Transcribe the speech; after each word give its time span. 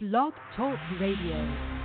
Blog 0.00 0.32
Talk 0.54 0.78
Radio. 1.00 1.77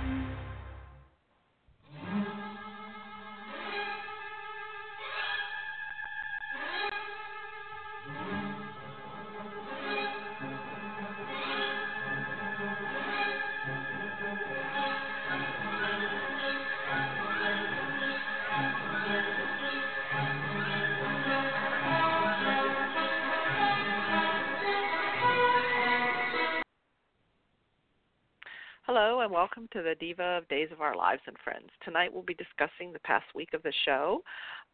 To 29.74 29.82
the 29.82 29.96
Diva 29.96 30.38
of 30.38 30.46
Days 30.46 30.68
of 30.70 30.80
Our 30.80 30.96
Lives 30.96 31.22
and 31.26 31.36
Friends. 31.42 31.66
Tonight 31.84 32.12
we'll 32.12 32.22
be 32.22 32.34
discussing 32.34 32.92
the 32.92 33.00
past 33.00 33.24
week 33.34 33.54
of 33.54 33.62
the 33.64 33.72
show. 33.84 34.22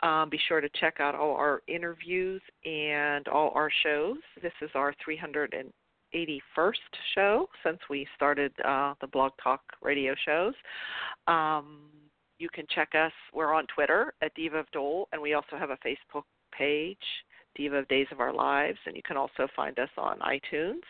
Um, 0.02 0.28
be 0.28 0.38
sure 0.46 0.60
to 0.60 0.68
check 0.78 1.00
out 1.00 1.14
all 1.14 1.36
our 1.36 1.62
interviews 1.68 2.42
and 2.66 3.26
all 3.28 3.50
our 3.54 3.70
shows. 3.82 4.18
This 4.42 4.52
is 4.60 4.68
our 4.74 4.94
381st 5.08 5.72
show 7.14 7.48
since 7.64 7.78
we 7.88 8.06
started 8.14 8.52
uh, 8.62 8.92
the 9.00 9.06
Blog 9.06 9.32
Talk 9.42 9.62
radio 9.80 10.14
shows. 10.26 10.52
Um, 11.26 11.78
you 12.38 12.50
can 12.52 12.66
check 12.74 12.90
us. 12.94 13.12
We're 13.32 13.54
on 13.54 13.66
Twitter 13.74 14.12
at 14.20 14.34
Diva 14.34 14.58
of 14.58 14.70
DOOL, 14.70 15.08
and 15.12 15.22
we 15.22 15.32
also 15.32 15.56
have 15.58 15.70
a 15.70 15.78
Facebook 15.78 16.24
page, 16.52 16.98
Diva 17.54 17.76
of 17.76 17.88
Days 17.88 18.08
of 18.12 18.20
Our 18.20 18.34
Lives, 18.34 18.78
and 18.84 18.94
you 18.94 19.02
can 19.02 19.16
also 19.16 19.48
find 19.56 19.78
us 19.78 19.90
on 19.96 20.18
iTunes. 20.18 20.82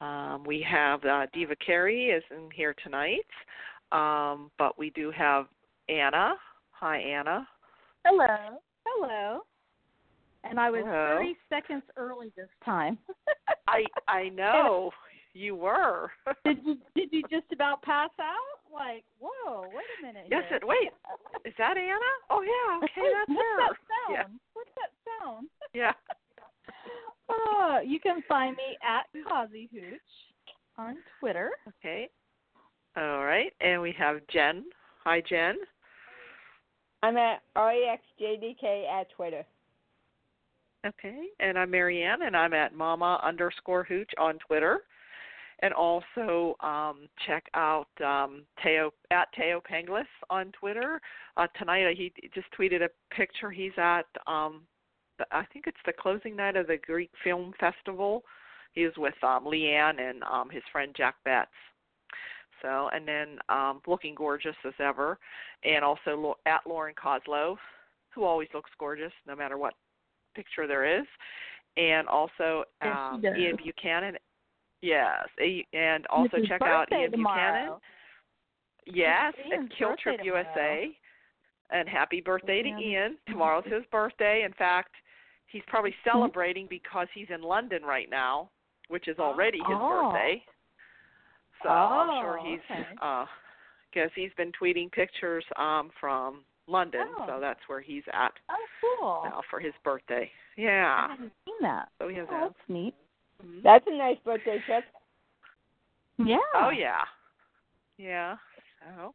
Um, 0.00 0.44
we 0.44 0.64
have 0.68 1.04
uh, 1.04 1.26
Diva 1.32 1.54
Carey 1.64 2.06
is 2.06 2.22
in 2.30 2.50
here 2.54 2.74
tonight, 2.82 3.24
um, 3.92 4.50
but 4.58 4.78
we 4.78 4.90
do 4.90 5.10
have 5.16 5.46
Anna. 5.88 6.34
Hi, 6.72 6.98
Anna. 6.98 7.46
Hello. 8.04 8.58
Hello. 8.86 9.40
And 10.42 10.60
I 10.60 10.70
was 10.70 10.82
Hello. 10.84 11.18
30 11.18 11.36
seconds 11.48 11.82
early 11.96 12.32
this 12.36 12.48
time. 12.64 12.98
I 13.68 13.84
I 14.08 14.28
know 14.28 14.90
you 15.32 15.56
were. 15.56 16.10
did 16.44 16.58
you 16.64 16.76
did 16.94 17.08
you 17.12 17.22
just 17.30 17.50
about 17.52 17.80
pass 17.82 18.10
out? 18.20 18.60
Like, 18.72 19.04
whoa, 19.20 19.62
wait 19.62 19.86
a 20.00 20.06
minute. 20.06 20.26
yes. 20.30 20.42
here. 20.48 20.58
It, 20.58 20.66
wait, 20.66 20.90
is 21.46 21.54
that 21.56 21.76
Anna? 21.78 22.12
Oh 22.28 22.42
yeah. 22.42 22.76
Okay, 22.84 23.08
that's 23.14 23.28
What's 23.28 23.40
her. 23.40 23.56
that 23.58 23.76
sound? 23.88 24.12
Yeah. 24.12 24.36
What's 24.52 24.70
that 24.76 24.90
sound? 25.22 25.48
Yeah. 25.72 25.92
Uh, 27.28 27.80
you 27.84 28.00
can 28.00 28.22
find 28.28 28.56
me 28.56 28.76
at 28.82 29.06
Kazi 29.26 29.68
Hooch 29.72 30.00
on 30.78 30.96
Twitter. 31.20 31.50
Okay. 31.68 32.08
All 32.96 33.24
right, 33.24 33.52
and 33.60 33.82
we 33.82 33.92
have 33.98 34.20
Jen. 34.32 34.64
Hi, 35.04 35.22
Jen. 35.28 35.56
I'm 37.02 37.16
at 37.16 37.42
REXJDK 37.56 38.88
at 38.88 39.10
Twitter. 39.10 39.44
Okay, 40.86 41.26
and 41.40 41.58
I'm 41.58 41.70
Marianne, 41.70 42.22
and 42.22 42.36
I'm 42.36 42.52
at 42.52 42.74
Mama 42.74 43.20
underscore 43.24 43.84
Hooch 43.84 44.10
on 44.18 44.38
Twitter, 44.46 44.80
and 45.60 45.72
also 45.72 46.56
um, 46.60 47.08
check 47.26 47.44
out 47.54 47.88
um, 48.04 48.44
Thaao 48.64 48.90
at 49.10 49.28
Thaao 49.38 49.60
Penghlis 49.62 50.04
on 50.30 50.52
Twitter. 50.52 51.00
Uh, 51.36 51.46
tonight, 51.58 51.86
uh, 51.86 51.94
he 51.96 52.12
just 52.34 52.46
tweeted 52.58 52.82
a 52.82 53.14
picture. 53.14 53.50
He's 53.50 53.72
at 53.76 54.06
um, 54.26 54.62
the, 54.66 54.73
I 55.30 55.44
think 55.52 55.66
it's 55.66 55.76
the 55.86 55.92
closing 55.92 56.36
night 56.36 56.56
of 56.56 56.66
the 56.66 56.76
Greek 56.76 57.10
Film 57.22 57.52
Festival. 57.60 58.22
He 58.72 58.82
is 58.82 58.94
with 58.96 59.14
um, 59.22 59.44
Leanne 59.44 60.00
and 60.00 60.22
um, 60.24 60.50
his 60.50 60.62
friend 60.72 60.92
Jack 60.96 61.14
Betts. 61.24 61.50
So, 62.62 62.88
and 62.92 63.06
then 63.06 63.38
um, 63.48 63.80
looking 63.86 64.14
gorgeous 64.14 64.56
as 64.66 64.72
ever, 64.80 65.18
and 65.64 65.84
also 65.84 66.36
at 66.46 66.60
Lauren 66.66 66.94
Koslow, 66.94 67.56
who 68.14 68.24
always 68.24 68.48
looks 68.54 68.70
gorgeous 68.78 69.12
no 69.26 69.36
matter 69.36 69.58
what 69.58 69.74
picture 70.34 70.66
there 70.66 70.98
is, 70.98 71.06
and 71.76 72.08
also 72.08 72.64
Yes, 72.82 72.96
um, 72.96 73.20
does. 73.20 73.36
Ian 73.36 73.56
Buchanan. 73.62 74.16
Yes, 74.80 75.26
and 75.72 76.06
also 76.08 76.38
check 76.46 76.62
out 76.62 76.90
Ian 76.92 77.10
Buchanan. 77.10 77.74
Yes, 78.86 79.34
at 79.38 79.52
Ian's 79.52 79.70
Kill 79.78 79.94
Trip 80.02 80.20
tomorrow. 80.20 80.44
USA. 80.54 80.96
And 81.70 81.88
happy 81.88 82.20
birthday 82.20 82.62
to 82.62 82.68
Ian. 82.68 83.16
Tomorrow's 83.26 83.64
his 83.64 83.82
birthday. 83.90 84.42
In 84.44 84.52
fact, 84.52 84.92
he's 85.54 85.62
probably 85.68 85.92
Mm-hmm. 85.92 86.10
celebrating 86.10 86.66
because 86.68 87.06
he's 87.14 87.28
in 87.30 87.40
London 87.40 87.82
right 87.84 88.10
now, 88.10 88.50
which 88.88 89.06
is 89.08 89.18
already 89.18 89.58
his 89.58 89.78
Oh. 89.80 90.10
birthday. 90.10 90.44
So 91.62 91.68
I'm 91.70 92.20
sure 92.20 92.38
Oh, 92.38 92.44
he's 92.44 92.60
okay. 92.70 92.86
uh 93.00 93.26
because 93.92 94.10
he's 94.16 94.32
been 94.36 94.50
tweeting 94.60 94.90
pictures 94.90 95.44
um 95.56 95.90
from 96.00 96.44
London, 96.66 97.06
Oh. 97.18 97.26
so 97.26 97.40
that's 97.40 97.60
where 97.68 97.80
he's 97.80 98.02
at 98.12 98.32
Oh, 98.50 98.66
cool. 98.80 99.30
now 99.30 99.40
for 99.48 99.60
his 99.60 99.72
birthday. 99.84 100.30
yeah. 100.56 100.64
I 100.64 101.06
Yeah. 101.06 101.08
haven't 101.10 101.32
seen 101.46 101.54
that. 101.62 101.88
So 101.98 102.08
he 102.08 102.16
has 102.16 102.26
Oh, 102.30 102.32
that. 102.32 102.40
that's 102.52 102.68
neat. 102.68 102.94
Mhm. 103.42 103.62
That's 103.62 103.86
a 103.86 103.90
nice 103.96 104.18
birthday 104.24 104.58
trip. 104.66 104.84
Yeah. 106.18 106.38
Oh 106.54 106.70
yeah, 106.70 107.04
yeah. 107.98 108.36
So, 108.80 109.14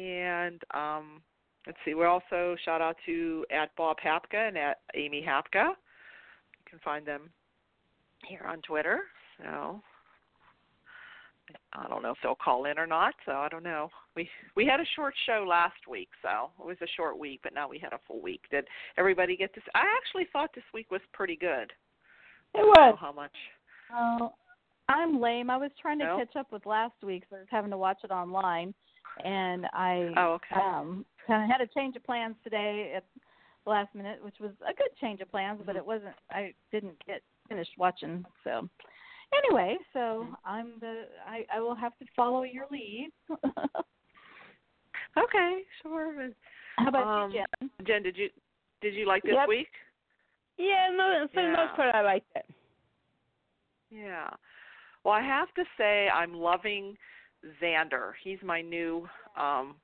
and 0.00 0.62
um, 0.74 1.22
let's 1.66 1.78
see. 1.84 1.94
We're 1.94 2.06
also 2.08 2.56
shout 2.64 2.80
out 2.80 2.96
to 3.06 3.44
at 3.50 3.74
Bob 3.76 3.96
Hapka 4.04 4.48
and 4.48 4.56
at 4.56 4.78
Amy 4.94 5.24
Hapka. 5.26 5.68
You 5.68 6.64
can 6.70 6.78
find 6.84 7.06
them 7.06 7.30
here 8.26 8.44
on 8.46 8.60
Twitter. 8.62 9.00
So 9.38 9.80
I 11.74 11.88
don't 11.88 12.02
know 12.02 12.10
if 12.10 12.16
they'll 12.22 12.34
call 12.34 12.64
in 12.64 12.78
or 12.78 12.86
not. 12.86 13.14
So 13.24 13.32
I 13.32 13.48
don't 13.48 13.62
know. 13.62 13.88
We 14.16 14.28
we 14.56 14.66
had 14.66 14.80
a 14.80 14.84
short 14.96 15.14
show 15.26 15.44
last 15.48 15.86
week, 15.88 16.08
so 16.22 16.50
it 16.58 16.66
was 16.66 16.76
a 16.82 16.86
short 16.96 17.18
week, 17.18 17.40
but 17.42 17.54
now 17.54 17.68
we 17.68 17.78
had 17.78 17.92
a 17.92 18.00
full 18.06 18.20
week. 18.20 18.42
Did 18.50 18.66
everybody 18.96 19.36
get 19.36 19.54
this? 19.54 19.64
I 19.74 19.84
actually 19.96 20.26
thought 20.32 20.50
this 20.54 20.64
week 20.72 20.90
was 20.90 21.02
pretty 21.12 21.36
good. 21.36 21.72
It 22.54 22.58
I 22.58 22.60
don't 22.60 22.74
know 22.74 22.90
was. 22.92 22.98
how 23.00 23.12
much. 23.12 23.32
Oh, 23.94 24.32
I'm 24.88 25.20
lame. 25.20 25.50
I 25.50 25.56
was 25.56 25.70
trying 25.80 25.98
to 25.98 26.04
No? 26.06 26.18
catch 26.18 26.34
up 26.36 26.50
with 26.50 26.64
last 26.64 26.94
week, 27.04 27.24
so 27.28 27.36
I 27.36 27.40
was 27.40 27.48
having 27.50 27.70
to 27.72 27.76
watch 27.78 27.98
it 28.04 28.10
online, 28.10 28.72
and 29.24 29.66
I 29.72 30.12
Oh, 30.16 30.32
okay. 30.34 30.54
um 30.60 31.04
kind 31.26 31.42
of 31.44 31.50
had 31.50 31.60
a 31.60 31.72
change 31.72 31.96
of 31.96 32.04
plans 32.04 32.36
today 32.44 32.92
at 32.96 33.04
the 33.64 33.70
last 33.70 33.94
minute, 33.94 34.22
which 34.22 34.36
was 34.40 34.52
a 34.62 34.74
good 34.74 34.90
change 35.00 35.20
of 35.20 35.30
plans, 35.30 35.60
but 35.64 35.76
it 35.76 35.84
wasn't. 35.84 36.14
I 36.30 36.54
didn't 36.70 36.96
get 37.06 37.22
finished 37.48 37.72
watching. 37.78 38.24
So 38.44 38.68
anyway, 39.44 39.76
so. 39.92 40.26
I'm 40.44 40.74
the. 40.80 41.04
I 41.26 41.44
I 41.54 41.60
will 41.60 41.74
have 41.74 41.96
to 41.98 42.04
follow 42.14 42.42
your 42.44 42.66
lead. 42.70 43.10
Okay, 45.18 45.62
sure. 45.82 46.30
How 46.76 46.88
about 46.88 47.24
Um, 47.24 47.30
you, 47.30 47.44
Jen? 47.60 47.70
Jen, 47.86 48.02
did 48.02 48.16
you 48.16 48.28
did 48.82 48.94
you 48.94 49.06
like 49.06 49.22
this 49.22 49.32
Yep. 49.34 49.48
week? 49.48 49.68
Yeah, 50.58 50.90
no, 50.94 51.26
for 51.32 51.42
the 51.42 51.48
Yeah. 51.48 51.56
most 51.56 51.74
part, 51.74 51.94
I 51.94 52.02
liked 52.02 52.30
it. 52.36 52.46
Yeah. 53.90 54.28
Well, 55.04 55.14
I 55.14 55.22
have 55.22 55.52
to 55.54 55.64
say 55.78 56.08
I'm 56.08 56.34
loving 56.34 56.98
Xander. 57.62 58.12
He's 58.22 58.42
my 58.42 58.60
new 58.60 59.08
um 59.36 59.76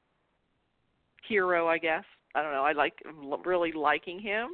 hero, 1.29 1.69
I 1.69 1.79
guess. 1.79 2.05
I 2.35 2.43
don't 2.43 2.53
know. 2.53 2.65
I 2.65 2.73
like 2.73 2.95
really 3.45 3.73
liking 3.73 4.19
him 4.21 4.49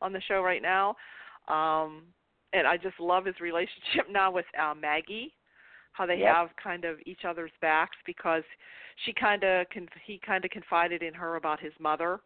on 0.00 0.12
the 0.12 0.20
show 0.22 0.42
right 0.42 0.62
now. 0.62 0.96
Um 1.48 2.02
and 2.54 2.66
I 2.66 2.76
just 2.76 3.00
love 3.00 3.24
his 3.24 3.40
relationship 3.40 4.06
now 4.10 4.30
with 4.30 4.44
uh, 4.60 4.74
Maggie. 4.74 5.32
How 5.92 6.06
they 6.06 6.18
Yep. 6.20 6.34
have 6.34 6.48
kind 6.62 6.84
of 6.84 6.96
each 7.06 7.24
other's 7.28 7.50
backs 7.60 7.96
because 8.06 8.42
she 9.04 9.12
kind 9.12 9.42
of 9.44 9.66
con- 9.72 9.88
he 10.06 10.18
kind 10.24 10.44
of 10.44 10.50
confided 10.50 11.02
in 11.02 11.12
her 11.14 11.36
about 11.36 11.60
his 11.60 11.72
mother. 11.78 12.20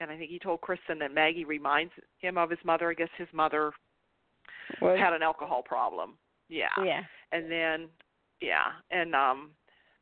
And 0.00 0.10
I 0.10 0.16
think 0.16 0.30
he 0.30 0.38
told 0.38 0.60
Kristen 0.60 0.98
that 1.00 1.12
Maggie 1.12 1.44
reminds 1.44 1.92
him 2.18 2.38
of 2.38 2.50
his 2.50 2.58
mother. 2.64 2.90
I 2.90 2.94
guess 2.94 3.08
his 3.18 3.28
mother 3.32 3.72
Was- 4.80 4.98
had 4.98 5.12
an 5.12 5.22
alcohol 5.22 5.62
problem. 5.62 6.14
Yeah. 6.48 6.68
yeah. 6.84 7.02
And 7.32 7.50
then 7.50 7.88
yeah, 8.40 8.72
and 8.90 9.14
um 9.14 9.50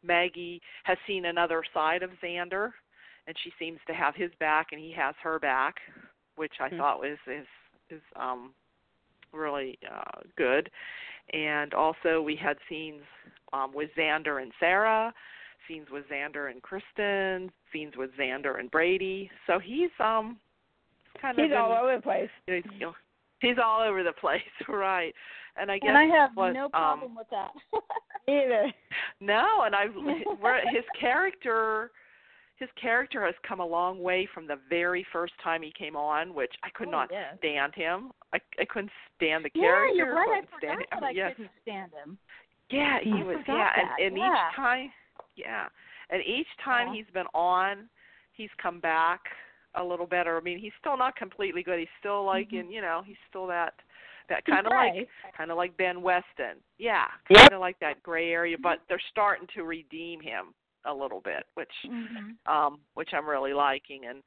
Maggie 0.03 0.61
has 0.85 0.97
seen 1.07 1.25
another 1.27 1.63
side 1.75 2.03
of 2.03 2.11
Xander 2.23 2.71
and 3.29 3.37
she 3.45 3.53
seems 3.59 3.79
to 3.87 3.93
have 3.93 4.15
his 4.17 4.31
back 4.41 4.69
and 4.73 4.81
he 4.81 4.91
has 4.97 5.15
her 5.23 5.39
back, 5.39 5.77
which 6.37 6.55
I 6.61 6.71
Hmm. 6.71 6.79
thought 6.79 6.99
was 7.01 7.19
is 7.27 7.47
is 7.91 8.03
um 8.17 8.53
really 9.33 9.79
uh 9.89 10.21
good. 10.37 10.71
And 11.35 11.75
also 11.75 12.23
we 12.23 12.35
had 12.35 12.57
scenes 12.69 13.03
um 13.53 13.73
with 13.75 13.91
Xander 13.97 14.43
and 14.43 14.51
Sarah, 14.59 15.13
scenes 15.69 15.89
with 15.93 16.09
Xander 16.09 16.51
and 16.51 16.63
Kristen, 16.63 17.53
scenes 17.73 17.95
with 17.97 18.11
Xander 18.19 18.59
and 18.59 18.71
Brady. 18.71 19.31
So 19.47 19.59
he's 19.59 19.91
um 20.01 20.39
kind 21.21 21.39
of 21.39 21.45
He's 21.45 21.55
all 21.55 21.73
over 21.73 21.97
the 21.97 22.03
place. 22.03 22.31
He's, 22.47 22.65
you 22.79 22.87
know, 22.87 22.95
he's 23.41 23.59
all 23.63 23.83
over 23.83 24.03
the 24.03 24.13
place, 24.13 24.41
right? 24.69 25.15
And 25.57 25.71
I 25.71 25.79
guess 25.79 25.89
And 25.91 25.99
I 25.99 26.05
have 26.05 26.31
what, 26.35 26.55
no 26.55 26.65
um, 26.65 26.71
problem 26.71 27.15
with 27.15 27.27
that. 27.31 27.51
Either. 28.29 28.73
no, 29.21 29.63
and 29.65 29.75
I 29.75 29.87
his 30.73 30.85
character 30.99 31.91
his 32.59 32.69
character 32.81 33.25
has 33.25 33.35
come 33.47 33.61
a 33.61 33.67
long 33.67 34.01
way 34.03 34.27
from 34.35 34.47
the 34.47 34.59
very 34.69 35.07
first 35.13 35.33
time 35.43 35.63
he 35.63 35.73
came 35.79 35.95
on, 35.97 36.35
which 36.35 36.53
I 36.65 36.71
could 36.71 36.89
Oh, 36.89 36.93
not 36.93 37.09
yes. 37.13 37.37
stand 37.39 37.75
him. 37.75 38.11
I 38.33 38.41
I 38.59 38.65
couldn't 38.65 38.91
stand 39.17 39.45
the 39.45 39.51
yeah, 39.55 39.63
character. 39.63 39.95
you're 39.97 40.15
right. 40.15 40.29
I 40.29 40.41
couldn't 40.41 40.59
stand 40.59 40.79
forgot 40.79 40.93
him. 40.93 41.01
that 41.01 41.07
I 41.07 41.11
yes. 41.11 41.33
couldn't 41.37 41.51
stand 41.63 41.93
him. 41.93 42.19
Yeah, 42.71 42.99
he 43.03 43.13
I 43.13 43.23
was. 43.25 43.37
Yeah, 43.47 43.55
that, 43.55 43.77
and 44.01 44.07
and 44.09 44.17
yeah. 44.19 44.49
each 44.51 44.57
time, 44.57 44.93
yeah, 45.37 45.67
and 46.11 46.23
each 46.25 46.49
time 46.65 46.89
Yeah. 46.89 46.95
he's 46.95 47.11
been 47.15 47.27
on, 47.33 47.89
he's 48.33 48.51
come 48.61 48.81
back 48.81 49.21
a 49.75 49.85
little 49.85 50.07
better. 50.07 50.37
I 50.37 50.41
mean, 50.41 50.59
he's 50.59 50.73
still 50.81 50.97
not 50.97 51.15
completely 51.17 51.63
good. 51.63 51.79
He's 51.79 51.89
still 52.01 52.25
like 52.25 52.49
Mhm. 52.51 52.61
in, 52.61 52.71
you 52.73 52.81
know, 52.81 53.03
he's 53.07 53.17
still 53.29 53.47
that 53.47 53.75
that 54.29 54.45
kind 54.45 54.67
of 54.67 54.73
like 54.73 55.09
kind 55.35 55.51
of 55.51 55.57
like 55.57 55.75
Ben 55.79 56.03
Weston. 56.03 56.61
Yeah, 56.77 57.07
Yep. 57.31 57.39
kind 57.39 57.53
of 57.55 57.61
like 57.61 57.79
that 57.79 58.03
gray 58.03 58.31
area, 58.33 58.59
but 58.59 58.81
they're 58.89 58.99
starting 59.11 59.47
to 59.55 59.63
redeem 59.65 60.21
him 60.21 60.53
a 60.85 60.95
little 60.95 61.21
bit, 61.21 61.47
which 61.55 61.73
Mhm. 61.85 62.37
um 62.47 62.81
which 62.95 63.13
I'm 63.13 63.29
really 63.29 63.53
liking 63.53 64.07
and 64.07 64.23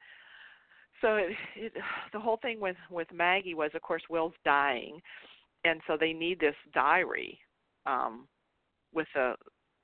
so 1.00 1.16
it, 1.16 1.36
it 1.56 1.72
the 2.12 2.20
whole 2.20 2.36
thing 2.38 2.60
with 2.60 2.76
with 2.90 3.10
Maggie 3.12 3.54
was 3.54 3.70
of 3.74 3.82
course 3.82 4.02
Will's 4.08 4.34
dying 4.44 5.02
and 5.64 5.80
so 5.86 5.96
they 5.96 6.12
need 6.12 6.38
this 6.40 6.56
diary 6.72 7.40
um 7.86 8.28
with 8.92 9.08
the 9.14 9.34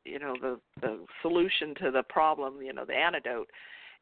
you 0.04 0.18
know 0.18 0.34
the 0.40 0.60
the 0.80 1.06
solution 1.22 1.74
to 1.76 1.90
the 1.90 2.02
problem, 2.04 2.62
you 2.62 2.72
know, 2.72 2.84
the 2.84 2.94
antidote. 2.94 3.50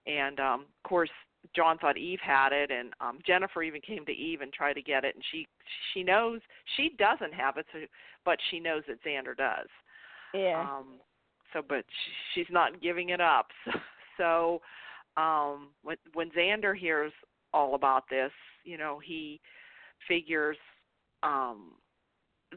And 0.07 0.39
um 0.41 0.61
of 0.63 0.89
course 0.89 1.11
John 1.55 1.79
thought 1.79 1.97
Eve 1.97 2.21
had 2.21 2.53
it 2.53 2.71
and 2.71 2.93
um 3.01 3.19
Jennifer 3.27 3.63
even 3.63 3.81
came 3.81 4.05
to 4.07 4.13
Eve 4.13 4.41
and 4.41 4.53
tried 4.53 4.75
to 4.75 4.83
get 4.83 5.05
it 5.05 5.15
and 5.15 5.25
she 5.31 5.47
she 5.95 6.03
knows 6.03 6.41
she 6.77 6.91
doesn't 6.99 7.33
have 7.33 7.57
it 7.57 7.67
so 7.73 7.79
but 8.25 8.39
she 8.51 8.59
knows 8.61 8.83
that 8.89 9.03
Xander 9.05 9.37
does. 9.37 9.69
Yeah. 10.35 10.61
Um, 10.61 11.01
so, 11.53 11.63
but 11.67 11.85
sh- 11.89 12.35
she's 12.35 12.47
not 12.51 12.81
giving 12.83 13.11
it 13.11 13.21
up. 13.21 13.49
So, 13.65 13.73
so 15.17 15.21
um, 15.21 15.69
when 15.83 15.97
when 16.15 16.31
Xander 16.31 16.77
hears 16.77 17.13
all 17.53 17.75
about 17.75 18.05
this, 18.11 18.33
you 18.65 18.79
know, 18.79 19.01
he 19.03 19.41
figures 20.07 20.57
um, 21.23 21.73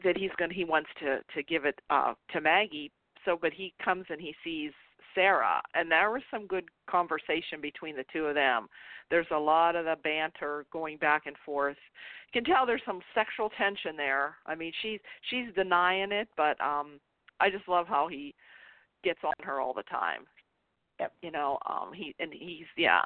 that 0.04 0.16
he's 0.16 0.30
going 0.38 0.50
to 0.50 0.56
he 0.56 0.64
wants 0.64 0.90
to 1.00 1.20
to 1.34 1.42
give 1.42 1.64
it 1.64 1.80
uh, 1.90 2.14
to 2.32 2.40
Maggie. 2.40 2.90
So, 3.24 3.38
but 3.40 3.52
he 3.52 3.74
comes 3.84 4.06
and 4.08 4.20
he 4.20 4.34
sees 4.42 4.72
Sarah, 5.14 5.60
and 5.74 5.90
there 5.90 6.10
was 6.10 6.22
some 6.30 6.46
good 6.46 6.64
conversation 6.88 7.60
between 7.60 7.96
the 7.96 8.04
two 8.12 8.26
of 8.26 8.34
them. 8.34 8.68
There's 9.10 9.26
a 9.32 9.38
lot 9.38 9.76
of 9.76 9.84
the 9.84 9.96
banter 10.02 10.64
going 10.72 10.96
back 10.98 11.26
and 11.26 11.36
forth. 11.44 11.76
You 12.32 12.40
can 12.40 12.52
tell 12.52 12.64
there's 12.64 12.80
some 12.86 13.00
sexual 13.14 13.50
tension 13.58 13.96
there. 13.96 14.36
I 14.46 14.54
mean, 14.54 14.72
she's 14.82 15.00
she's 15.28 15.52
denying 15.54 16.12
it, 16.12 16.28
but 16.36 16.60
um 16.60 17.00
I 17.40 17.50
just 17.50 17.68
love 17.68 17.86
how 17.88 18.08
he 18.08 18.34
gets 19.02 19.20
on 19.24 19.34
her 19.42 19.60
all 19.60 19.74
the 19.74 19.82
time. 19.84 20.26
Yep. 20.98 21.12
You 21.22 21.30
know, 21.30 21.58
um 21.68 21.92
he 21.94 22.14
and 22.18 22.32
he's 22.32 22.66
yeah. 22.76 23.02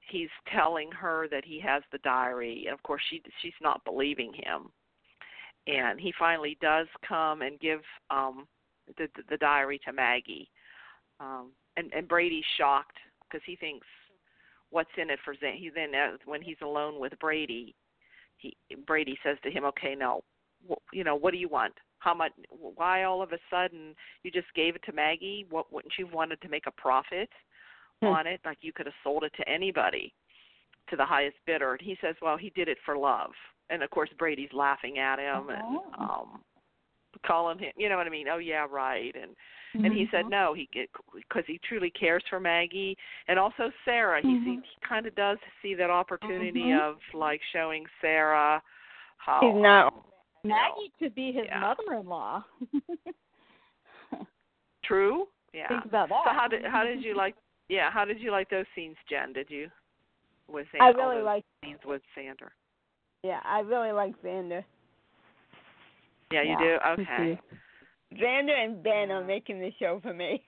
He's 0.00 0.30
telling 0.54 0.90
her 0.92 1.28
that 1.30 1.44
he 1.44 1.60
has 1.60 1.82
the 1.92 1.98
diary 1.98 2.64
and 2.66 2.74
of 2.74 2.82
course 2.82 3.02
she 3.10 3.22
she's 3.42 3.52
not 3.60 3.84
believing 3.84 4.32
him. 4.32 4.70
And 5.66 6.00
he 6.00 6.14
finally 6.18 6.56
does 6.60 6.86
come 7.06 7.42
and 7.42 7.60
give 7.60 7.80
um 8.10 8.46
the 8.96 9.08
the, 9.28 9.36
diary 9.36 9.80
to 9.84 9.92
Maggie. 9.92 10.50
Um 11.20 11.52
and 11.76 11.92
and 11.92 12.08
Brady's 12.08 12.44
shocked 12.56 12.96
because 13.24 13.42
he 13.44 13.56
thinks 13.56 13.86
what's 14.70 14.90
in 14.96 15.10
it 15.10 15.18
for 15.24 15.34
Zan. 15.34 15.54
He 15.54 15.70
then 15.74 15.94
uh, 15.94 16.16
when 16.24 16.42
he's 16.42 16.56
alone 16.62 16.98
with 16.98 17.18
Brady, 17.20 17.74
he 18.36 18.56
Brady 18.86 19.18
says 19.22 19.36
to 19.42 19.50
him, 19.50 19.64
"Okay, 19.64 19.94
now, 19.94 20.22
wh- 20.68 20.82
you 20.92 21.04
know, 21.04 21.16
what 21.16 21.32
do 21.32 21.38
you 21.38 21.48
want? 21.48 21.74
How 22.00 22.14
much? 22.14 22.32
Why 22.50 23.04
all 23.04 23.22
of 23.22 23.32
a 23.32 23.38
sudden 23.50 23.94
you 24.22 24.30
just 24.30 24.52
gave 24.54 24.76
it 24.76 24.82
to 24.84 24.92
Maggie? 24.92 25.46
What 25.50 25.72
wouldn't 25.72 25.94
you 25.98 26.06
wanted 26.06 26.40
to 26.42 26.48
make 26.48 26.66
a 26.66 26.70
profit 26.72 27.30
Hmm. 28.00 28.06
on 28.06 28.26
it? 28.26 28.40
Like 28.44 28.58
you 28.62 28.72
could 28.72 28.86
have 28.86 28.94
sold 29.02 29.24
it 29.24 29.32
to 29.34 29.48
anybody, 29.48 30.14
to 30.88 30.96
the 30.96 31.04
highest 31.06 31.36
bidder." 31.46 31.72
And 31.72 31.80
he 31.82 31.96
says, 32.00 32.14
"Well, 32.20 32.36
he 32.36 32.50
did 32.50 32.68
it 32.68 32.78
for 32.84 32.96
love." 32.96 33.34
And 33.70 33.82
of 33.82 33.90
course, 33.90 34.10
Brady's 34.18 34.52
laughing 34.52 34.98
at 34.98 35.18
him 35.18 35.50
and 35.50 35.62
Oh. 35.62 35.92
um 35.98 36.44
calling 37.24 37.58
him, 37.58 37.72
you 37.76 37.88
know 37.88 37.96
what 37.96 38.06
I 38.06 38.10
mean? 38.10 38.28
Oh 38.28 38.38
yeah, 38.38 38.66
right. 38.70 39.14
And 39.16 39.34
and 39.74 39.92
he 39.92 40.06
said 40.10 40.26
Mhm. 40.26 40.30
no, 40.30 40.52
he 40.54 40.68
because 41.12 41.44
he 41.46 41.58
truly 41.58 41.90
cares 41.90 42.22
for 42.28 42.38
Maggie 42.38 42.96
and 43.26 43.38
also 43.38 43.72
Sarah. 43.84 44.20
He 44.20 44.38
see, 44.44 44.56
Mhm. 44.58 44.64
he 44.64 44.80
kind 44.82 45.06
of 45.06 45.14
does 45.14 45.38
see 45.60 45.74
that 45.74 45.90
opportunity 45.90 46.66
Mhm. 46.68 46.80
of 46.80 47.02
like 47.14 47.42
showing 47.44 47.86
Sarah 48.00 48.62
how 49.16 49.40
He's 49.40 49.54
not- 49.54 49.94
you 50.48 50.54
know, 50.54 50.60
Maggie 50.76 50.92
could 50.98 51.14
be 51.14 51.32
his 51.32 51.44
Yeah. 51.46 51.60
mother-in-law. 51.60 52.44
true. 54.84 55.26
Yeah. 55.52 55.68
Think 55.68 55.84
about 55.86 56.08
that. 56.08 56.22
So 56.24 56.30
how 56.32 56.48
did 56.48 56.64
how 56.64 56.84
did 56.84 57.02
you 57.02 57.14
like? 57.16 57.34
Yeah, 57.68 57.90
how 57.90 58.04
did 58.04 58.20
you 58.20 58.30
like 58.30 58.48
those 58.50 58.66
scenes, 58.74 58.96
Jen? 59.08 59.32
Did 59.32 59.50
you 59.50 59.68
with 60.48 60.66
San- 60.72 60.82
I 60.82 60.88
really 60.90 61.16
those 61.16 61.24
like. 61.24 61.44
scenes 61.62 61.80
with 61.84 62.02
Xander? 62.16 62.50
Yeah, 63.22 63.40
I 63.44 63.60
really 63.60 63.92
like 63.92 64.20
Xander. 64.22 64.64
Yeah, 66.30 66.42
you 66.42 66.50
Yeah, 66.60 66.78
do. 66.96 67.00
me 67.02 67.06
Okay. 67.08 67.40
Xander 68.14 68.56
and 68.64 68.82
Ben 68.82 69.10
are 69.10 69.24
making 69.24 69.60
the 69.60 69.70
show 69.78 70.00
for 70.02 70.14
me. 70.14 70.42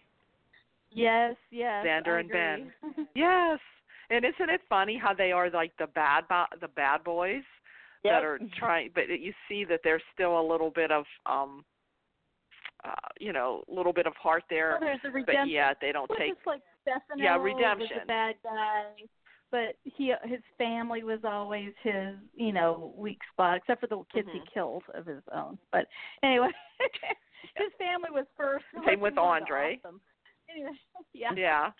Yes, 0.93 1.37
yes. 1.51 1.85
Xander 1.87 2.17
I 2.17 2.21
and 2.21 2.29
Ben. 2.31 2.73
Yes. 3.15 3.59
And 4.11 4.25
isn't 4.25 4.51
it 4.51 4.61
funny 4.69 4.99
how 4.99 5.15
they 5.15 5.31
are 5.31 5.49
like 5.51 5.73
the 5.79 5.87
bad 5.87 6.27
bo- 6.29 6.47
the 6.61 6.69
bad 6.69 7.05
boys? 7.05 7.45
That 8.05 8.23
are 8.25 8.39
trying 8.57 8.91
but 8.95 9.09
you 9.09 9.33
see 9.49 9.65
that 9.65 9.81
there's 9.85 10.03
still 10.15 10.41
a 10.41 10.47
little 10.47 10.71
bit 10.71 10.91
of 10.91 11.05
um 11.27 11.65
uh 12.85 13.09
you 13.19 13.33
know 13.33 13.63
a 13.71 13.75
little 13.75 13.93
bit 13.93 14.07
of 14.07 14.15
heart 14.17 14.45
there 14.49 14.71
Well, 14.73 14.81
there's 14.81 15.01
a 15.05 15.11
but 15.11 15.15
redemption. 15.15 15.51
yet 15.51 15.77
they 15.81 15.93
don't 15.93 16.09
Well, 16.09 16.19
take 16.19 16.35
just 16.35 16.47
like 16.47 16.63
Stefano 16.83 17.23
Yeah, 17.23 17.37
was 17.37 17.45
redemption. 17.45 17.99
a 18.03 18.07
bad 18.07 18.35
guy, 18.43 18.85
but 19.51 19.77
he 19.85 20.15
his 20.25 20.41
family 20.57 21.03
was 21.03 21.21
always 21.25 21.73
his 21.83 22.15
you 22.35 22.53
know 22.53 22.95
weak 22.97 23.19
spot, 23.33 23.59
except 23.59 23.81
for 23.83 23.87
the 23.87 24.03
kids 24.13 24.29
Mhm. 24.29 24.33
he 24.33 24.41
killed 24.53 24.83
of 24.95 25.05
his 25.05 25.23
own. 25.33 25.59
But 25.73 25.87
anyway, 26.23 26.49
his 27.57 27.73
family 27.79 28.11
was 28.11 28.25
first. 28.37 28.65
Same 28.87 29.01
with 29.01 29.19
Andre. 29.19 29.79
Awesome. 29.85 30.01
Anyway, 30.53 30.71
yeah. 31.15 31.33
yeah 31.37 31.71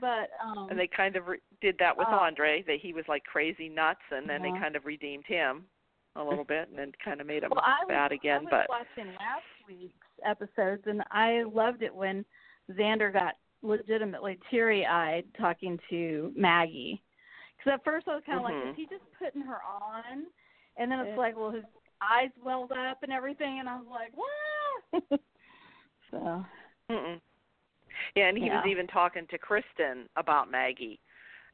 But 0.00 0.30
um. 0.44 0.68
and 0.70 0.78
they 0.78 0.86
kind 0.88 1.16
of 1.16 1.26
re- 1.28 1.38
did 1.60 1.76
that 1.78 1.96
with 1.96 2.08
Uh, 2.08 2.16
Andre 2.16 2.62
that 2.66 2.80
he 2.80 2.92
was 2.92 3.04
like 3.08 3.24
crazy 3.24 3.68
nuts 3.68 4.00
and 4.10 4.28
then 4.28 4.42
Uh-huh. 4.42 4.54
they 4.54 4.60
kind 4.60 4.76
of 4.76 4.84
redeemed 4.86 5.24
him 5.26 5.66
a 6.16 6.22
little 6.24 6.44
bit 6.44 6.68
and 6.68 6.78
then 6.78 6.92
kind 7.04 7.20
of 7.20 7.26
made 7.26 7.42
him 7.42 7.50
well, 7.50 7.62
I 7.64 7.84
was, 7.84 7.88
bad 7.88 8.12
I 8.12 8.14
again 8.14 8.44
was 8.44 8.50
but 8.50 8.68
watching 8.68 9.12
last 9.14 9.44
week's 9.68 10.06
episodes, 10.24 10.82
and 10.86 11.02
I 11.10 11.42
loved 11.42 11.82
it 11.82 11.94
when 11.94 12.24
Xander 12.70 13.12
got 13.12 13.34
legitimately 13.62 14.38
teary-eyed 14.50 15.24
talking 15.38 15.78
to 15.90 16.32
Maggie. 16.36 17.02
Because 17.58 17.74
at 17.74 17.84
first 17.84 18.08
I 18.08 18.14
was 18.14 18.24
kind 18.24 18.38
of 18.38 18.44
Mhm. 18.44 18.48
like, 18.48 18.70
is 18.70 18.76
he 18.76 18.86
just 18.86 19.04
putting 19.18 19.42
her 19.42 19.62
on? 19.62 20.26
And 20.78 20.90
then 20.90 21.00
it's 21.00 21.10
Yeah. 21.10 21.16
like, 21.16 21.36
well, 21.36 21.50
his 21.50 21.64
eyes 22.00 22.30
welled 22.42 22.72
up 22.72 23.02
and 23.02 23.12
everything, 23.12 23.58
and 23.60 23.68
I 23.68 23.76
was 23.78 23.86
like, 23.88 24.12
what? 24.16 25.20
so 26.10 26.44
Mm-mm. 26.90 27.20
Yeah, 28.14 28.28
and 28.28 28.38
he 28.38 28.44
was 28.44 28.64
even 28.68 28.86
talking 28.86 29.26
to 29.30 29.38
Kristen 29.38 30.08
about 30.16 30.50
Maggie, 30.50 30.98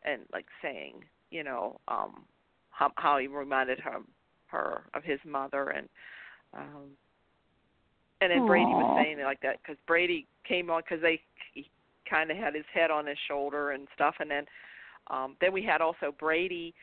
and 0.04 0.22
like 0.32 0.46
saying, 0.60 1.04
you 1.30 1.44
know, 1.44 1.80
um, 1.88 2.24
how 2.70 2.92
how 2.96 3.18
he 3.18 3.26
reminded 3.26 3.78
her 3.80 3.98
her 4.46 4.82
of 4.94 5.04
his 5.04 5.18
mother, 5.24 5.70
and 5.70 5.88
um, 6.54 6.90
and 8.20 8.30
then 8.30 8.46
Brady 8.46 8.66
was 8.66 9.02
saying 9.02 9.18
it 9.18 9.24
like 9.24 9.40
that 9.42 9.58
because 9.62 9.76
Brady 9.86 10.26
came 10.46 10.70
on 10.70 10.82
because 10.82 11.02
they 11.02 11.20
he 11.54 11.68
kind 12.08 12.30
of 12.30 12.36
had 12.36 12.54
his 12.54 12.64
head 12.72 12.90
on 12.90 13.06
his 13.06 13.18
shoulder 13.28 13.70
and 13.70 13.88
stuff, 13.94 14.14
and 14.20 14.30
then 14.30 14.44
um, 15.10 15.36
then 15.40 15.52
we 15.52 15.62
had 15.62 15.80
also 15.80 16.14
Brady 16.18 16.74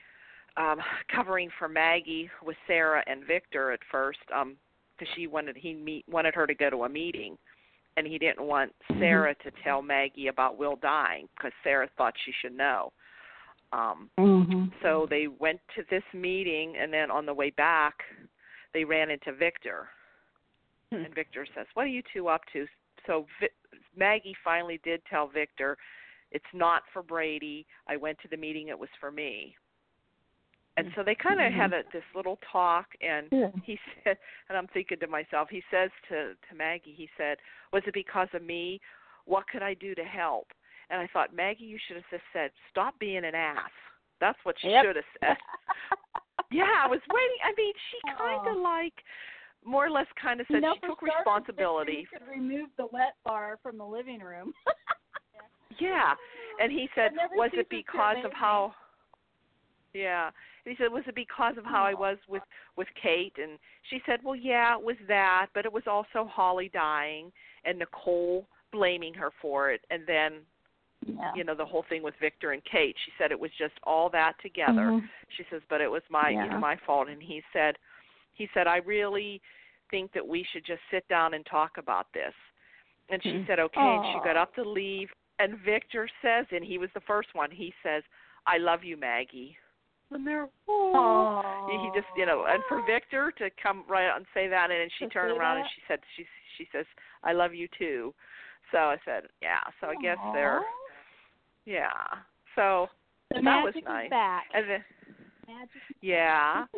um, 0.57 0.79
covering 1.13 1.49
for 1.57 1.69
Maggie 1.69 2.29
with 2.43 2.57
Sarah 2.67 3.03
and 3.07 3.25
Victor 3.25 3.71
at 3.71 3.79
first, 3.91 4.19
um, 4.35 4.55
because 4.97 5.13
she 5.15 5.27
wanted 5.27 5.55
he 5.55 5.73
meet 5.73 6.05
wanted 6.09 6.35
her 6.35 6.45
to 6.45 6.53
go 6.53 6.69
to 6.69 6.83
a 6.83 6.89
meeting 6.89 7.37
and 7.99 8.07
he 8.07 8.17
didn't 8.17 8.47
want 8.47 8.71
Sarah 8.97 9.35
to 9.43 9.51
tell 9.61 9.81
Maggie 9.81 10.27
about 10.27 10.57
Will 10.57 10.77
dying 10.77 11.27
because 11.35 11.51
Sarah 11.63 11.89
thought 11.97 12.13
she 12.25 12.31
should 12.41 12.55
know. 12.55 12.93
Um 13.73 14.09
mm-hmm. 14.17 14.65
so 14.81 15.05
they 15.09 15.27
went 15.27 15.59
to 15.75 15.83
this 15.91 16.03
meeting 16.13 16.75
and 16.81 16.91
then 16.91 17.11
on 17.11 17.25
the 17.25 17.33
way 17.33 17.51
back 17.51 17.93
they 18.73 18.83
ran 18.85 19.11
into 19.11 19.33
Victor. 19.33 19.89
Hmm. 20.91 21.03
And 21.03 21.13
Victor 21.13 21.45
says, 21.55 21.67
"What 21.73 21.83
are 21.83 21.89
you 21.89 22.01
two 22.13 22.29
up 22.29 22.41
to?" 22.53 22.65
So 23.05 23.27
Vi- 23.39 23.49
Maggie 23.95 24.35
finally 24.43 24.79
did 24.83 25.01
tell 25.05 25.27
Victor, 25.27 25.77
"It's 26.31 26.53
not 26.53 26.83
for 26.93 27.03
Brady. 27.03 27.67
I 27.87 27.97
went 27.97 28.17
to 28.19 28.27
the 28.27 28.37
meeting 28.37 28.69
it 28.69 28.79
was 28.79 28.89
for 28.99 29.11
me." 29.11 29.55
And 30.77 30.87
mm-hmm. 30.87 30.99
so 30.99 31.03
they 31.03 31.15
kind 31.15 31.39
of 31.41 31.51
mm-hmm. 31.51 31.59
had 31.59 31.73
a, 31.73 31.81
this 31.91 32.03
little 32.15 32.39
talk 32.51 32.87
and 33.01 33.27
Yeah. 33.31 33.47
he 33.65 33.77
said 34.03 34.17
and 34.49 34.57
i'm 34.57 34.67
thinking 34.67 34.99
to 34.99 35.07
myself 35.07 35.47
he 35.49 35.61
says 35.71 35.89
to 36.09 36.33
to 36.49 36.55
maggie 36.55 36.93
he 36.95 37.09
said 37.17 37.37
was 37.73 37.83
it 37.87 37.93
because 37.93 38.27
of 38.33 38.43
me 38.43 38.79
what 39.25 39.47
could 39.51 39.61
i 39.63 39.73
do 39.73 39.93
to 39.95 40.03
help 40.03 40.47
and 40.89 41.01
i 41.01 41.07
thought 41.11 41.35
maggie 41.35 41.65
you 41.65 41.77
should 41.87 41.97
have 41.97 42.09
just 42.09 42.23
said 42.33 42.51
stop 42.71 42.97
being 42.99 43.25
an 43.25 43.35
ass 43.35 43.71
that's 44.19 44.37
what 44.43 44.55
she 44.61 44.69
Yep. 44.69 44.85
should 44.85 44.95
have 44.95 45.05
said 45.19 45.37
yeah 46.51 46.83
i 46.83 46.87
was 46.87 47.01
waiting 47.13 47.41
i 47.43 47.51
mean 47.57 47.73
she 47.91 47.97
kind 48.17 48.47
of 48.47 48.61
like 48.61 48.93
more 49.65 49.85
or 49.85 49.91
less 49.91 50.07
kind 50.21 50.39
of 50.39 50.47
said 50.47 50.55
you 50.55 50.61
know, 50.61 50.75
she 50.75 50.87
took 50.87 50.99
starters, 50.99 51.15
responsibility 51.19 52.07
you 52.11 52.19
could 52.19 52.27
remove 52.27 52.69
the 52.77 52.87
wet 52.91 53.15
bar 53.25 53.59
from 53.61 53.77
the 53.77 53.85
living 53.85 54.19
room. 54.19 54.53
yeah 55.79 56.13
and 56.61 56.71
he 56.71 56.87
said 56.95 57.11
was 57.35 57.51
it 57.53 57.67
because 57.69 58.17
of 58.23 58.31
how 58.33 58.73
Yeah. 59.93 60.29
He 60.69 60.75
said, 60.77 60.91
"Was 60.91 61.03
it 61.07 61.15
because 61.15 61.57
of 61.57 61.65
how 61.65 61.83
I 61.83 61.93
was 61.93 62.17
with 62.27 62.43
with 62.75 62.87
Kate?" 63.01 63.37
And 63.37 63.59
she 63.89 64.01
said, 64.05 64.23
"Well, 64.23 64.35
yeah, 64.35 64.75
it 64.75 64.81
was 64.81 64.97
that, 65.07 65.47
but 65.53 65.65
it 65.65 65.73
was 65.73 65.87
also 65.87 66.25
Holly 66.25 66.69
dying 66.69 67.31
and 67.65 67.79
Nicole 67.79 68.47
blaming 68.71 69.13
her 69.15 69.31
for 69.41 69.71
it, 69.71 69.83
and 69.89 70.05
then 70.05 70.45
Yeah. 71.05 71.33
you 71.33 71.43
know 71.43 71.55
the 71.55 71.65
whole 71.65 71.83
thing 71.83 72.03
with 72.03 72.15
Victor 72.17 72.51
and 72.51 72.63
Kate. 72.65 72.97
She 73.05 73.11
said 73.17 73.31
it 73.31 73.39
was 73.39 73.51
just 73.53 73.73
all 73.83 74.09
that 74.09 74.37
together. 74.39 74.91
Mhm. 74.91 75.09
She 75.29 75.43
says, 75.45 75.61
but 75.69 75.81
it 75.81 75.89
was 75.89 76.03
my 76.09 76.29
you 76.29 76.49
know 76.49 76.59
my 76.59 76.75
fault. 76.75 77.07
And 77.07 77.21
he 77.23 77.43
said, 77.53 77.77
he 78.33 78.47
said, 78.53 78.67
I 78.67 78.77
really 78.77 79.41
think 79.89 80.11
that 80.11 80.27
we 80.27 80.43
should 80.43 80.65
just 80.65 80.81
sit 80.91 81.07
down 81.07 81.33
and 81.33 81.45
talk 81.45 81.77
about 81.77 82.11
this. 82.13 82.33
And 83.09 83.23
she 83.23 83.31
Mhm. 83.39 83.47
said, 83.47 83.59
okay. 83.59 83.95
And 83.95 84.05
she 84.07 84.19
got 84.19 84.37
up 84.37 84.53
to 84.55 84.63
leave. 84.63 85.11
And 85.39 85.57
Victor 85.59 86.07
says, 86.21 86.45
and 86.51 86.63
he 86.63 86.77
was 86.77 86.91
the 86.93 87.01
first 87.01 87.33
one. 87.33 87.49
He 87.49 87.73
says, 87.81 88.03
I 88.45 88.57
love 88.57 88.83
you, 88.83 88.97
Maggie. 88.97 89.57
And 90.11 90.25
they're, 90.25 90.47
oh. 90.67 90.91
Aww. 90.95 91.69
He 91.69 91.99
just, 91.99 92.09
you 92.17 92.25
know, 92.25 92.45
and 92.47 92.63
for 92.67 92.81
Victor 92.85 93.31
to 93.37 93.49
come 93.61 93.83
right 93.87 94.07
out 94.09 94.17
and 94.17 94.25
say 94.33 94.47
that, 94.47 94.71
and 94.71 94.79
then 94.79 94.89
she 94.97 95.05
To 95.05 95.11
turned 95.11 95.37
around 95.37 95.57
and 95.57 95.67
she 95.75 95.81
said, 95.87 95.99
she 96.17 96.25
she 96.57 96.67
says, 96.73 96.85
I 97.23 97.33
love 97.33 97.53
you 97.53 97.67
too. 97.77 98.13
So 98.71 98.77
I 98.77 98.97
said, 99.05 99.23
yeah. 99.41 99.61
So 99.79 99.87
I 99.87 99.95
guess 100.01 100.17
they're, 100.33 100.61
yeah. 101.65 101.89
So 102.55 102.87
The 103.33 103.41
that 103.41 103.63
was 103.63 103.73
nice. 103.85 104.09
back. 104.09 104.45
and 104.53 104.69
then 104.69 104.83
Magic 105.47 105.81
yeah. 106.01 106.65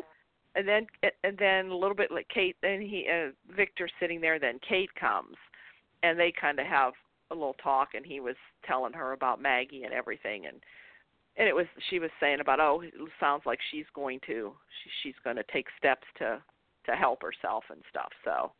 And 0.53 0.67
then 0.67 0.85
and 1.23 1.37
then 1.37 1.67
a 1.67 1.77
little 1.77 1.95
bit 1.95 2.11
like 2.11 2.27
Kate 2.27 2.57
then 2.61 2.81
he 2.81 3.07
uh, 3.09 3.31
Victor's 3.55 3.91
sitting 4.01 4.19
there 4.19 4.37
then 4.37 4.59
Kate 4.67 4.93
comes 4.99 5.37
and 6.03 6.19
they 6.19 6.33
kind 6.39 6.59
of 6.59 6.65
have 6.65 6.91
a 7.31 7.33
little 7.33 7.55
talk 7.63 7.93
and 7.93 8.05
he 8.05 8.19
was 8.19 8.35
telling 8.67 8.91
her 8.91 9.13
about 9.13 9.41
Maggie 9.41 9.83
and 9.83 9.93
everything 9.93 10.47
and 10.47 10.57
and 11.37 11.47
it 11.47 11.55
was 11.55 11.65
she 11.89 11.99
was 11.99 12.09
saying 12.19 12.39
about 12.39 12.59
oh 12.59 12.81
it 12.81 12.93
sounds 13.19 13.43
like 13.45 13.59
she's 13.71 13.85
going 13.95 14.19
to 14.27 14.51
she, 14.83 14.89
she's 15.09 15.15
going 15.23 15.35
to 15.35 15.43
take 15.51 15.67
steps 15.77 16.05
to 16.17 16.41
to 16.85 16.91
help 16.95 17.21
herself 17.21 17.63
and 17.69 17.81
stuff 17.89 18.09
so 18.23 18.51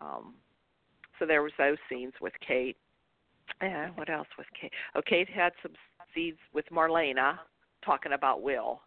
um 0.00 0.34
so 1.18 1.26
there 1.26 1.42
was 1.42 1.52
those 1.58 1.76
scenes 1.88 2.12
with 2.20 2.32
Kate 2.46 2.76
and 3.60 3.96
what 3.96 4.08
else 4.10 4.28
with 4.36 4.46
Kate 4.58 4.72
oh 4.94 5.02
Kate 5.06 5.28
had 5.28 5.52
some 5.62 5.72
scenes 6.14 6.38
with 6.54 6.64
Marlena 6.72 7.38
talking 7.84 8.12
about 8.12 8.42
Will 8.42 8.80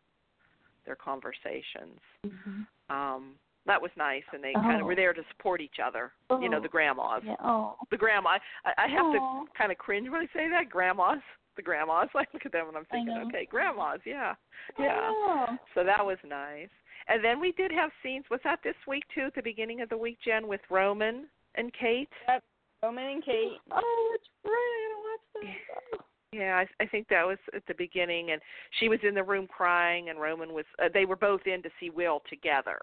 their 0.85 0.95
conversations 0.95 1.99
Mhm. 2.25 2.65
um 2.89 3.35
that 3.67 3.79
was 3.79 3.91
nice 3.95 4.23
and 4.33 4.43
they 4.43 4.53
kind 4.53 4.77
of 4.77 4.81
Oh. 4.81 4.85
were 4.85 4.95
there 4.95 5.13
to 5.13 5.23
support 5.29 5.61
each 5.61 5.77
other 5.83 6.11
you 6.41 6.49
know 6.49 6.57
Oh. 6.57 6.61
the 6.61 6.67
grandmas 6.69 7.21
Yeah. 7.23 7.35
Oh. 7.39 7.77
the 7.91 7.97
grandma 7.97 8.39
I, 8.65 8.73
I 8.77 8.87
have 8.87 9.05
Aw. 9.05 9.43
to 9.43 9.51
kind 9.55 9.71
of 9.71 9.77
cringe 9.77 10.09
when 10.09 10.21
I 10.21 10.27
say 10.33 10.49
that 10.49 10.69
grandmas 10.69 11.21
the 11.55 11.61
grandmas 11.61 12.09
I 12.15 12.25
look 12.33 12.45
at 12.45 12.51
them 12.51 12.67
and 12.67 12.77
I'm 12.77 12.85
thinking 12.85 13.15
okay 13.27 13.47
grandmas 13.49 14.01
yeah 14.05 14.35
yeah 14.79 14.97
Oh. 15.01 15.45
so 15.75 15.83
that 15.83 16.05
was 16.05 16.17
nice 16.27 16.69
and 17.07 17.23
then 17.23 17.39
we 17.39 17.51
did 17.53 17.71
have 17.71 17.89
scenes 18.03 18.25
was 18.29 18.39
that 18.43 18.59
this 18.63 18.75
week 18.87 19.03
too 19.13 19.25
at 19.27 19.35
the 19.35 19.41
beginning 19.41 19.81
of 19.81 19.89
the 19.89 19.97
week 19.97 20.17
Jen 20.23 20.47
with 20.47 20.61
Roman 20.69 21.27
and 21.55 21.71
Kate 21.73 22.09
Yep. 22.27 22.43
Roman 22.83 23.05
and 23.05 23.23
Kate. 23.23 23.59
Oh, 23.71 24.15
it's 24.15 24.27
right. 24.43 24.51
I 24.51 25.43
watched 25.45 25.61
that. 25.93 25.99
Yeah, 26.31 26.63
I, 26.79 26.83
I 26.83 26.87
think 26.87 27.07
that 27.09 27.27
was 27.27 27.37
at 27.53 27.61
the 27.67 27.75
beginning, 27.77 28.31
and 28.31 28.41
she 28.79 28.89
was 28.89 28.99
in 29.07 29.13
the 29.13 29.23
room 29.23 29.47
crying, 29.47 30.09
and 30.09 30.19
Roman 30.19 30.53
was. 30.53 30.65
Uh, 30.83 30.87
they 30.93 31.05
were 31.05 31.15
both 31.15 31.41
in 31.45 31.61
to 31.61 31.69
see 31.79 31.89
Will 31.89 32.23
together, 32.29 32.79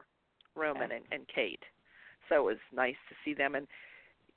Roman 0.54 0.92
and, 0.92 1.04
and 1.10 1.22
Kate. 1.34 1.62
So 2.28 2.37
it 2.37 2.44
was 2.44 2.58
nice 2.72 2.94
to 3.08 3.14
see 3.25 3.34
them, 3.34 3.54
and, 3.54 3.66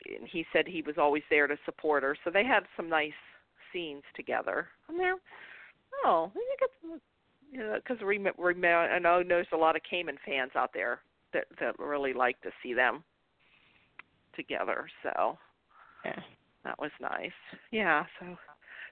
and 0.08 0.28
he 0.28 0.46
said 0.52 0.66
he 0.68 0.82
was 0.82 0.98
always 0.98 1.24
there 1.30 1.46
to 1.46 1.58
support 1.66 2.02
her. 2.04 2.16
So 2.24 2.32
they 2.32 2.46
had 2.46 2.64
some 2.76 2.90
nice 2.90 3.12
scenes 3.74 4.04
together. 4.16 4.68
And 4.88 5.00
there, 5.00 5.16
oh, 6.06 6.32
I 6.32 6.34
think 6.34 6.60
it's 6.62 7.02
you 7.52 7.60
know 7.60 7.76
because 7.76 7.98
I 8.02 9.00
know 9.00 9.24
there's 9.28 9.48
a 9.54 9.58
lot 9.58 9.76
of 9.76 9.82
Cayman 9.90 10.18
fans 10.26 10.52
out 10.56 10.72
there 10.74 11.00
that 11.34 11.46
that 11.60 11.78
really 11.80 12.14
like 12.14 12.40
to 12.42 12.50
see 12.64 12.74
them 12.74 13.04
together. 14.36 14.88
So 15.04 15.38
Yeah. 16.06 16.20
that 16.64 16.80
was 16.80 16.92
nice. 17.00 17.32
Yeah, 17.72 18.06
so 18.20 18.38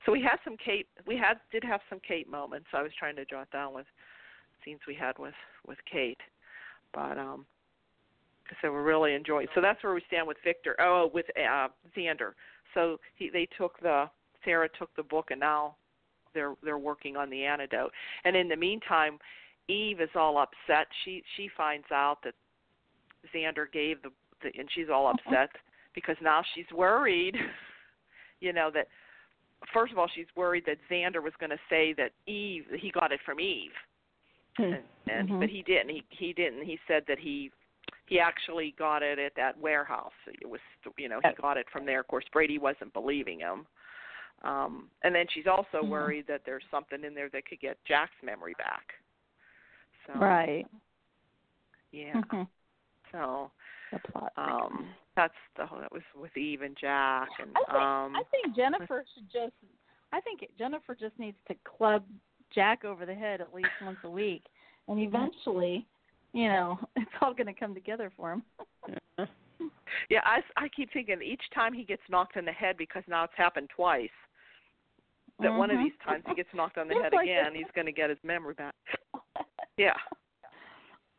so 0.06 0.12
we 0.12 0.22
had 0.22 0.38
some 0.44 0.58
Kate 0.58 0.88
we 1.06 1.18
had 1.18 1.40
did 1.52 1.64
have 1.64 1.82
some 1.90 2.00
Kate 2.06 2.30
moments. 2.30 2.68
I 2.74 2.82
was 2.82 2.92
trying 2.98 3.16
to 3.18 3.26
jot 3.26 3.50
down 3.52 3.74
with 3.74 3.86
scenes 4.64 4.82
we 4.88 4.96
had 4.96 5.18
with 5.18 5.36
with 5.68 5.78
Kate. 5.92 6.20
But 6.94 7.18
um 7.18 7.46
so 8.62 8.72
we're 8.72 8.84
really 8.84 9.14
enjoying. 9.14 9.48
So 9.54 9.62
that's 9.62 9.82
where 9.84 9.94
we 9.94 10.02
stand 10.08 10.28
with 10.28 10.38
Victor. 10.44 10.76
Oh, 10.80 11.10
with 11.14 11.26
uh 11.38 11.68
Xander. 11.96 12.34
So 12.74 12.98
he 13.16 13.30
they 13.30 13.48
took 13.58 13.80
the 13.80 14.10
Sarah 14.46 14.70
took 14.78 14.96
the 14.96 15.04
book 15.04 15.32
and 15.32 15.40
now 15.40 15.76
they're 16.34 16.56
they're 16.64 16.78
working 16.78 17.16
on 17.18 17.30
the 17.30 17.44
antidote. 17.44 17.92
And 18.24 18.36
in 18.36 18.48
the 18.48 18.56
meantime, 18.56 19.20
Eve 19.68 20.02
is 20.02 20.10
all 20.16 20.38
upset. 20.38 20.88
She 21.04 21.24
she 21.38 21.50
finds 21.56 21.88
out 21.92 22.20
that 22.24 22.34
Xander 23.34 23.72
gave 23.72 24.02
the, 24.02 24.10
the 24.42 24.52
and 24.58 24.70
she's 24.74 24.90
all 24.94 25.08
upset 25.08 25.50
because 25.96 26.16
now 26.22 26.42
she's 26.56 26.66
worried, 26.74 27.36
you 28.42 28.54
know, 28.54 28.70
that 28.74 28.88
first 29.74 29.92
of 29.92 29.98
all 29.98 30.08
she's 30.14 30.28
worried 30.36 30.64
that 30.66 30.78
Xander 30.90 31.22
was 31.22 31.34
going 31.40 31.50
to 31.50 31.60
say 31.70 31.94
that 31.94 32.12
Eve 32.28 32.66
he 32.80 32.92
got 32.92 33.12
it 33.12 33.20
from 33.26 33.40
Eve, 33.40 33.72
Hmm. 34.58 34.64
and, 34.64 34.84
and 35.08 35.30
Mhm. 35.30 35.40
but 35.40 35.50
he 35.50 35.62
didn't. 35.64 35.90
He 35.90 36.04
he 36.10 36.34
didn't. 36.34 36.64
He 36.64 36.80
said 36.88 37.04
that 37.08 37.20
he 37.20 37.52
he 38.06 38.20
actually 38.20 38.72
got 38.78 39.04
it 39.04 39.20
at 39.20 39.36
that 39.36 39.58
warehouse. 39.60 40.14
It 40.28 40.50
was 40.50 40.62
you 40.98 41.10
know 41.10 41.20
he 41.24 41.42
got 41.42 41.58
it 41.58 41.68
from 41.72 41.86
there. 41.86 42.00
Of 42.00 42.08
course 42.08 42.26
Brady 42.32 42.58
wasn't 42.58 42.94
believing 42.94 43.40
him. 43.40 43.66
Um, 44.44 44.90
and 45.04 45.14
then 45.14 45.26
she's 45.30 45.48
also 45.48 45.84
Mhm. 45.84 45.90
worried 45.90 46.28
that 46.28 46.46
there's 46.46 46.64
something 46.72 47.04
in 47.04 47.14
there 47.14 47.30
that 47.30 47.46
could 47.46 47.60
get 47.60 47.84
Jack's 47.86 48.22
memory 48.24 48.54
back. 48.56 48.96
So 50.08 50.14
Right. 50.14 50.66
yeah. 51.92 52.14
Mhm. 52.22 52.48
So 53.12 53.52
The 53.92 54.00
plot. 54.00 54.34
um 54.38 54.96
that's 55.16 55.36
the 55.56 55.66
whole 55.66 55.80
that 55.80 55.92
was 55.92 56.04
with 56.16 56.36
Eve 56.38 56.62
and 56.62 56.78
Jack 56.78 57.28
and 57.40 57.52
I 57.56 57.60
think, 57.60 57.76
um 57.76 58.16
I 58.16 58.24
think 58.32 58.56
Jennifer 58.56 59.04
should 59.14 59.30
just. 59.30 59.54
I 60.12 60.22
think 60.22 60.46
Jennifer 60.58 60.96
just 60.96 61.18
needs 61.20 61.38
to 61.48 61.56
club 61.66 62.04
Jack 62.50 62.84
over 62.86 63.06
the 63.06 63.14
head 63.14 63.42
at 63.42 63.54
least 63.54 63.80
once 63.82 64.00
a 64.04 64.10
week, 64.10 64.44
and 64.88 65.00
eventually, 65.00 65.86
you 66.34 66.48
know, 66.48 66.80
it's 66.96 67.12
all 67.22 67.34
going 67.34 67.48
to 67.48 67.54
come 67.54 67.76
together 67.76 68.12
for 68.16 68.32
him. 68.34 68.44
yeah, 70.10 70.22
I 70.24 70.42
I 70.56 70.68
keep 70.70 70.92
thinking 70.92 71.22
each 71.22 71.44
time 71.54 71.74
he 71.74 71.84
gets 71.84 72.02
knocked 72.10 72.38
in 72.38 72.46
the 72.46 72.52
head 72.52 72.78
because 72.78 73.04
now 73.08 73.24
it's 73.24 73.36
happened 73.36 73.70
twice. 73.76 74.10
That 75.42 75.54
one 75.54 75.72
of 75.72 75.78
Mhm. 75.78 75.84
these 75.84 75.98
times 76.04 76.24
he 76.28 76.36
gets 76.36 76.54
knocked 76.54 76.78
on 76.78 76.88
the 76.88 76.96
head 77.04 77.14
like 77.14 77.24
again, 77.24 77.56
he's 77.56 77.70
going 77.74 77.86
to 77.86 77.92
get 77.94 78.10
his 78.10 78.20
memory 78.24 78.54
back. 78.56 78.76
Yeah. 79.78 79.94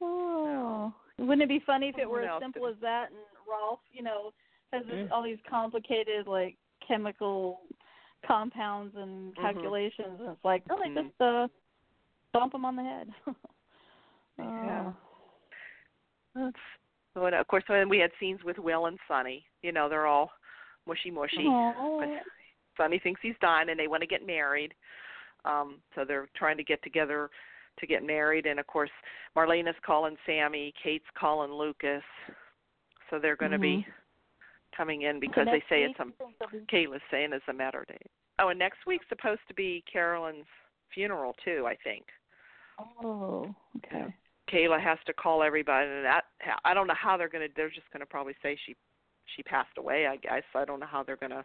Oh, 0.02 0.92
wouldn't 1.18 1.42
it 1.42 1.48
be 1.48 1.60
funny 1.60 1.88
if 1.88 1.98
it 1.98 2.08
were 2.08 2.22
as 2.22 2.40
simple 2.40 2.66
as 2.66 2.76
that? 2.82 3.08
And 3.08 3.18
Rolf, 3.48 3.80
you 3.90 4.02
know, 4.02 4.32
has 4.72 4.84
this, 4.86 4.98
Mm. 4.98 5.10
all 5.10 5.22
these 5.22 5.38
complicated 5.48 6.26
like 6.26 6.56
chemical 6.86 7.62
compounds 8.22 8.94
and 8.96 9.34
Mhm. 9.34 9.40
calculations, 9.40 10.20
and 10.20 10.28
it's 10.30 10.44
like, 10.44 10.62
oh, 10.68 10.76
they 10.76 10.90
Mhm. 10.90 11.04
just 11.08 11.20
uh, 11.22 11.48
bump 12.32 12.54
him 12.54 12.64
on 12.66 12.76
the 12.76 12.82
head. 12.82 13.14
Yeah. 14.38 14.92
Oh. 14.92 14.96
That's 16.34 16.56
so 17.14 17.26
and 17.26 17.34
of 17.34 17.46
course 17.48 17.64
when 17.66 17.88
we 17.88 17.98
had 17.98 18.10
scenes 18.18 18.42
with 18.44 18.58
Will 18.58 18.86
and 18.86 18.98
Sonny. 19.06 19.46
You 19.62 19.72
know, 19.72 19.88
they're 19.88 20.06
all 20.06 20.32
mushy 20.86 21.10
mushy. 21.10 21.46
Aw. 21.46 21.98
But 22.00 22.22
Sonny 22.80 22.98
thinks 22.98 23.20
he's 23.22 23.34
done 23.40 23.68
and 23.68 23.78
they 23.78 23.88
want 23.88 24.00
to 24.02 24.06
get 24.06 24.26
married. 24.26 24.72
Um, 25.44 25.76
so 25.94 26.04
they're 26.06 26.28
trying 26.36 26.56
to 26.56 26.64
get 26.64 26.82
together 26.82 27.30
to 27.78 27.86
get 27.86 28.04
married 28.04 28.46
and 28.46 28.58
of 28.58 28.66
course 28.66 28.90
Marlena's 29.36 29.76
calling 29.84 30.16
Sami, 30.26 30.72
Kate's 30.82 31.04
calling 31.18 31.52
Lucas. 31.52 32.02
So 33.08 33.18
they're 33.18 33.36
gonna 33.36 33.58
be 33.58 33.86
coming 34.76 35.02
in 35.02 35.18
because 35.20 35.46
So 35.46 35.52
they 35.52 35.64
say 35.68 35.82
it's 35.82 35.98
a 35.98 36.04
you 36.04 36.12
think 36.18 36.34
they'll 36.38 36.60
be- 36.60 36.66
Kayla's 36.66 37.02
saying 37.10 37.30
it's 37.32 37.44
a 37.48 37.52
matter 37.52 37.84
date. 37.88 38.10
Oh, 38.38 38.48
and 38.48 38.58
next 38.58 38.78
week's 38.86 39.08
supposed 39.08 39.40
to 39.48 39.54
be 39.54 39.82
Caroline's 39.90 40.46
funeral 40.94 41.34
too, 41.44 41.66
I 41.66 41.76
think. 41.82 42.06
Oh, 43.02 43.54
okay. 43.78 44.14
Kayla 44.52 44.80
has 44.80 44.98
to 45.06 45.12
call 45.12 45.42
everybody, 45.42 45.88
and 45.88 46.04
that 46.04 46.24
I 46.64 46.74
don't 46.74 46.86
know 46.86 46.94
how 46.94 47.16
they're 47.16 47.28
gonna. 47.28 47.48
They're 47.54 47.70
just 47.70 47.90
gonna 47.92 48.06
probably 48.06 48.34
say 48.42 48.56
she 48.66 48.74
she 49.36 49.42
passed 49.42 49.76
away. 49.78 50.06
I 50.06 50.16
guess 50.16 50.42
I 50.54 50.64
don't 50.64 50.80
know 50.80 50.86
how 50.86 51.02
they're 51.02 51.16
gonna. 51.16 51.44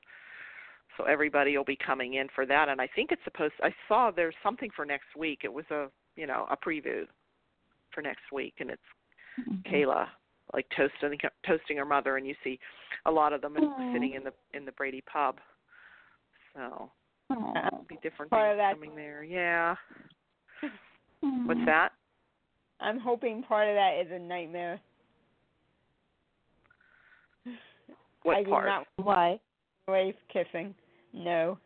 So 0.97 1.03
everybody 1.05 1.57
will 1.57 1.65
be 1.65 1.77
coming 1.85 2.13
in 2.15 2.27
for 2.33 2.45
that, 2.45 2.69
and 2.69 2.79
I 2.79 2.87
think 2.95 3.11
it's 3.11 3.23
supposed. 3.23 3.53
I 3.61 3.73
saw 3.87 4.11
there's 4.11 4.35
something 4.41 4.69
for 4.75 4.85
next 4.85 5.15
week. 5.17 5.41
It 5.43 5.51
was 5.53 5.65
a 5.71 5.87
you 6.15 6.25
know 6.27 6.47
a 6.49 6.55
preview 6.57 7.05
for 7.91 8.01
next 8.01 8.31
week, 8.31 8.55
and 8.59 8.69
it's 8.69 8.81
Mhm. 9.39 9.63
Kayla 9.65 10.07
like 10.53 10.69
toasting 10.69 11.19
toasting 11.45 11.75
her 11.77 11.85
mother, 11.85 12.15
and 12.17 12.25
you 12.25 12.35
see 12.43 12.59
a 13.05 13.11
lot 13.11 13.33
of 13.33 13.41
them 13.41 13.57
Aw. 13.57 13.93
sitting 13.93 14.13
in 14.13 14.23
the 14.23 14.33
in 14.53 14.63
the 14.63 14.71
Brady 14.73 15.01
pub. 15.01 15.41
So 16.53 16.91
Aw. 17.31 17.67
it'll 17.67 17.83
be 17.89 17.97
different 17.97 18.31
Part 18.31 18.51
of 18.51 18.57
things 18.57 18.59
that- 18.59 18.73
coming 18.75 18.95
there. 18.95 19.23
Yeah. 19.23 19.75
What's 21.45 21.65
that? 21.65 21.91
I'm 22.79 22.99
hoping 22.99 23.41
part 23.43 23.67
of 23.67 23.75
that 23.75 23.95
is 23.97 24.11
a 24.11 24.19
nightmare. 24.19 24.79
What 28.23 28.37
I 28.37 28.43
part? 28.43 28.65
not 28.65 28.87
Why? 28.97 29.39
Rafe 29.87 30.15
kissing. 30.29 30.73
No. 31.15 31.57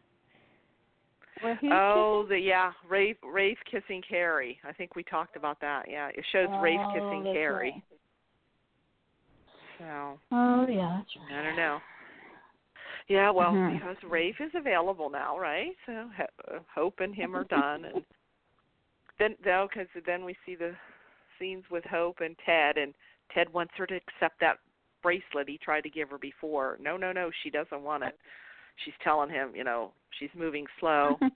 Where 1.41 1.55
he's 1.55 1.71
Oh, 1.73 2.25
the 2.27 2.37
yeah, 2.37 2.71
Rafe 2.87 3.17
Rafe 3.23 3.57
kissing 3.69 4.01
Carrie. 4.07 4.59
I 4.63 4.73
think 4.73 4.95
we 4.95 5.03
talked 5.03 5.35
about 5.35 5.59
that. 5.61 5.89
Yeah, 5.89 6.09
it 6.09 6.25
shows 6.31 6.47
kissing? 6.49 6.61
Rafe 6.61 6.81
Oh, 6.83 6.93
kissing 6.93 7.23
Carrie. 7.33 7.71
right. 7.71 7.83
So 9.79 10.19
Oh 10.31 10.67
yeah, 10.67 10.97
that's 10.97 11.15
right. 11.15 11.39
I 11.39 11.43
don't 11.43 11.55
know. 11.55 11.79
Yeah, 13.07 13.31
well, 13.31 13.53
Mhm. 13.53 13.73
because 13.73 14.03
Rafe 14.03 14.39
is 14.39 14.53
available 14.53 15.09
now, 15.09 15.39
right? 15.39 15.75
So 15.85 16.09
Ho- 16.15 16.55
uh, 16.55 16.59
Hope 16.73 16.99
and 16.99 17.15
him 17.15 17.35
are 17.35 17.45
done, 17.45 17.85
and 17.85 18.05
then 19.19 19.35
though, 19.43 19.67
because 19.71 19.87
then 20.05 20.25
we 20.25 20.35
see 20.45 20.55
the 20.55 20.75
scenes 21.39 21.63
with 21.71 21.85
Hope 21.85 22.19
and 22.19 22.37
Ted, 22.45 22.77
and 22.77 22.93
Ted 23.33 23.51
wants 23.51 23.73
her 23.77 23.87
to 23.87 23.95
accept 23.95 24.39
that 24.41 24.59
bracelet 25.01 25.47
he 25.47 25.57
tried 25.57 25.81
to 25.81 25.89
give 25.89 26.09
her 26.09 26.17
before. 26.17 26.77
No, 26.81 26.97
no, 26.97 27.11
no, 27.13 27.31
she 27.41 27.49
doesn't 27.49 27.81
want 27.81 28.03
it. 28.03 28.19
She's 28.85 28.93
telling 29.03 29.29
him, 29.29 29.51
you 29.55 29.63
know, 29.63 29.91
she's 30.19 30.29
moving 30.35 30.65
slow. 30.79 31.19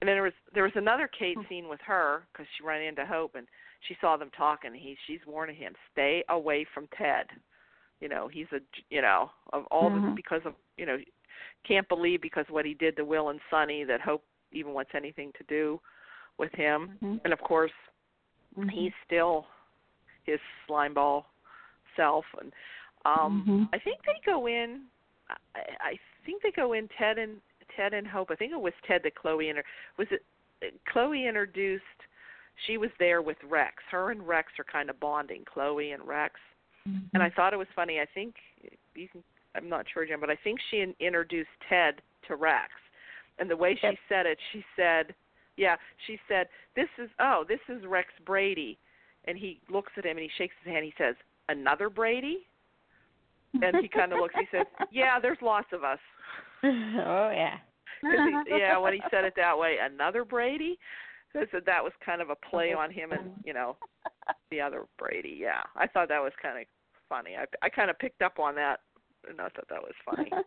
And 0.00 0.08
then 0.08 0.16
there 0.16 0.22
was 0.22 0.32
there 0.54 0.62
was 0.62 0.72
another 0.76 1.08
Kate 1.08 1.36
scene 1.48 1.68
with 1.68 1.80
her 1.86 2.22
because 2.32 2.46
she 2.56 2.64
ran 2.64 2.82
into 2.82 3.04
Hope 3.04 3.34
and 3.34 3.46
she 3.86 3.96
saw 4.00 4.16
them 4.16 4.30
talking. 4.34 4.72
He 4.72 4.96
she's 5.06 5.20
warning 5.26 5.56
him, 5.56 5.74
stay 5.92 6.24
away 6.30 6.66
from 6.72 6.88
Ted. 6.96 7.26
You 8.00 8.08
know 8.08 8.26
he's 8.26 8.46
a 8.52 8.60
you 8.88 9.02
know 9.02 9.30
of 9.52 9.66
all 9.66 9.90
Mhm. 9.90 10.00
this 10.06 10.12
because 10.16 10.40
of 10.46 10.54
you 10.78 10.86
know 10.86 10.96
can't 11.64 11.86
believe 11.88 12.22
because 12.22 12.46
what 12.48 12.64
he 12.64 12.72
did 12.72 12.96
to 12.96 13.04
Will 13.04 13.28
and 13.28 13.40
Sonny 13.50 13.84
that 13.84 14.00
Hope 14.00 14.24
even 14.52 14.72
wants 14.72 14.92
anything 14.94 15.32
to 15.36 15.44
do 15.44 15.78
with 16.38 16.52
him. 16.52 16.98
Mhm. 17.02 17.20
And 17.24 17.32
of 17.34 17.40
course 17.40 17.72
Mhm. 18.56 18.70
he's 18.70 18.92
still 19.04 19.46
his 20.24 20.40
slimeball 20.66 21.26
self 21.94 22.24
and 22.40 22.54
um 23.04 23.44
Mhm. 23.46 23.68
I 23.74 23.78
think 23.78 24.02
they 24.04 24.18
go 24.24 24.46
in 24.46 24.86
I, 25.28 25.36
I 25.80 25.98
think 26.30 26.42
they 26.42 26.52
go 26.60 26.72
in 26.74 26.88
Ted 26.96 27.18
and 27.18 27.36
Ted 27.76 27.94
and 27.94 28.06
Hope. 28.06 28.30
I 28.30 28.36
think 28.36 28.52
it 28.52 28.60
was 28.60 28.72
Ted 28.86 29.02
that 29.04 29.14
Chloe 29.14 29.48
inter 29.48 29.64
was 29.98 30.06
it 30.10 30.22
Chloe 30.90 31.26
introduced 31.26 31.84
she 32.66 32.76
was 32.76 32.90
there 32.98 33.22
with 33.22 33.38
Rex. 33.48 33.76
Her 33.90 34.10
and 34.10 34.26
Rex 34.26 34.48
are 34.58 34.64
kind 34.64 34.90
of 34.90 35.00
bonding, 35.00 35.44
Chloe 35.50 35.92
and 35.92 36.06
Rex. 36.06 36.34
Mm-hmm. 36.86 37.06
And 37.14 37.22
I 37.22 37.30
thought 37.30 37.54
it 37.54 37.58
was 37.58 37.68
funny. 37.74 38.00
I 38.00 38.06
think 38.14 38.34
you 38.94 39.08
can 39.08 39.22
I'm 39.54 39.68
not 39.68 39.86
sure 39.92 40.06
Jim, 40.06 40.20
but 40.20 40.30
I 40.30 40.36
think 40.44 40.60
she 40.70 40.94
introduced 41.00 41.50
Ted 41.68 42.00
to 42.28 42.36
Rex. 42.36 42.70
And 43.38 43.50
the 43.50 43.56
way 43.56 43.76
she 43.80 43.98
said 44.08 44.26
it, 44.26 44.38
she 44.52 44.64
said, 44.76 45.14
yeah, 45.56 45.76
she 46.06 46.18
said, 46.28 46.46
"This 46.76 46.88
is 46.98 47.10
oh, 47.18 47.44
this 47.48 47.60
is 47.68 47.84
Rex 47.86 48.08
Brady." 48.24 48.78
And 49.24 49.36
he 49.36 49.60
looks 49.68 49.92
at 49.96 50.04
him 50.04 50.16
and 50.16 50.20
he 50.20 50.30
shakes 50.38 50.54
his 50.62 50.72
hand. 50.72 50.84
He 50.84 50.94
says, 50.96 51.16
"Another 51.48 51.90
Brady?" 51.90 52.46
And 53.54 53.76
he 53.80 53.88
kind 53.88 54.12
of 54.12 54.18
looks. 54.20 54.34
He 54.38 54.46
says, 54.56 54.66
"Yeah, 54.92 55.18
there's 55.20 55.38
lots 55.42 55.68
of 55.72 55.82
us." 55.84 55.98
oh 56.64 57.30
yeah. 57.34 57.58
'Cause 58.02 58.44
he, 58.46 58.58
yeah, 58.58 58.78
when 58.78 58.92
he 58.94 59.02
said 59.10 59.24
it 59.24 59.34
that 59.36 59.58
way, 59.58 59.76
another 59.80 60.24
Brady. 60.24 60.78
I 61.34 61.44
said 61.52 61.62
that 61.66 61.82
was 61.84 61.92
kind 62.04 62.20
of 62.20 62.30
a 62.30 62.34
play 62.36 62.72
on 62.72 62.90
him 62.90 63.12
and 63.12 63.30
you 63.44 63.52
know 63.52 63.76
the 64.50 64.60
other 64.60 64.84
Brady. 64.98 65.36
Yeah, 65.40 65.62
I 65.76 65.86
thought 65.86 66.08
that 66.08 66.22
was 66.22 66.32
kind 66.42 66.58
of 66.58 66.64
funny. 67.08 67.36
I 67.36 67.44
I 67.62 67.68
kind 67.68 67.90
of 67.90 67.98
picked 67.98 68.22
up 68.22 68.38
on 68.38 68.54
that, 68.56 68.80
and 69.28 69.40
I 69.40 69.48
thought 69.48 69.68
that 69.68 69.82
was 69.82 69.94
funny. 70.04 70.30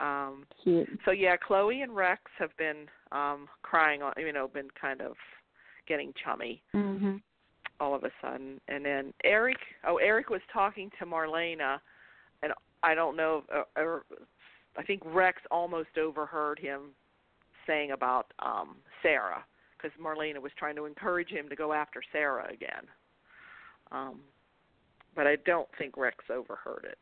Um, 0.00 0.46
Cute. 0.62 0.88
so 1.04 1.10
yeah, 1.10 1.36
Chloe 1.36 1.82
and 1.82 1.96
Rex 1.96 2.22
have 2.38 2.56
been 2.56 2.86
um 3.10 3.48
crying 3.62 4.00
on, 4.00 4.12
you 4.16 4.32
know, 4.32 4.46
been 4.46 4.68
kind 4.80 5.00
of 5.00 5.16
getting 5.88 6.12
chummy 6.24 6.62
Mhm. 6.72 7.20
all 7.80 7.96
of 7.96 8.04
a 8.04 8.10
sudden. 8.22 8.60
And 8.68 8.84
then 8.84 9.12
Eric, 9.24 9.56
oh 9.84 9.96
Eric 9.96 10.30
was 10.30 10.40
talking 10.52 10.88
to 11.00 11.04
Marlena, 11.04 11.72
and 11.74 11.80
I 12.82 12.94
don't 12.94 13.16
know, 13.16 13.44
uh, 13.54 13.62
or 13.76 14.04
I 14.76 14.82
think 14.82 15.02
Rex 15.04 15.42
almost 15.50 15.98
overheard 15.98 16.58
him 16.58 16.90
saying 17.66 17.90
about 17.90 18.32
um 18.38 18.76
Sarah 19.02 19.44
because 19.76 19.96
Marlena 20.00 20.40
was 20.40 20.52
trying 20.58 20.76
to 20.76 20.86
encourage 20.86 21.28
him 21.28 21.48
to 21.48 21.56
go 21.56 21.72
after 21.72 22.02
Sarah 22.12 22.48
again. 22.52 22.86
Um, 23.92 24.20
but 25.14 25.26
I 25.26 25.36
don't 25.46 25.68
think 25.78 25.96
Rex 25.96 26.24
overheard 26.30 26.84
it. 26.84 26.98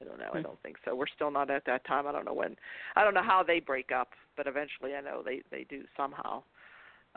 I 0.00 0.04
don't 0.04 0.18
know. 0.18 0.30
I 0.32 0.38
Hmm. 0.38 0.42
don't 0.42 0.62
think 0.62 0.76
so. 0.84 0.94
We're 0.94 1.08
still 1.08 1.30
not 1.30 1.50
at 1.50 1.64
that 1.64 1.84
time. 1.84 2.06
I 2.06 2.12
don't 2.12 2.24
know 2.24 2.32
when. 2.32 2.56
I 2.94 3.02
don't 3.02 3.14
know 3.14 3.22
how 3.22 3.42
they 3.42 3.60
break 3.60 3.90
up, 3.92 4.14
but 4.36 4.46
eventually 4.46 4.94
I 4.94 5.00
know 5.00 5.22
they 5.22 5.42
they 5.50 5.64
do 5.64 5.84
somehow. 5.96 6.42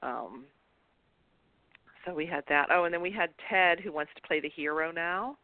Um, 0.02 0.46
so 2.06 2.14
we 2.14 2.26
had 2.26 2.44
that. 2.48 2.70
Oh, 2.72 2.86
and 2.86 2.94
then 2.94 3.02
we 3.02 3.12
had 3.12 3.30
Ted 3.50 3.80
who 3.80 3.92
wants 3.92 4.12
to 4.16 4.22
play 4.22 4.40
the 4.40 4.50
hero 4.50 4.92
now. 4.92 5.38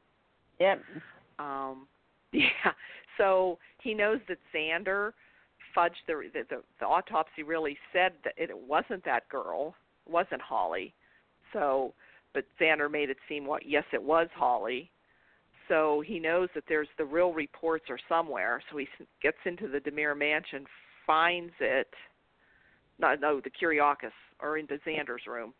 Yep. 0.60 0.84
Um, 1.38 1.88
yeah. 2.32 2.74
So 3.18 3.58
he 3.82 3.94
knows 3.94 4.20
that 4.28 4.38
Xander 4.54 5.12
fudged 5.76 6.06
the, 6.08 6.24
the 6.34 6.44
the 6.50 6.64
the 6.80 6.86
autopsy 6.86 7.44
really 7.44 7.78
said 7.94 8.14
that 8.24 8.34
it 8.38 8.58
wasn't 8.58 9.04
that 9.06 9.28
girl, 9.30 9.76
it 10.06 10.12
wasn't 10.12 10.42
Holly. 10.42 10.94
So, 11.54 11.94
but 12.34 12.46
Xander 12.60 12.92
made 12.92 13.10
it 13.10 13.18
seem 13.30 13.46
what 13.46 13.68
yes 13.68 13.86
it 13.94 14.02
was 14.02 14.28
Holly. 14.36 14.92
So 15.68 16.02
he 16.06 16.20
knows 16.20 16.50
that 16.56 16.64
there's 16.68 16.88
the 16.98 17.06
real 17.06 17.34
reports 17.34 17.86
are 17.90 18.00
somewhere. 18.08 18.62
So 18.72 18.78
he 18.78 18.88
gets 19.22 19.38
into 19.46 19.68
the 19.68 19.80
DiMera 19.80 20.18
mansion, 20.18 20.66
finds 21.06 21.54
it. 21.60 21.90
No, 23.00 23.16
no, 23.20 23.42
the 23.42 23.50
Kiriakis 23.50 24.12
or 24.40 24.58
into 24.58 24.78
Xander's 24.88 25.28
room. 25.28 25.54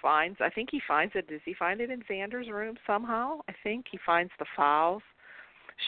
Finds, 0.00 0.38
I 0.40 0.48
think 0.48 0.68
he 0.70 0.80
finds 0.86 1.14
it. 1.16 1.28
Does 1.28 1.40
he 1.44 1.54
find 1.54 1.80
it 1.80 1.90
in 1.90 2.02
Xander's 2.10 2.48
room 2.48 2.76
somehow? 2.86 3.40
I 3.48 3.52
think 3.62 3.86
he 3.90 3.98
finds 4.06 4.32
the 4.38 4.46
files 4.56 5.02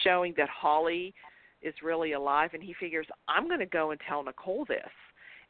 showing 0.03 0.33
that 0.37 0.49
Holly 0.49 1.13
is 1.61 1.73
really 1.83 2.13
alive, 2.13 2.51
and 2.53 2.63
he 2.63 2.73
figures 2.79 3.07
I'm 3.27 3.47
going 3.47 3.59
to 3.59 3.65
go 3.65 3.91
and 3.91 3.99
tell 4.07 4.23
Nicole 4.23 4.65
this, 4.65 4.89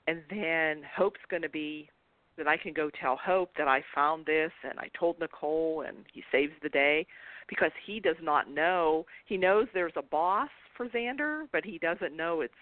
and 0.08 0.22
then 0.30 0.84
Hope's 0.96 1.20
going 1.30 1.44
to 1.44 1.50
be 1.50 1.90
that 2.38 2.48
I 2.48 2.58
can 2.58 2.74
go 2.74 2.90
tell 2.90 3.18
Hope 3.18 3.52
that 3.58 3.68
I 3.68 3.84
found 3.94 4.26
this 4.26 4.52
and 4.64 4.80
I 4.80 4.90
told 4.98 5.20
Nicole, 5.20 5.84
and 5.88 5.98
he 6.12 6.24
saves 6.32 6.54
the 6.64 6.70
day 6.70 7.06
because 7.48 7.72
he 7.86 8.00
does 8.00 8.16
not 8.22 8.50
know. 8.50 9.06
He 9.26 9.38
knows 9.38 9.68
there's 9.74 9.94
a 9.98 10.02
boss 10.02 10.50
for 10.76 10.88
Xander, 10.88 11.44
but 11.52 11.66
he 11.66 11.78
doesn't 11.78 12.16
know 12.16 12.42
it's 12.42 12.54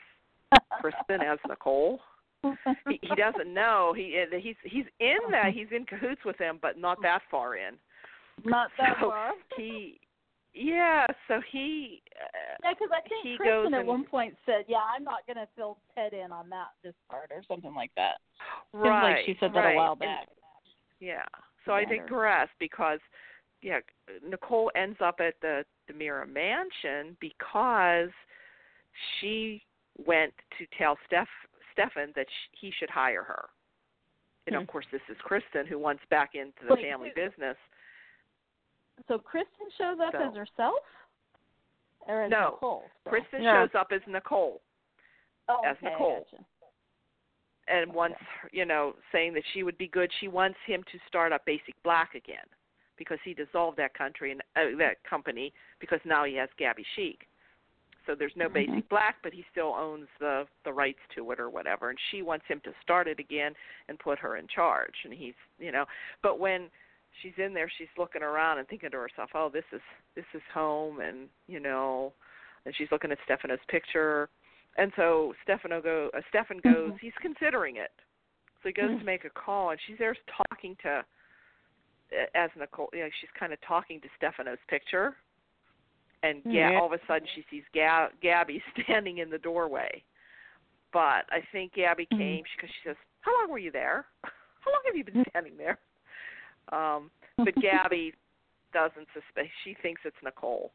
Kristen 0.82 1.22
as 1.22 1.38
Nicole. 1.48 2.00
He, 2.88 3.00
he 3.02 3.16
doesn't 3.16 3.54
know. 3.54 3.94
He 3.96 4.24
he's 4.42 4.56
he's 4.64 4.86
in 5.00 5.18
that. 5.32 5.52
He's 5.54 5.68
in 5.72 5.86
cahoots 5.86 6.22
with 6.26 6.38
them, 6.38 6.60
but 6.62 6.78
not 6.78 7.02
that 7.02 7.22
far 7.30 7.56
in. 7.56 7.76
Not 8.46 8.70
that 8.78 8.96
So 9.02 9.10
far. 9.10 9.32
he, 9.58 10.00
yeah. 10.58 11.06
So 11.28 11.42
he. 11.52 12.02
Uh, 12.20 12.28
Yeah, 12.64 12.74
because 12.74 12.90
I 12.92 13.08
think 13.08 13.24
he 13.24 13.38
Kristen 13.38 13.74
at 13.74 13.80
and- 13.82 13.88
one 13.88 14.04
point 14.06 14.36
said, 14.46 14.66
"Yeah, 14.68 14.82
I'm 14.96 15.04
not 15.04 15.26
going 15.28 15.38
to 15.38 15.48
fill 15.56 15.78
Ted 15.96 16.14
in 16.14 16.32
on 16.32 16.50
that 16.50 16.70
this 16.84 16.96
part 17.10 17.32
or 17.32 17.44
something 17.48 17.74
like 17.74 17.92
that." 17.96 18.16
Seems 18.72 18.84
right. 18.84 19.16
like 19.18 19.26
she 19.26 19.36
said 19.40 19.54
that 19.54 19.60
right. 19.60 19.74
a 19.74 19.78
while 19.78 19.92
And- 19.94 20.00
back. 20.00 20.28
yeah. 21.00 21.24
So 21.66 21.74
I 21.74 21.84
Xander. 21.86 22.00
digress 22.02 22.50
because, 22.60 23.00
yeah, 23.62 23.80
Nicole 24.24 24.72
ends 24.76 25.00
up 25.02 25.20
at 25.20 25.40
the 25.42 25.66
DiMera 25.90 26.28
mansion 26.28 27.18
because 27.20 28.10
she 29.20 29.64
went 30.06 30.34
to 30.58 30.66
tell 30.78 30.98
Steph 31.06 31.28
Stefan 31.74 32.12
that 32.16 32.28
sh- 32.30 32.58
he 32.60 32.72
should 32.72 32.90
hire 32.90 33.24
her. 33.24 33.50
And 34.48 34.56
Hmm. 34.56 34.62
of 34.62 34.68
course, 34.68 34.86
this 34.92 35.02
is 35.10 35.18
Kristen 35.22 35.66
who 35.68 35.78
wants 35.78 36.04
back 36.06 36.36
into 36.36 36.66
the 36.66 36.76
Wait, 36.76 36.84
family 36.86 37.10
who- 37.10 37.16
business. 37.16 37.58
So 39.08 39.18
Kristen 39.18 39.70
shows 39.78 40.00
up 40.00 40.12
So- 40.14 40.20
as 40.30 40.36
herself, 40.36 40.80
or 42.02 42.24
as 42.24 42.32
No, 42.32 42.52
Nicole. 42.52 42.90
still? 43.02 43.12
Kristen 43.12 43.44
No. 43.44 43.54
shows 43.66 43.76
up 43.76 43.92
as 43.92 44.02
Nicole. 44.08 44.62
oh, 45.50 45.62
as 45.64 45.78
okay, 45.78 45.88
I 45.88 45.90
Nicole. 45.92 46.28
gotcha. 46.32 46.44
and 47.70 47.94
wants 47.94 48.18
you 48.54 48.64
know 48.66 48.96
saying 49.12 49.34
that 49.34 49.44
she 49.54 49.62
would 49.64 49.78
be 49.78 49.88
good 49.90 50.10
she 50.22 50.28
wants 50.30 50.58
him 50.66 50.84
to 50.92 50.98
start 51.08 51.34
up 51.34 51.44
basic 51.46 51.76
black 51.84 52.16
again 52.16 52.46
because 52.98 53.20
he 53.26 53.34
dissolved 53.34 53.76
that 53.78 53.94
country 53.94 54.32
and 54.32 54.42
uh, 54.56 54.76
that 54.78 55.04
company 55.04 55.54
because 55.80 56.00
now 56.06 56.24
he 56.24 56.34
has 56.36 56.50
Gabi 56.60 56.86
chic 56.96 57.28
so 58.06 58.16
there's 58.16 58.36
no 58.38 58.48
Mhm. 58.48 58.54
basic 58.54 58.88
black 58.90 59.18
but 59.22 59.34
he 59.34 59.44
still 59.52 59.74
owns 59.76 60.08
the 60.20 60.48
the 60.64 60.72
rights 60.72 61.00
to 61.16 61.30
it 61.32 61.40
or 61.42 61.50
whatever 61.50 61.90
and 61.90 62.00
she 62.10 62.22
wants 62.22 62.46
him 62.46 62.62
to 62.62 62.74
start 62.82 63.06
it 63.08 63.20
again 63.20 63.54
and 63.90 64.00
put 64.00 64.18
her 64.20 64.38
in 64.38 64.48
charge 64.48 65.04
and 65.04 65.14
he's 65.14 65.36
you 65.60 65.72
know 65.74 65.86
but 66.22 66.40
when 66.40 66.70
she's 67.22 67.34
in 67.38 67.54
there 67.54 67.70
she's 67.78 67.88
looking 67.98 68.22
around 68.24 68.60
and 68.60 68.68
thinking 68.68 68.90
to 68.92 68.98
herself 68.98 69.30
oh 69.36 69.50
this 69.52 69.64
is 69.74 69.82
this 70.16 70.26
is 70.34 70.42
home 70.54 71.00
and 71.00 71.28
you 71.48 71.60
know 71.60 72.14
and 72.66 72.76
she's 72.76 72.88
looking 72.92 73.12
at 73.12 73.18
Stefano's 73.26 73.60
picture 73.70 74.30
and 74.78 74.92
so 74.96 75.34
Stefano 75.44 75.82
go 75.82 76.10
uh, 76.16 76.22
Stefan 76.30 76.58
goes 76.60 76.94
Mhm. 76.94 77.00
he's 77.00 77.14
considering 77.22 77.78
it 77.78 77.92
so 78.62 78.70
he 78.70 78.74
goes 78.74 78.90
Mhm. 78.92 79.00
to 79.00 79.06
make 79.06 79.26
a 79.26 79.30
call 79.30 79.72
and 79.72 79.80
she's 79.88 79.98
there 79.98 80.16
talking 80.50 80.76
to 80.84 81.04
as 82.36 82.50
Nicole 82.58 82.90
you 82.94 83.00
know 83.02 83.10
she's 83.20 83.30
kind 83.40 83.54
of 83.54 83.60
talking 83.62 84.00
to 84.02 84.08
Stefano's 84.18 84.60
picture 84.68 85.16
and 86.24 86.42
yeah, 86.46 86.72
Yeah. 86.72 86.80
all 86.80 86.88
of 86.88 86.94
a 86.94 87.06
sudden 87.06 87.28
she 87.36 87.44
sees 87.50 87.64
Ga- 87.74 88.10
Gabi 88.24 88.62
standing 88.84 89.20
in 89.20 89.30
the 89.30 89.38
doorway 89.40 90.04
but 90.94 91.26
I 91.32 91.42
think 91.52 91.74
Gabi 91.74 92.08
Mhm. 92.10 92.18
came 92.18 92.44
because 92.56 92.70
she 92.76 92.90
says 92.90 92.96
how 93.22 93.34
long 93.40 93.50
were 93.50 93.60
you 93.60 93.72
there 93.72 94.06
how 94.24 94.72
long 94.72 94.82
have 94.86 94.96
you 94.96 95.04
been 95.04 95.26
standing 95.30 95.58
there 95.58 95.78
um 96.72 97.10
but 97.38 97.56
Gabi 97.64 98.14
doesn't 98.74 99.08
suspect 99.14 99.50
she 99.64 99.76
thinks 99.82 100.02
it's 100.06 100.16
Nicole 100.24 100.72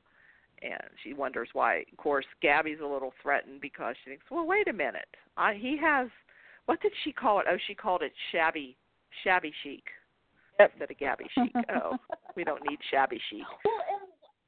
and 0.62 0.90
she 1.02 1.12
wonders 1.12 1.48
why 1.52 1.85
of 1.90 1.96
course 1.96 2.26
Gabi's 2.42 2.81
a 2.83 2.87
little 2.87 3.12
threatened 3.22 3.61
because 3.61 3.94
she 4.02 4.11
thinks 4.11 4.24
well 4.31 4.46
wait 4.46 4.68
a 4.68 4.72
minute 4.72 5.09
I 5.37 5.55
he 5.55 5.76
has 5.78 6.09
what 6.66 6.81
did 6.81 6.92
she 7.02 7.11
call 7.12 7.40
it? 7.40 7.46
Oh, 7.50 7.57
she 7.66 7.74
called 7.74 8.02
it 8.02 8.12
shabby 8.31 8.76
shabby 9.24 9.52
chic 9.62 9.85
Yep. 10.61 10.70
instead 10.74 10.90
of 10.90 10.96
Gabi 10.98 11.26
chic. 11.35 11.52
Oh, 11.74 11.96
we 12.37 12.44
don't 12.44 12.62
need 12.68 12.78
shabby 12.90 13.20
chic. 13.31 13.42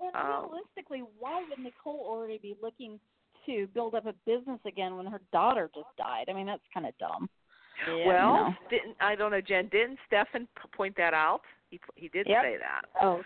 Well, 0.00 0.12
and, 0.12 0.14
and 0.14 0.44
Um, 0.44 0.50
realistically, 0.50 1.02
why 1.18 1.44
would 1.48 1.58
Nicole 1.58 2.04
already 2.06 2.38
be 2.38 2.56
looking 2.62 3.00
to 3.46 3.66
build 3.68 3.94
up 3.94 4.06
a 4.06 4.12
business 4.26 4.60
again 4.66 4.96
when 4.96 5.06
her 5.06 5.20
daughter 5.32 5.70
just 5.74 5.88
died? 5.96 6.26
I 6.28 6.32
mean, 6.32 6.46
that's 6.46 6.62
kind 6.72 6.86
of 6.86 6.96
dumb. 6.98 7.28
Yeah. 7.88 8.06
well, 8.06 8.28
you 8.28 8.34
know. 8.34 8.54
didn't 8.70 8.96
I 9.00 9.14
don't 9.14 9.30
know, 9.30 9.40
Jen? 9.40 9.68
Didn't 9.68 9.98
Stefan 10.06 10.48
point 10.76 10.96
that 10.96 11.14
out? 11.14 11.42
He 11.70 11.80
he 11.96 12.08
did 12.08 12.26
Yep. 12.26 12.42
say 12.42 12.56
that. 12.58 12.82
Oh, 13.00 13.24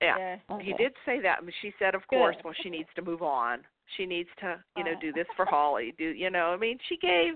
Yeah. 0.00 0.36
yeah. 0.48 0.60
He 0.60 0.72
did 0.74 0.92
say 1.04 1.20
that. 1.20 1.40
She 1.60 1.74
said, 1.78 1.94
of 1.94 2.06
course, 2.08 2.36
well, 2.44 2.54
she 2.62 2.70
needs 2.70 2.88
to 2.94 3.02
move 3.02 3.22
on. 3.22 3.66
She 3.96 4.06
needs 4.06 4.28
to, 4.40 4.62
you 4.76 4.84
know, 4.84 4.94
do 5.00 5.12
this 5.12 5.26
for 5.34 5.44
Holly. 5.44 5.94
Do 5.98 6.04
you 6.04 6.30
know? 6.30 6.52
I 6.52 6.56
mean, 6.56 6.78
she 6.88 6.96
gave 6.98 7.34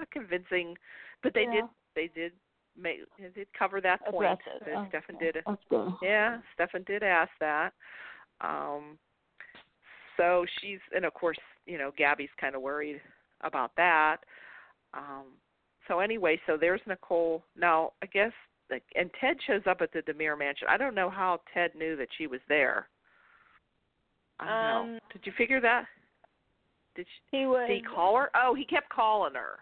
a 0.00 0.06
convincing, 0.06 0.76
but 1.22 1.34
they 1.34 1.46
did. 1.46 1.64
They 1.94 2.08
did 2.08 2.32
make. 2.76 3.00
They 3.18 3.28
did 3.28 3.48
cover 3.58 3.80
that 3.80 4.04
point. 4.06 4.38
That 4.64 4.74
Oh, 4.74 4.86
Stefan 4.88 5.16
okay. 5.16 5.32
did. 5.32 5.44
That's 5.46 5.64
good. 5.68 5.92
Yeah, 6.02 6.40
Stefan 6.54 6.82
did 6.84 7.02
ask 7.02 7.30
that. 7.40 7.72
Um, 8.40 8.98
so 10.16 10.44
she's, 10.60 10.80
and 10.94 11.04
of 11.04 11.14
course, 11.14 11.38
you 11.66 11.78
know, 11.78 11.90
Gabi's 11.98 12.30
kind 12.40 12.54
of 12.54 12.62
worried 12.62 13.00
about 13.42 13.72
that. 13.76 14.18
Um, 14.96 15.24
so 15.88 16.00
anyway, 16.00 16.40
so 16.46 16.56
there's 16.58 16.80
Nicole. 16.86 17.44
Now, 17.56 17.92
I 18.02 18.06
guess, 18.06 18.32
and 18.70 19.10
Ted 19.20 19.36
shows 19.46 19.62
up 19.68 19.80
at 19.80 19.92
the 19.92 20.00
DiMera 20.00 20.38
Mansion. 20.38 20.66
I 20.68 20.76
don't 20.76 20.94
know 20.94 21.10
how 21.10 21.40
Ted 21.54 21.72
knew 21.76 21.96
that 21.96 22.08
she 22.18 22.26
was 22.26 22.40
there. 22.48 22.88
I 24.40 24.44
don't 24.44 24.88
know. 24.88 24.94
Um, 24.94 25.00
Did 25.12 25.22
you 25.24 25.32
figure 25.38 25.60
that? 25.60 25.84
Did, 26.96 27.06
she, 27.06 27.38
He 27.38 27.46
was. 27.46 27.68
did 27.68 27.76
he 27.76 27.82
call 27.82 28.16
her? 28.16 28.30
Oh, 28.34 28.54
he 28.54 28.64
kept 28.64 28.88
calling 28.88 29.34
her. 29.34 29.58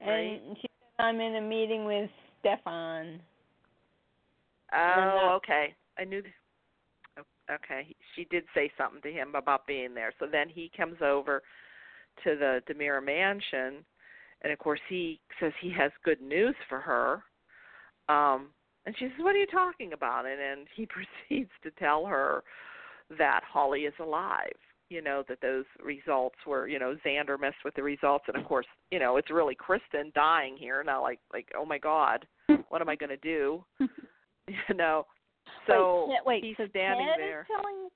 And 0.00 0.56
she 0.56 0.62
said, 0.96 1.04
I'm 1.04 1.20
in 1.20 1.36
a 1.36 1.40
meeting 1.40 1.84
with 1.84 2.08
Stefan. 2.40 3.20
Oh, 4.74 5.36
okay. 5.36 5.74
I 5.98 6.04
knew. 6.04 6.22
Th- 6.22 6.34
okay, 7.52 7.94
she 8.14 8.24
did 8.30 8.44
say 8.54 8.70
something 8.78 9.02
to 9.02 9.12
him 9.12 9.34
about 9.34 9.66
being 9.66 9.94
there. 9.94 10.12
So 10.18 10.26
then 10.30 10.48
he 10.48 10.70
comes 10.74 10.96
over 11.02 11.42
to 12.24 12.36
the 12.36 12.62
DiMera 12.68 13.04
mansion, 13.04 13.84
and 14.42 14.52
of 14.52 14.58
course 14.58 14.80
he 14.88 15.20
says 15.40 15.52
he 15.60 15.70
has 15.70 15.90
good 16.04 16.20
news 16.20 16.54
for 16.68 16.80
her. 16.80 17.22
Um, 18.08 18.48
and 18.86 18.94
she 18.98 19.06
says, 19.06 19.18
"What 19.18 19.34
are 19.34 19.38
you 19.38 19.46
talking 19.46 19.92
about?" 19.92 20.26
And 20.26 20.40
and 20.40 20.66
he 20.74 20.86
proceeds 21.28 21.50
to 21.62 21.70
tell 21.72 22.06
her 22.06 22.42
that 23.18 23.40
Holly 23.44 23.80
is 23.82 23.94
alive. 24.00 24.56
You 24.88 25.02
know 25.02 25.22
that 25.28 25.40
those 25.40 25.66
results 25.84 26.36
were, 26.46 26.66
you 26.66 26.80
know, 26.80 26.96
Xander 27.06 27.38
messed 27.38 27.64
with 27.64 27.74
the 27.74 27.82
results, 27.82 28.24
and 28.26 28.36
of 28.36 28.44
course, 28.44 28.66
you 28.90 28.98
know, 28.98 29.18
it's 29.18 29.30
really 29.30 29.54
Kristen 29.54 30.10
dying 30.16 30.56
here 30.56 30.82
now. 30.82 31.00
Like, 31.00 31.20
like, 31.32 31.46
oh 31.56 31.64
my 31.64 31.78
God, 31.78 32.26
what 32.68 32.80
am 32.80 32.88
I 32.88 32.96
going 32.96 33.10
to 33.10 33.16
do? 33.18 33.64
you 33.78 34.74
know. 34.74 35.06
So 35.66 36.08
wait, 36.08 36.18
wait, 36.26 36.44
he's 36.44 36.56
so 36.56 36.66
standing 36.70 37.06
Ted 37.06 37.20
there. 37.20 37.40
Is 37.42 37.46
telling, 37.56 37.88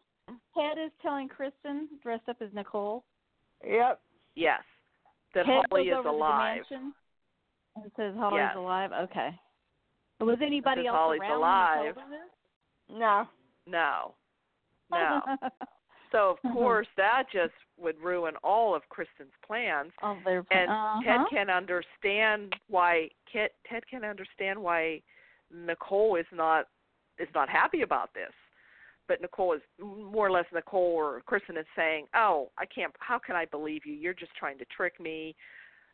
Ted 0.56 0.84
is 0.84 0.92
telling 1.02 1.28
Kristen 1.28 1.88
dressed 2.02 2.28
up 2.28 2.36
as 2.40 2.50
Nicole. 2.54 3.04
Yep. 3.66 4.00
Yes, 4.34 4.62
that 5.34 5.46
Ted 5.46 5.64
Holly 5.70 5.88
is 5.88 6.04
alive. 6.04 6.62
The 6.68 6.76
and 6.76 7.92
says 7.96 8.14
Holly's 8.16 8.38
Yes. 8.38 8.56
alive. 8.56 8.92
Okay. 8.92 9.30
Was 10.20 10.38
anybody 10.40 10.82
Says 10.82 10.88
else 10.88 10.96
Holly's 10.96 11.20
around 11.20 11.32
alive. 11.32 11.96
when 11.96 12.04
told 12.04 12.08
her 12.10 12.26
No. 12.88 13.28
No, 13.66 14.14
no. 14.90 15.20
so 16.12 16.30
of 16.30 16.52
course 16.52 16.86
that 16.96 17.24
just 17.32 17.54
would 17.78 17.98
ruin 18.00 18.34
all 18.44 18.74
of 18.74 18.88
Kristen's 18.88 19.32
plans. 19.46 19.92
oh, 20.02 20.18
they're 20.24 20.44
And 20.50 20.70
uh-huh. 20.70 21.00
Ted 21.04 21.26
can 21.30 21.50
understand 21.50 22.54
why 22.68 23.08
Ted, 23.32 23.50
Ted 23.68 23.86
can 23.88 24.04
understand 24.04 24.62
why 24.62 25.02
Nicole 25.50 26.16
is 26.16 26.26
not 26.32 26.66
is 27.18 27.28
not 27.34 27.48
happy 27.48 27.82
about 27.82 28.12
this. 28.14 28.32
But 29.06 29.20
Nicole 29.20 29.52
is 29.52 29.62
more 29.80 30.26
or 30.26 30.30
less 30.30 30.46
Nicole 30.52 30.94
or 30.94 31.20
Kristen 31.26 31.56
is 31.56 31.66
saying, 31.76 32.06
"Oh, 32.14 32.50
I 32.58 32.66
can't. 32.66 32.94
How 33.00 33.18
can 33.18 33.36
I 33.36 33.44
believe 33.44 33.84
you? 33.84 33.92
You're 33.92 34.14
just 34.14 34.34
trying 34.36 34.58
to 34.58 34.64
trick 34.66 34.98
me. 34.98 35.36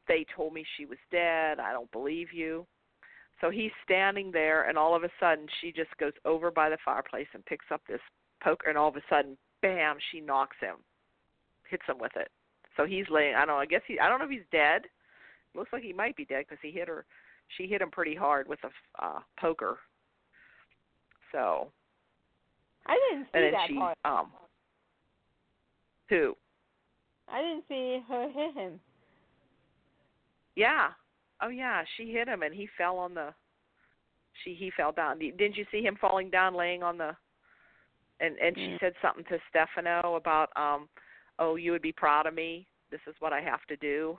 They 0.06 0.24
told 0.36 0.52
me 0.52 0.64
she 0.76 0.86
was 0.86 0.98
dead. 1.10 1.58
I 1.58 1.72
don't 1.72 1.90
believe 1.90 2.32
you." 2.32 2.66
So 3.40 3.50
he's 3.50 3.72
standing 3.84 4.30
there, 4.30 4.68
and 4.68 4.76
all 4.76 4.94
of 4.94 5.02
a 5.02 5.10
sudden, 5.18 5.46
she 5.60 5.72
just 5.72 5.96
goes 5.98 6.12
over 6.24 6.50
by 6.50 6.68
the 6.68 6.78
fireplace 6.84 7.28
and 7.32 7.44
picks 7.46 7.64
up 7.72 7.80
this 7.86 8.00
poker, 8.42 8.68
and 8.68 8.76
all 8.76 8.88
of 8.88 8.96
a 8.96 9.02
sudden, 9.08 9.36
bam! 9.62 9.96
She 10.12 10.20
knocks 10.20 10.56
him, 10.60 10.76
hits 11.68 11.86
him 11.86 11.98
with 11.98 12.14
it. 12.16 12.30
So 12.76 12.84
he's 12.86 13.08
laying. 13.10 13.34
I 13.34 13.40
don't 13.40 13.48
know. 13.48 13.56
I 13.56 13.66
guess 13.66 13.82
he. 13.86 13.98
I 13.98 14.08
don't 14.08 14.18
know 14.18 14.26
if 14.26 14.30
he's 14.30 14.40
dead. 14.52 14.82
Looks 15.54 15.72
like 15.72 15.82
he 15.82 15.92
might 15.92 16.16
be 16.16 16.24
dead 16.24 16.44
because 16.48 16.60
he 16.62 16.70
hit 16.70 16.88
her. 16.88 17.04
She 17.56 17.66
hit 17.66 17.82
him 17.82 17.90
pretty 17.90 18.14
hard 18.14 18.46
with 18.46 18.60
a 18.62 19.04
uh, 19.04 19.20
poker. 19.38 19.78
So 21.32 21.72
I 22.90 22.98
didn't 23.10 23.24
see 23.26 23.30
and 23.34 23.44
then 23.44 23.52
that 23.52 23.68
she 23.68 23.74
part. 23.76 23.98
um. 24.04 24.26
Who? 26.08 26.36
I 27.28 27.40
didn't 27.40 27.64
see 27.68 28.02
her 28.08 28.28
hit 28.34 28.54
him. 28.54 28.80
Yeah. 30.56 30.88
Oh 31.40 31.48
yeah, 31.48 31.84
she 31.96 32.10
hit 32.12 32.28
him 32.28 32.42
and 32.42 32.54
he 32.54 32.68
fell 32.76 32.98
on 32.98 33.14
the. 33.14 33.32
She 34.44 34.54
he 34.54 34.70
fell 34.76 34.92
down. 34.92 35.18
Didn't 35.18 35.56
you 35.56 35.64
see 35.70 35.82
him 35.82 35.96
falling 36.00 36.30
down, 36.30 36.54
laying 36.54 36.82
on 36.82 36.98
the? 36.98 37.16
And 38.20 38.36
and 38.38 38.56
she 38.56 38.76
said 38.80 38.92
something 39.00 39.24
to 39.30 39.38
Stefano 39.48 40.16
about 40.16 40.50
um, 40.56 40.88
oh 41.38 41.56
you 41.56 41.70
would 41.72 41.82
be 41.82 41.92
proud 41.92 42.26
of 42.26 42.34
me. 42.34 42.66
This 42.90 43.00
is 43.06 43.14
what 43.20 43.32
I 43.32 43.40
have 43.40 43.64
to 43.68 43.76
do. 43.76 44.18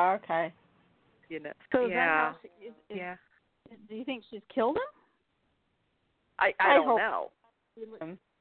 Okay. 0.00 0.52
You 1.28 1.40
know. 1.40 1.52
So 1.72 1.86
yeah. 1.86 2.32
she, 2.40 2.66
is, 2.66 2.72
is, 2.90 2.96
yeah. 2.96 3.16
Do 3.88 3.94
you 3.94 4.04
think 4.04 4.24
she's 4.30 4.40
killed 4.52 4.76
him? 4.76 4.82
I 6.38 6.52
I 6.58 6.70
I 6.70 6.74
don't 6.74 6.86
hope- 6.86 6.98
know. 6.98 7.30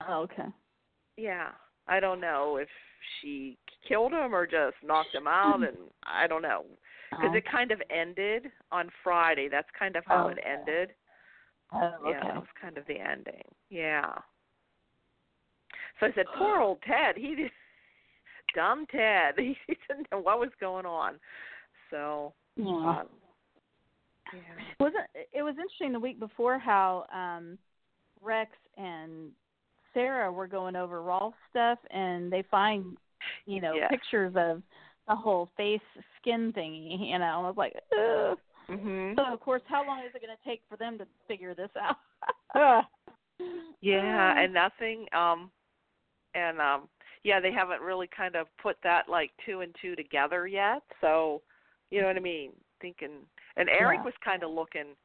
Oh, 0.08 0.22
okay. 0.24 0.48
Yeah, 1.18 1.50
I 1.88 2.00
don't 2.00 2.22
know 2.22 2.58
if 2.58 2.70
she 3.22 3.58
killed 3.88 4.12
him 4.12 4.34
or 4.36 4.46
just 4.46 4.76
knocked 4.84 5.14
him 5.14 5.28
out, 5.28 5.64
and 5.64 5.78
I 6.04 6.28
don't 6.28 6.42
know 6.42 6.66
because 7.12 7.32
Oh. 7.34 7.38
it 7.38 7.46
kind 7.50 7.72
of 7.72 7.82
ended 7.90 8.52
on 8.72 8.90
Friday. 9.04 9.48
That's 9.50 9.70
kind 9.78 9.96
of 9.96 10.06
how 10.06 10.26
Oh. 10.26 10.30
it 10.30 10.40
ended. 10.46 10.94
Oh, 11.72 11.80
Yeah, 12.10 12.18
okay. 12.20 12.28
that 12.28 12.36
was 12.36 12.48
kind 12.60 12.78
of 12.78 12.86
the 12.88 13.00
ending. 13.00 13.44
Yeah. 13.70 14.14
So 16.00 16.08
I 16.08 16.12
said, 16.14 16.26
poor 16.38 16.60
old 16.60 16.82
Ted. 16.88 17.18
He 17.18 17.36
did, 17.36 17.52
dumb 18.56 18.86
Ted. 18.88 19.36
He 19.38 19.58
didn't 19.88 20.08
know 20.12 20.20
what 20.20 20.40
was 20.40 20.52
going 20.60 20.86
on. 20.86 21.20
So 21.90 22.34
Yeah. 22.56 22.66
um, 23.02 23.08
yeah. 24.34 24.42
Wasn't 24.80 25.06
it 25.16 25.42
was 25.42 25.56
interesting 25.58 25.94
the 25.94 26.00
week 26.00 26.20
before 26.20 26.60
how 26.60 27.06
um 27.14 27.58
Rex 28.22 28.52
and 28.78 29.32
Sarah 29.94 30.32
were 30.32 30.48
going 30.48 30.76
over 30.76 31.02
Rolf's 31.02 31.38
stuff 31.50 31.80
and 31.92 32.32
they 32.32 32.44
find, 32.50 32.98
you 33.46 33.62
know, 33.62 33.76
Yeah. 33.78 33.88
pictures 33.88 34.34
of 34.36 34.62
the 35.08 35.16
whole 35.16 35.50
face 35.58 35.82
skin 36.20 36.54
thingy, 36.54 37.10
you 37.12 37.18
know, 37.20 37.26
I 37.26 37.48
was 37.48 37.56
like, 37.58 37.76
Ugh. 37.98 38.38
Mhm. 38.70 39.16
so 39.16 39.26
of 39.34 39.40
course 39.40 39.62
how 39.68 39.86
long 39.86 40.00
is 40.04 40.14
it 40.14 40.22
gonna 40.22 40.38
take 40.46 40.62
for 40.70 40.76
them 40.78 40.98
to 40.98 41.08
figure 41.28 41.54
this 41.56 41.72
out? 41.82 41.98
ah, 42.56 42.88
Yeah, 43.82 44.38
and 44.38 44.54
nothing 44.54 45.08
um 45.14 45.50
and 46.36 46.60
um 46.60 46.90
yeah, 47.24 47.40
they 47.40 47.52
haven't 47.52 47.82
really 47.82 48.08
kind 48.08 48.36
of 48.36 48.48
put 48.58 48.78
that 48.84 49.10
like 49.10 49.32
two 49.46 49.62
and 49.62 49.76
two 49.82 49.96
together 49.96 50.48
yet. 50.48 50.82
So, 51.02 51.42
you 51.90 52.02
know 52.02 52.08
what 52.08 52.16
I 52.18 52.22
mean? 52.22 52.52
Thinking 52.82 53.26
and 53.56 53.70
Eric 53.70 54.00
Yeah. 54.00 54.06
was 54.06 54.14
kind 54.24 54.44
of 54.44 54.52
looking 54.52 54.96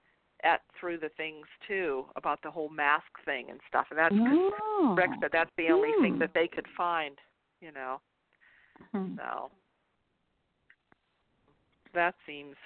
at 0.44 0.60
through 0.78 0.98
the 0.98 1.08
things 1.10 1.46
too 1.68 2.04
about 2.16 2.40
the 2.42 2.50
whole 2.50 2.68
mask 2.68 3.06
thing 3.24 3.50
and 3.50 3.60
stuff. 3.68 3.86
And 3.90 3.98
that's 3.98 4.14
'cause 4.14 4.52
oh. 4.60 4.94
Rex 4.96 5.12
said 5.20 5.30
that's 5.32 5.50
the 5.56 5.70
only 5.70 5.92
thing 6.02 6.14
Hmm. 6.14 6.18
that 6.18 6.34
they 6.34 6.48
could 6.48 6.66
find, 6.76 7.20
you 7.60 7.70
know. 7.72 8.00
Hmm. 8.92 9.16
So 9.16 9.50
that 11.92 12.14
seems 12.26 12.56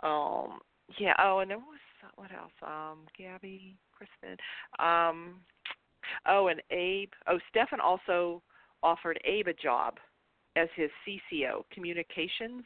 um 0.00 0.60
yeah, 0.98 1.14
oh 1.18 1.40
and 1.40 1.50
there 1.50 1.58
was 1.58 1.78
what 2.16 2.32
else? 2.32 2.52
Um 2.62 3.06
Gabi, 3.18 3.76
Kristen. 3.92 4.36
Um 4.78 5.44
oh 6.26 6.48
and 6.48 6.62
Abe 6.70 7.12
oh 7.26 7.38
Stefan 7.50 7.80
also 7.80 8.42
offered 8.82 9.20
Abe 9.24 9.48
a 9.48 9.52
job 9.52 9.98
as 10.56 10.68
his 10.74 10.90
CCO, 11.06 11.64
communications 11.70 12.64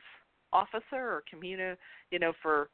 officer 0.53 0.83
or 0.93 1.23
communi 1.33 1.77
you 2.11 2.19
know, 2.19 2.33
for 2.43 2.71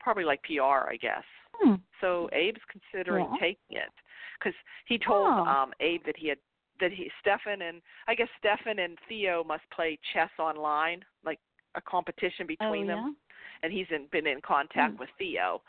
probably 0.00 0.24
like 0.24 0.42
PR 0.42 0.88
I 0.90 0.98
guess. 1.00 1.24
Hmm. 1.54 1.74
So 2.00 2.28
Abe's 2.32 2.62
considering 2.68 3.26
Yeah. 3.32 3.38
taking 3.40 3.76
it 3.76 3.92
because 4.38 4.54
he 4.86 4.98
told 4.98 5.28
Oh. 5.28 5.46
um 5.46 5.74
Abe 5.80 6.04
that 6.04 6.16
he 6.16 6.28
had 6.28 6.38
that 6.80 6.92
he 6.92 7.10
Stefan 7.20 7.62
and 7.62 7.80
I 8.08 8.14
guess 8.14 8.28
Stefan 8.38 8.78
and 8.80 8.98
Theo 9.08 9.44
must 9.44 9.68
play 9.70 9.98
chess 10.12 10.30
online, 10.38 11.04
like 11.24 11.38
a 11.76 11.80
competition 11.80 12.46
between 12.46 12.84
oh, 12.84 12.88
them, 12.88 13.16
and 13.62 13.72
he's 13.72 13.86
in, 13.90 14.06
been 14.06 14.26
in 14.26 14.40
contact 14.40 14.94
Hmm. 14.94 14.98
with 15.00 15.10
Theo, 15.18 15.62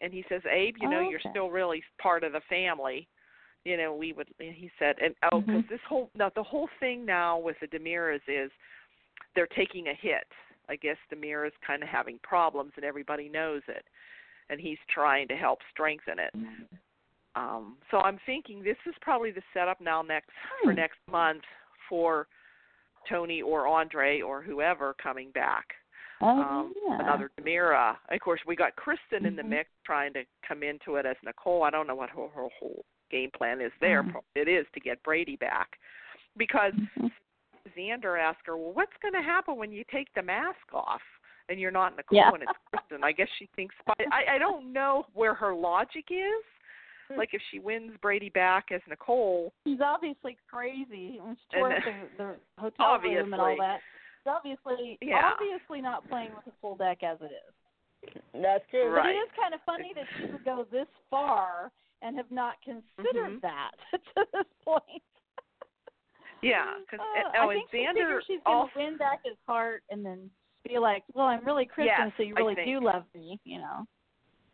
and 0.00 0.12
he 0.12 0.24
says, 0.28 0.42
Abe, 0.46 0.76
you 0.78 0.88
know, 0.88 1.00
Oh, 1.00 1.10
you're 1.10 1.20
still 1.30 1.50
really 1.50 1.82
part 1.98 2.24
of 2.24 2.32
the 2.32 2.40
family. 2.42 3.08
You 3.64 3.76
know, 3.76 3.94
we 3.94 4.12
would. 4.12 4.28
and 4.40 4.54
He 4.54 4.70
said, 4.78 4.98
and 5.00 5.14
oh, 5.22 5.40
because 5.40 5.62
Mhm. 5.64 5.68
this 5.68 5.80
whole 5.82 6.10
now 6.14 6.28
the 6.30 6.42
whole 6.42 6.68
thing 6.80 7.04
now 7.04 7.38
with 7.38 7.58
the 7.60 7.66
DiMeras 7.68 8.22
is 8.28 8.50
they're 9.34 9.46
taking 9.48 9.88
a 9.88 9.94
hit. 9.94 10.26
I 10.68 10.76
guess 10.76 10.96
DiMera 11.12 11.46
is 11.46 11.52
kind 11.66 11.82
of 11.82 11.88
having 11.88 12.18
problems, 12.22 12.72
and 12.76 12.84
everybody 12.84 13.28
knows 13.28 13.62
it, 13.68 13.84
and 14.50 14.60
he's 14.60 14.78
trying 14.88 15.28
to 15.28 15.36
help 15.36 15.58
strengthen 15.70 16.18
it. 16.18 16.34
Um, 17.36 17.76
so 17.90 17.98
I'm 17.98 18.18
thinking 18.26 18.62
this 18.62 18.76
is 18.86 18.94
probably 19.00 19.32
the 19.32 19.42
setup 19.52 19.80
now 19.80 20.02
next 20.02 20.30
for 20.62 20.70
Hmm. 20.70 20.76
next 20.76 20.98
month 21.10 21.42
for 21.88 22.28
Tony 23.08 23.42
or 23.42 23.66
Andre 23.66 24.20
or 24.20 24.40
whoever 24.40 24.94
coming 24.94 25.30
back. 25.32 25.74
Oh, 26.20 26.28
Um, 26.40 26.74
yeah. 26.86 27.00
Another 27.00 27.30
DiMera. 27.36 27.98
Of 28.08 28.20
course, 28.20 28.40
we 28.46 28.54
got 28.56 28.76
Kristen 28.76 29.26
in 29.26 29.34
the 29.36 29.42
Mhm. 29.42 29.48
mix 29.48 29.70
trying 29.84 30.12
to 30.12 30.24
come 30.42 30.62
into 30.62 30.96
it 30.96 31.04
as 31.04 31.16
Nicole. 31.22 31.64
I 31.64 31.70
don't 31.70 31.86
know 31.86 31.96
what 31.96 32.08
her, 32.10 32.28
her 32.28 32.48
whole 32.58 32.84
game 33.10 33.30
plan 33.32 33.60
is 33.60 33.72
there. 33.80 34.02
Mhm. 34.04 34.22
It 34.34 34.48
is 34.48 34.66
to 34.72 34.80
get 34.80 35.02
Brady 35.02 35.36
back 35.36 35.78
because 36.36 36.72
Mhm. 36.72 37.10
Xander 37.76 38.18
asked 38.20 38.42
her, 38.46 38.56
"Well, 38.56 38.72
what's 38.72 38.92
going 39.02 39.14
to 39.14 39.22
happen 39.22 39.56
when 39.56 39.72
you 39.72 39.84
take 39.90 40.12
the 40.14 40.22
mask 40.22 40.72
off 40.72 41.00
and 41.48 41.58
you're 41.60 41.70
not 41.70 41.92
in 41.92 41.96
Nicole 41.96 42.18
Yeah. 42.18 42.30
and 42.32 42.42
it's 42.42 42.52
Kristen?" 42.70 43.04
I 43.04 43.12
guess 43.12 43.28
she 43.38 43.48
thinks. 43.56 43.74
But 43.86 43.96
I, 44.12 44.36
I 44.36 44.38
don't 44.38 44.72
know 44.72 45.06
where 45.14 45.34
her 45.34 45.54
logic 45.54 46.06
is. 46.10 46.44
Like 47.18 47.30
if 47.34 47.42
she 47.50 47.58
wins 47.58 47.92
Brady 48.00 48.30
back 48.30 48.66
as 48.72 48.80
Nicole, 48.88 49.52
She's 49.66 49.80
obviously 49.84 50.38
crazy 50.50 51.18
when 51.20 51.36
she 51.36 51.58
And 51.58 51.60
tore 51.60 51.68
then- 51.68 52.08
the, 52.16 52.24
the 52.24 52.60
hotel 52.62 52.98
room 52.98 53.32
and 53.34 53.40
all 53.42 53.56
that. 53.58 53.80
She's 54.22 54.30
obviously 54.34 54.98
Yeah. 55.02 55.32
obviously 55.34 55.82
not 55.82 56.08
playing 56.08 56.30
with 56.34 56.46
a 56.46 56.56
full 56.62 56.76
deck 56.76 57.02
as 57.02 57.18
it 57.20 57.30
is. 57.30 58.14
That's 58.40 58.64
true. 58.70 58.88
Right. 58.90 59.02
But 59.04 59.10
it 59.10 59.18
is 59.18 59.30
kind 59.40 59.52
of 59.54 59.60
funny 59.66 59.92
that 59.94 60.04
she 60.16 60.32
would 60.32 60.44
go 60.46 60.66
this 60.72 60.88
far 61.10 61.70
and 62.00 62.16
have 62.16 62.30
not 62.30 62.54
considered 62.64 63.38
Mhm. 63.38 63.40
that 63.42 63.72
to 64.16 64.24
this 64.32 64.46
point. 64.64 65.02
Yeah. 66.44 66.78
Because 66.80 67.00
Uh, 67.00 67.30
oh, 67.42 67.48
I 67.50 67.54
think 67.54 67.70
she 67.70 67.86
she's 68.26 68.40
gonna 68.44 68.58
also 68.58 68.72
win 68.76 68.96
back 68.96 69.20
his 69.24 69.36
heart 69.46 69.82
and 69.90 70.04
then 70.04 70.30
be 70.66 70.78
like, 70.78 71.04
"Well, 71.14 71.26
I'm 71.26 71.44
really 71.44 71.66
Kristen, 71.66 71.94
Yes, 71.98 72.12
so 72.16 72.22
you 72.22 72.34
really 72.34 72.54
do 72.54 72.80
love 72.80 73.04
me," 73.14 73.40
you 73.44 73.58
know. 73.58 73.86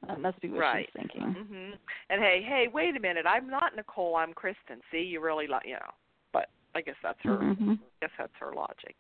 That 0.07 0.21
must 0.21 0.41
be 0.41 0.49
what 0.49 0.61
Right. 0.61 0.87
she's 0.87 1.03
thinking. 1.03 1.35
hmm 1.35 1.73
And 2.09 2.21
hey, 2.23 2.43
hey, 2.43 2.69
wait 2.73 2.97
a 2.97 3.01
minute. 3.01 3.27
I'm 3.27 3.49
not 3.49 3.77
Nicole. 3.77 4.17
I'm 4.17 4.33
Kristen. 4.33 4.81
See, 4.91 5.03
you 5.03 5.21
really 5.21 5.47
like, 5.47 5.67
you 5.67 5.75
know. 5.75 5.93
But 6.33 6.49
I 6.75 6.81
guess 6.81 6.97
that's 7.03 7.21
her. 7.23 7.37
Mhm. 7.37 7.79
I 7.79 8.07
guess 8.07 8.11
that's 8.19 8.35
her 8.37 8.53
logic. 8.55 8.97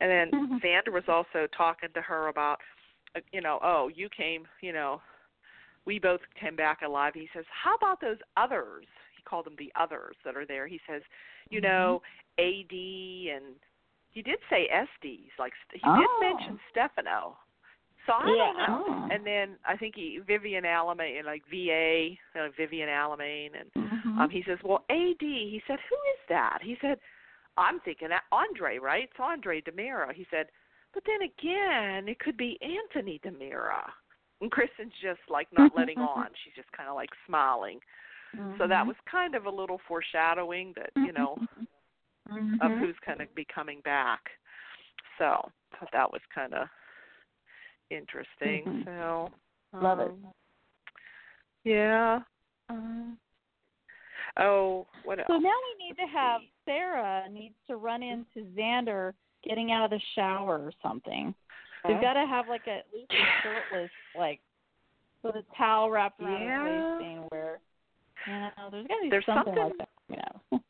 And 0.00 0.10
then 0.10 0.30
Mhm. 0.30 0.60
Xander 0.60 0.92
was 0.92 1.08
also 1.08 1.46
talking 1.48 1.92
to 1.92 2.02
her 2.02 2.28
about, 2.28 2.60
uh, 3.14 3.20
you 3.32 3.40
know, 3.40 3.60
oh, 3.62 3.88
you 3.88 4.08
came, 4.08 4.48
you 4.60 4.72
know, 4.72 5.00
we 5.84 5.98
both 5.98 6.20
came 6.34 6.56
back 6.56 6.82
alive. 6.82 7.14
He 7.14 7.28
says, 7.32 7.44
how 7.48 7.74
about 7.76 8.00
those 8.00 8.18
others? 8.36 8.86
He 9.16 9.22
called 9.22 9.46
them 9.46 9.56
the 9.56 9.72
others 9.76 10.16
that 10.24 10.36
are 10.36 10.46
there. 10.46 10.66
He 10.66 10.80
says, 10.88 11.02
you 11.50 11.60
Mm-hmm. 11.60 11.68
know, 11.70 12.02
AD 12.38 12.72
and 12.72 13.56
he 14.10 14.22
did 14.22 14.38
say 14.50 14.68
SDs. 14.70 15.30
Like 15.38 15.52
he 15.72 15.80
Oh. 15.84 15.96
did 15.96 16.08
mention 16.20 16.60
Stefano. 16.70 17.36
So 18.06 18.14
I 18.14 18.26
don't 18.36 18.56
know. 18.56 18.84
Oh. 18.88 19.08
And 19.10 19.24
then 19.24 19.56
I 19.64 19.76
think 19.76 19.94
he 19.94 20.18
Vivian 20.18 20.64
Alamain, 20.64 21.24
like 21.24 21.46
VA, 21.46 22.18
uh, 22.34 22.48
Vivian 22.56 22.88
Alamain, 22.88 23.54
and 23.58 23.72
Mhm. 23.74 24.20
um, 24.20 24.30
he 24.30 24.42
says, 24.42 24.58
"Well, 24.62 24.84
AD." 24.88 25.20
He 25.20 25.62
said, 25.66 25.78
"Who 25.80 25.94
is 25.94 26.26
that?" 26.28 26.62
He 26.62 26.76
said, 26.80 27.00
"I'm 27.56 27.78
thinking 27.80 28.08
that 28.08 28.24
Andre, 28.32 28.78
right? 28.78 29.04
It's 29.04 29.20
Andre 29.20 29.60
DiMera." 29.60 30.12
He 30.12 30.24
said, 30.30 30.50
"But 30.92 31.04
then 31.04 31.22
again, 31.22 32.08
it 32.08 32.18
could 32.18 32.36
be 32.36 32.60
Anthony 32.60 33.20
DiMera." 33.20 33.88
And 34.40 34.50
Kristen's 34.50 34.94
just 35.00 35.20
like 35.28 35.52
not 35.52 35.72
letting 35.74 36.00
on. 36.02 36.28
She's 36.42 36.54
just 36.54 36.72
kind 36.72 36.88
of 36.88 36.96
like 36.96 37.10
smiling. 37.26 37.80
So 38.58 38.66
that 38.66 38.84
Mhm. 38.84 38.88
was 38.88 38.96
kind 39.04 39.36
of 39.36 39.46
a 39.46 39.50
little 39.50 39.78
foreshadowing 39.78 40.72
that 40.72 40.90
you 40.96 41.12
know 41.12 41.38
of 42.62 42.70
Mhm. 42.70 42.78
who's 42.80 42.96
going 43.04 43.18
to 43.18 43.26
be 43.34 43.44
coming 43.44 43.80
back. 43.82 44.20
So 45.18 45.50
thought 45.78 45.90
that 45.92 46.10
was 46.10 46.22
kind 46.34 46.54
of 46.54 46.68
interesting. 47.90 48.64
Mhm. 48.64 48.84
So 48.84 49.32
Love 49.78 50.00
it. 50.00 50.08
um, 50.10 50.32
Yeah. 51.64 52.22
Um, 52.68 53.18
oh, 54.38 54.86
what 55.04 55.18
else? 55.18 55.26
So 55.28 55.38
now 55.38 55.54
we 55.78 55.84
need 55.86 55.96
to 55.98 56.06
have 56.06 56.40
Sarah 56.64 57.28
needs 57.28 57.54
to 57.66 57.76
run 57.76 58.02
into 58.02 58.44
Xander 58.56 59.14
getting 59.42 59.72
out 59.72 59.84
of 59.84 59.90
the 59.90 60.00
shower 60.14 60.58
or 60.58 60.72
something. 60.82 61.34
We've 61.84 62.00
got 62.00 62.12
to 62.14 62.24
have 62.26 62.48
like 62.48 62.66
a, 62.68 62.78
at 62.78 62.86
least 62.94 63.10
a 63.12 63.42
shirtless 63.42 63.90
like 64.16 64.40
with 65.22 65.34
a 65.36 65.42
towel 65.56 65.90
wrapped 65.90 66.20
around 66.20 66.40
Yeah. 66.42 66.64
his 66.64 66.82
waist 66.84 67.00
thing 67.00 67.18
where 67.30 67.60
you 68.26 68.32
know, 68.34 68.70
there's 68.70 68.86
got 68.86 68.94
to 68.96 69.02
be 69.02 69.10
There's 69.10 69.26
something, 69.26 69.54
something- 69.54 69.78
like 69.78 69.78
that. 69.78 69.88
You 70.08 70.16
know. 70.16 70.62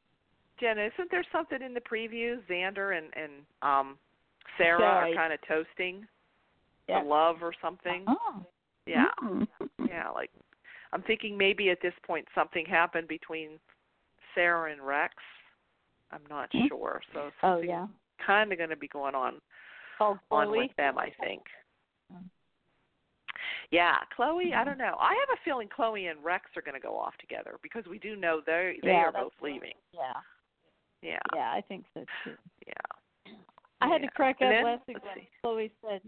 Jenna, 0.63 0.83
isn't 0.95 1.11
there 1.11 1.25
something 1.33 1.61
in 1.61 1.75
the 1.75 1.81
preview? 1.81 2.39
Xander 2.49 2.97
and 2.97 3.07
and 3.17 3.33
um 3.63 3.99
Sarah 4.57 4.81
are 4.83 5.13
kind 5.15 5.33
of 5.33 5.41
toasting 5.49 6.07
Yeah. 6.89 7.03
the 7.03 7.09
love 7.09 7.43
or 7.43 7.53
something. 7.61 8.05
Oh. 8.07 8.47
Yeah, 8.87 9.07
Mm. 9.23 9.47
yeah. 9.89 10.09
Like 10.11 10.31
I'm 10.93 11.03
thinking 11.03 11.37
maybe 11.37 11.71
at 11.71 11.81
this 11.83 11.95
point 12.07 12.27
something 12.35 12.65
happened 12.67 13.09
between 13.09 13.59
Sarah 14.35 14.71
and 14.73 14.81
Rex. 14.81 15.15
I'm 16.13 16.23
not 16.31 16.49
Hmm. 16.53 16.67
sure. 16.69 17.03
So 17.13 17.31
Oh 17.43 17.55
something 17.55 17.69
yeah. 17.69 17.87
kind 18.25 18.53
of 18.53 18.59
going 18.59 18.71
to 18.71 18.77
be 18.77 18.89
going 18.89 19.15
on 19.17 19.41
Called 19.99 20.19
on 20.31 20.47
Chloe. 20.49 20.59
with 20.69 20.77
them, 20.77 20.97
I 20.99 21.11
think. 21.21 21.43
Mm. 22.13 22.29
Yeah, 23.71 23.97
Chloe. 24.15 24.53
I 24.55 24.65
don't 24.65 24.79
know. 24.79 24.97
I 25.01 25.15
have 25.15 25.39
a 25.39 25.41
feeling 25.45 25.69
Chloe 25.75 26.07
and 26.07 26.23
Rex 26.23 26.45
are 26.57 26.63
going 26.63 26.75
to 26.75 26.81
go 26.81 26.97
off 26.99 27.17
together 27.19 27.57
because 27.63 27.85
we 27.89 27.99
do 27.99 28.15
know 28.17 28.41
they 28.45 28.79
they 28.83 28.89
Yeah, 28.91 29.05
are 29.07 29.13
both 29.13 29.33
leaving. 29.41 29.75
Yeah. 29.93 30.13
Yeah, 31.03 31.19
Yeah, 31.35 31.51
I 31.53 31.61
think 31.69 31.85
so 31.95 32.05
too. 32.25 32.37
yeah. 32.67 33.33
I 33.81 33.89
had 33.89 34.01
Yeah. 34.03 34.09
to 34.09 34.15
crack 34.15 34.37
up 34.37 34.41
then- 34.51 34.65
last 34.65 34.87
week 34.87 35.03
when. 35.05 35.27
Chloe 35.43 35.73
said 35.81 36.01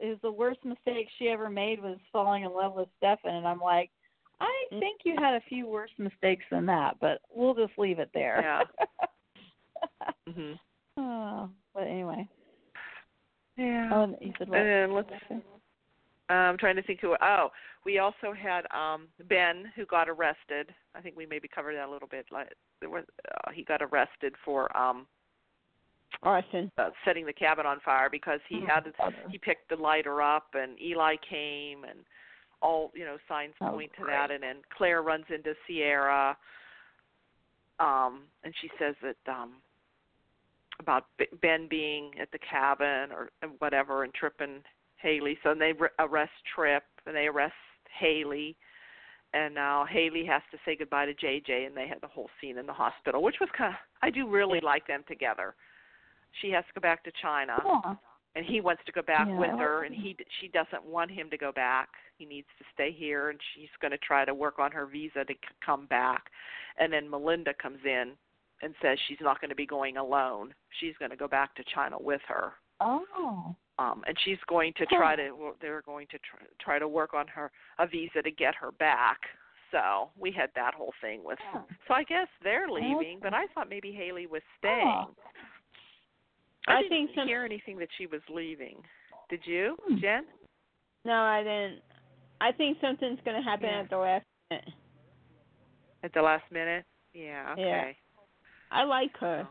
it 0.00 0.06
was 0.08 0.18
the 0.22 0.32
worst 0.32 0.64
mistake 0.64 1.08
she 1.18 1.28
ever 1.28 1.50
made 1.50 1.80
was 1.82 1.98
falling 2.10 2.44
in 2.44 2.52
love 2.52 2.74
with 2.74 2.88
Stefan 2.96 3.34
and 3.34 3.46
I'm 3.46 3.60
like, 3.60 3.90
I 4.40 4.66
Mm. 4.72 4.78
think 4.80 5.04
you 5.04 5.16
had 5.18 5.34
a 5.34 5.40
few 5.42 5.66
worse 5.66 5.90
mistakes 5.98 6.46
than 6.50 6.64
that, 6.66 6.98
but 6.98 7.20
we'll 7.28 7.54
just 7.54 7.76
leave 7.78 7.98
it 7.98 8.10
there. 8.14 8.40
Yeah. 8.40 8.64
Mhm. 10.28 10.58
oh, 10.96 11.50
but 11.74 11.86
anyway. 11.86 12.26
Yeah. 13.56 13.90
Oh, 13.92 14.02
and 14.04 14.16
you 14.20 14.32
said 14.38 14.48
what? 14.48 14.58
and 14.60 14.68
then 14.68 14.94
let's. 14.94 15.10
I'm 16.34 16.58
trying 16.58 16.76
to 16.76 16.82
think 16.82 17.00
who. 17.00 17.16
Oh, 17.20 17.48
we 17.84 17.98
also 17.98 18.32
had 18.32 18.62
um 18.76 19.08
Ben 19.28 19.70
who 19.76 19.86
got 19.86 20.08
arrested. 20.08 20.72
I 20.94 21.00
think 21.00 21.16
we 21.16 21.26
maybe 21.26 21.48
covered 21.48 21.74
that 21.76 21.88
a 21.88 21.90
little 21.90 22.08
bit. 22.08 22.26
Like 22.30 22.52
there 22.80 22.90
was, 22.90 23.04
uh, 23.46 23.50
he 23.52 23.64
got 23.64 23.82
arrested 23.82 24.34
for 24.44 24.74
um 24.76 25.06
Arson. 26.22 26.70
uh, 26.78 26.90
setting 27.04 27.24
the 27.24 27.32
cabin 27.32 27.66
on 27.66 27.80
fire 27.84 28.08
because 28.10 28.40
he 28.48 28.60
had 28.66 28.84
Mm-hmm. 28.84 29.30
he 29.30 29.38
picked 29.38 29.68
the 29.70 29.76
lighter 29.76 30.20
up 30.22 30.48
and 30.54 30.80
Eli 30.80 31.16
came 31.28 31.84
and 31.84 32.00
all 32.62 32.90
you 32.94 33.04
know 33.04 33.16
signs 33.28 33.54
Oh, 33.60 33.70
point 33.70 33.90
to 33.98 34.04
that 34.06 34.30
and 34.30 34.42
then 34.42 34.56
Claire 34.76 35.02
runs 35.02 35.24
into 35.34 35.54
Ciara 35.66 36.36
um 37.78 38.22
and 38.44 38.52
she 38.60 38.68
says 38.78 38.94
that 39.02 39.32
um 39.32 39.54
about 40.78 41.04
Ben 41.42 41.68
being 41.68 42.10
at 42.20 42.30
the 42.32 42.38
cabin 42.38 43.10
or 43.12 43.30
whatever 43.58 44.02
and 44.04 44.12
tripping 44.14 44.62
Haley. 45.00 45.38
So 45.42 45.54
they 45.54 45.72
arrest 45.98 46.32
Trip 46.54 46.82
and 47.06 47.14
they 47.16 47.26
arrest 47.26 47.54
Haley. 47.98 48.56
And 49.32 49.54
now 49.54 49.84
Haley 49.88 50.24
has 50.26 50.42
to 50.50 50.58
say 50.64 50.76
goodbye 50.76 51.06
to 51.06 51.14
JJ 51.14 51.66
and 51.66 51.76
they 51.76 51.86
had 51.86 52.00
the 52.00 52.08
whole 52.08 52.28
scene 52.40 52.58
in 52.58 52.66
the 52.66 52.72
hospital 52.72 53.22
which 53.22 53.36
was 53.40 53.48
kind 53.56 53.72
of 53.72 53.78
I 54.02 54.10
do 54.10 54.28
really 54.28 54.60
like 54.60 54.86
them 54.86 55.04
together. 55.06 55.54
She 56.40 56.50
has 56.50 56.64
to 56.66 56.80
go 56.80 56.82
back 56.82 57.04
to 57.04 57.12
China 57.22 57.54
Aw. 57.64 57.96
and 58.34 58.44
he 58.44 58.60
wants 58.60 58.82
to 58.86 58.92
go 58.92 59.02
back 59.02 59.26
Yeah, 59.28 59.38
with 59.38 59.50
her 59.50 59.84
and 59.84 59.94
he 59.94 60.16
she 60.40 60.48
doesn't 60.48 60.84
want 60.84 61.10
him 61.10 61.30
to 61.30 61.38
go 61.38 61.52
back. 61.52 61.88
He 62.18 62.24
needs 62.24 62.48
to 62.58 62.64
stay 62.74 62.90
here 62.92 63.30
and 63.30 63.38
she's 63.54 63.68
going 63.80 63.92
to 63.92 63.98
try 63.98 64.24
to 64.24 64.34
work 64.34 64.58
on 64.58 64.72
her 64.72 64.86
visa 64.86 65.24
to 65.24 65.34
come 65.64 65.86
back. 65.86 66.24
And 66.78 66.92
then 66.92 67.08
melinda 67.08 67.52
comes 67.62 67.80
in 67.84 68.12
and 68.62 68.74
says 68.82 68.98
she's 69.08 69.18
not 69.20 69.40
going 69.40 69.48
to 69.50 69.54
be 69.56 69.66
going 69.66 69.96
alone. 69.96 70.52
She's 70.80 70.94
going 70.98 71.10
to 71.12 71.16
go 71.16 71.28
back 71.28 71.54
to 71.54 71.64
china 71.72 71.96
with 71.98 72.20
her. 72.28 72.52
Oh. 72.80 73.54
Um 73.80 74.02
and 74.06 74.16
she's 74.24 74.38
going 74.48 74.72
to 74.76 74.84
try 74.86 75.16
to 75.16 75.30
they're 75.60 75.82
going 75.82 76.06
to 76.10 76.18
try, 76.18 76.40
try 76.60 76.78
to 76.78 76.86
work 76.88 77.14
on 77.14 77.26
her 77.26 77.50
a 77.78 77.86
visa 77.86 78.20
to 78.22 78.30
get 78.30 78.54
her 78.54 78.70
back 78.72 79.18
so 79.72 80.10
we 80.18 80.30
had 80.30 80.50
that 80.54 80.74
whole 80.74 80.92
thing 81.00 81.20
with 81.24 81.38
Oh. 81.54 81.64
so 81.88 81.94
i 81.94 82.02
guess 82.04 82.28
they're 82.42 82.68
leaving 82.68 83.18
but 83.22 83.32
i 83.34 83.46
thought 83.54 83.68
maybe 83.70 83.90
haley 83.92 84.26
was 84.26 84.42
staying 84.58 85.06
Oh. 85.08 85.14
I, 86.68 86.74
I 86.78 86.82
didn't 86.82 87.10
some- 87.14 87.26
hear 87.26 87.42
anything 87.44 87.78
that 87.78 87.88
she 87.96 88.06
was 88.06 88.20
leaving. 88.28 88.76
Did 89.30 89.40
you, 89.44 89.76
Hmm. 89.88 89.96
Jen? 89.98 90.24
No, 91.06 91.14
I 91.14 91.42
didn't. 91.42 91.80
I 92.42 92.52
think 92.52 92.76
something's 92.82 93.18
going 93.24 93.36
to 93.36 93.42
happen 93.42 93.70
Yeah. 93.70 93.80
at 93.80 93.88
the 93.90 93.96
last 93.96 94.26
minute. 94.50 94.68
At 96.04 96.12
the 96.12 96.20
last 96.20 96.44
minute? 96.52 96.84
Yeah. 97.14 97.52
okay 97.52 97.62
Yeah. 97.62 97.92
I 98.70 98.84
like 98.84 99.16
her. 99.20 99.48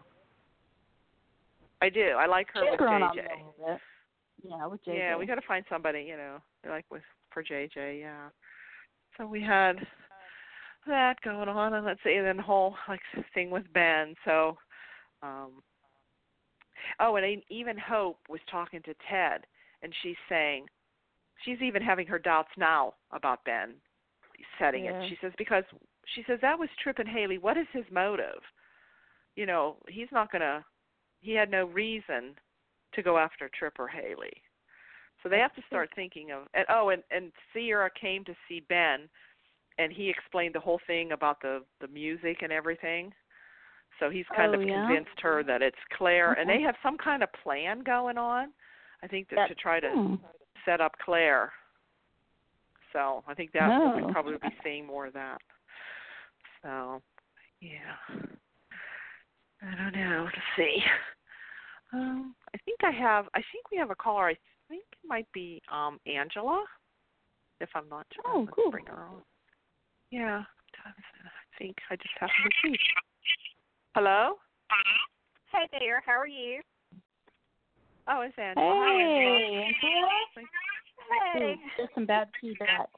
I 1.81 1.89
do. 1.89 2.09
I 2.17 2.27
like 2.27 2.47
her 2.53 2.61
She's 2.63 2.71
with 2.71 2.77
grown 2.79 3.01
JJ. 3.01 3.07
a 3.07 3.13
little 3.15 3.55
bit. 3.57 3.79
Yeah, 4.43 4.67
with 4.67 4.83
JJ. 4.85 4.97
Yeah, 4.97 5.17
we 5.17 5.25
got 5.25 5.35
to 5.35 5.47
find 5.47 5.65
somebody, 5.69 6.01
you 6.01 6.17
know, 6.17 6.37
like 6.67 6.85
with 6.91 7.03
for 7.33 7.43
JJ. 7.43 7.99
Yeah. 7.99 8.29
So 9.17 9.25
we 9.27 9.41
had 9.41 9.75
that 10.87 11.15
going 11.23 11.49
on, 11.49 11.73
and 11.73 11.85
let's 11.85 11.99
see, 12.03 12.13
and 12.15 12.25
then 12.25 12.37
the 12.37 12.43
whole 12.43 12.75
like 12.87 13.01
thing 13.33 13.49
with 13.51 13.71
Ben. 13.73 14.15
So, 14.25 14.57
um, 15.21 15.61
Oh, 16.99 17.15
and 17.15 17.41
even 17.49 17.77
Hope 17.77 18.19
was 18.29 18.39
talking 18.49 18.81
to 18.83 18.93
Ted, 19.09 19.45
and 19.81 19.93
she's 20.01 20.15
saying 20.27 20.67
she's 21.43 21.61
even 21.61 21.81
having 21.81 22.07
her 22.07 22.19
doubts 22.19 22.51
now 22.57 22.93
about 23.11 23.43
Ben 23.45 23.75
setting 24.57 24.85
Yeah. 24.85 25.01
it. 25.01 25.09
She 25.09 25.17
says 25.21 25.33
because 25.37 25.63
she 26.05 26.23
says 26.23 26.39
that 26.41 26.57
was 26.57 26.69
Trip 26.81 26.99
and 26.99 27.07
Haley. 27.07 27.37
What 27.37 27.57
is 27.57 27.67
his 27.71 27.85
motive? 27.91 28.41
You 29.35 29.45
know, 29.45 29.77
he's 29.87 30.11
not 30.11 30.31
gonna. 30.31 30.65
He 31.21 31.33
had 31.33 31.51
no 31.51 31.65
reason 31.65 32.35
to 32.93 33.01
go 33.03 33.17
after 33.17 33.49
Trip 33.57 33.73
or 33.79 33.87
Haley. 33.87 34.33
So 35.21 35.29
they 35.29 35.39
have 35.39 35.53
to 35.55 35.61
start 35.67 35.89
thinking 35.95 36.31
of. 36.31 36.43
And 36.53 36.65
oh, 36.69 36.89
and 36.89 37.03
and 37.11 37.31
Ciara 37.53 37.89
came 37.99 38.23
to 38.25 38.33
see 38.47 38.61
Ben, 38.69 39.09
and 39.77 39.91
he 39.91 40.09
explained 40.09 40.55
the 40.55 40.59
whole 40.59 40.79
thing 40.87 41.11
about 41.11 41.41
the 41.41 41.63
the 41.81 41.87
music 41.87 42.37
and 42.41 42.51
everything. 42.51 43.13
So 43.99 44.09
he's 44.09 44.25
kind 44.35 44.55
Oh, 44.55 44.61
of 44.61 44.65
yeah? 44.67 44.85
convinced 44.87 45.19
her 45.21 45.43
that 45.43 45.61
it's 45.61 45.77
Claire, 45.97 46.33
and 46.33 46.49
they 46.49 46.61
have 46.61 46.75
some 46.81 46.97
kind 46.97 47.21
of 47.21 47.29
plan 47.43 47.83
going 47.83 48.17
on. 48.17 48.53
I 49.03 49.07
think 49.07 49.27
that, 49.29 49.35
That- 49.35 49.47
to 49.49 49.55
try 49.55 49.79
to 49.81 49.89
Hmm. 49.89 50.15
set 50.63 50.79
up 50.79 50.95
Claire. 51.03 51.51
So 52.93 53.23
I 53.27 53.33
think 53.33 53.51
that 53.51 53.69
Oh. 53.69 53.97
we'll 53.97 54.11
probably 54.13 54.37
be 54.37 54.55
seeing 54.63 54.85
more 54.85 55.07
of 55.07 55.13
that. 55.13 55.41
So, 56.61 57.01
yeah. 57.59 57.95
I 59.61 59.75
don't 59.75 59.95
know. 59.95 60.23
Let's 60.25 60.37
see. 60.55 60.83
Um, 61.91 62.35
I 62.53 62.57
think 62.65 62.79
I 62.83 62.91
have. 62.91 63.25
I 63.33 63.41
think 63.51 63.69
we 63.71 63.77
have 63.77 63.89
a 63.91 63.95
caller. 63.95 64.29
I 64.29 64.37
think 64.69 64.83
it 64.91 65.07
might 65.07 65.27
be 65.33 65.61
um 65.71 65.99
Angela. 66.05 66.63
If 67.61 67.69
I'm 67.75 67.89
not 67.89 68.07
sure. 68.13 68.23
Oh, 68.25 68.39
Let's 68.41 68.53
cool. 68.55 68.71
Bring 68.71 68.85
her 68.85 69.03
on. 69.03 69.21
Yeah. 70.11 70.37
what 70.39 70.83
time 70.83 70.93
is 70.97 71.05
it? 71.19 71.27
I 71.27 71.57
think 71.57 71.75
I 71.89 71.95
just 71.95 72.15
happened 72.19 72.53
to 72.63 72.69
see. 72.69 72.77
Hello. 73.95 74.35
Hey 75.51 75.67
there, 75.79 76.01
how 76.05 76.13
are 76.13 76.27
you? 76.27 76.61
Oh, 78.07 78.21
it's 78.21 78.37
Angela. 78.37 78.69
Hi, 78.69 79.01
Angela. 79.01 80.09
Hey, 80.35 80.45
Hey. 81.33 81.53
Ooh, 81.53 81.55
there's 81.77 81.89
some 81.95 82.05
bad 82.05 82.29
feedback. 82.39 82.89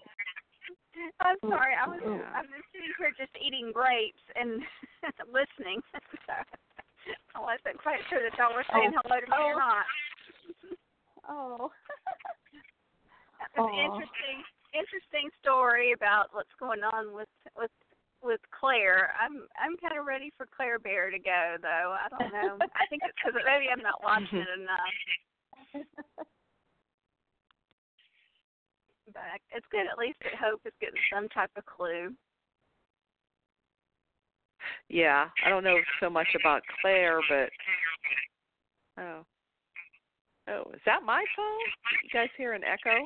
I'm 1.22 1.38
sorry, 1.48 1.74
I 1.74 1.88
was 1.88 2.02
Ooh. 2.06 2.20
I 2.36 2.42
was 2.42 2.62
sitting 2.72 2.92
here 3.00 3.12
just 3.18 3.32
eating 3.40 3.72
grapes 3.74 4.22
and 4.36 4.62
listening. 5.32 5.82
so 7.06 7.12
I 7.36 7.40
wasn't 7.40 7.82
quite 7.82 8.00
sure 8.10 8.22
that 8.22 8.38
y'all 8.38 8.54
were 8.54 8.66
oh. 8.70 8.74
saying 8.74 8.94
Oh. 8.96 9.02
hello 9.04 9.20
to 9.20 9.28
me 9.28 9.38
Oh. 9.38 9.46
or 9.46 9.56
not. 9.56 9.86
Oh. 11.28 11.72
oh. 11.72 11.72
It's 13.42 13.58
an 13.58 13.64
Aw. 13.64 13.86
interesting 13.86 14.38
interesting 14.74 15.28
story 15.42 15.92
about 15.92 16.32
what's 16.32 16.54
going 16.60 16.84
on 16.84 17.14
with 17.14 17.30
with 17.58 17.72
with 18.24 18.42
Claire. 18.52 19.12
I'm 19.20 19.48
I'm 19.60 19.76
kind 19.78 19.98
of 19.98 20.06
ready 20.06 20.32
for 20.38 20.46
Claire 20.46 20.80
Bear 20.80 21.10
to 21.12 21.20
go 21.20 21.58
though. 21.62 21.96
I 21.98 22.08
don't 22.10 22.32
know. 22.32 22.58
I 22.76 22.86
think 22.90 23.02
it's 23.04 23.18
because 23.18 23.36
maybe 23.46 23.68
I'm 23.72 23.84
not 23.84 24.02
watching 24.04 24.40
it 24.40 24.52
enough. 24.56 25.86
But 29.14 29.44
it's 29.52 29.66
good 29.72 29.88
at 29.92 29.98
least 29.98 30.20
that 30.24 30.40
Hope 30.40 30.62
is 30.66 30.72
getting 30.80 31.02
some 31.12 31.28
type 31.30 31.52
of 31.58 31.66
clue. 31.66 32.16
Yeah, 34.90 35.30
I 35.46 35.50
don't 35.50 35.64
know 35.64 35.78
so 36.00 36.10
much 36.10 36.28
about 36.40 36.62
Claire, 36.82 37.22
but 37.30 37.50
oh, 39.02 39.26
oh, 40.50 40.72
is 40.74 40.82
that 40.86 41.04
my 41.04 41.24
phone? 41.36 41.60
You 42.04 42.10
guys 42.14 42.30
hear 42.38 42.54
an 42.54 42.64
echo? 42.64 42.98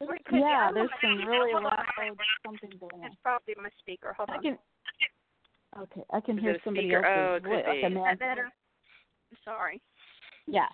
Wait, 0.00 0.24
could 0.24 0.36
you- 0.36 0.40
yeah, 0.42 0.68
I 0.70 0.72
there's 0.72 0.90
some 1.00 1.26
really 1.26 1.52
Hold 1.52 1.64
on. 1.66 1.70
loud 1.70 2.16
something 2.44 2.70
going 2.80 3.02
on. 3.02 3.06
It's 3.06 3.16
probably 3.22 3.54
my 3.56 3.70
speaker. 3.78 4.12
Hold 4.16 4.30
I 4.30 4.36
on. 4.36 4.42
can. 4.42 4.58
Okay, 5.80 6.02
I 6.12 6.20
can 6.20 6.36
Is 6.38 6.44
hear 6.44 6.56
somebody 6.64 6.88
speaker? 6.88 7.04
else's 7.06 7.16
Oh, 7.16 7.34
it 7.36 7.42
could 7.44 7.50
voice. 7.50 7.64
like 7.66 7.76
be. 7.76 7.82
a 7.84 7.88
Is 7.88 8.04
that 8.04 8.18
better? 8.18 8.50
Sorry. 9.44 9.80
Yeah. 10.46 10.68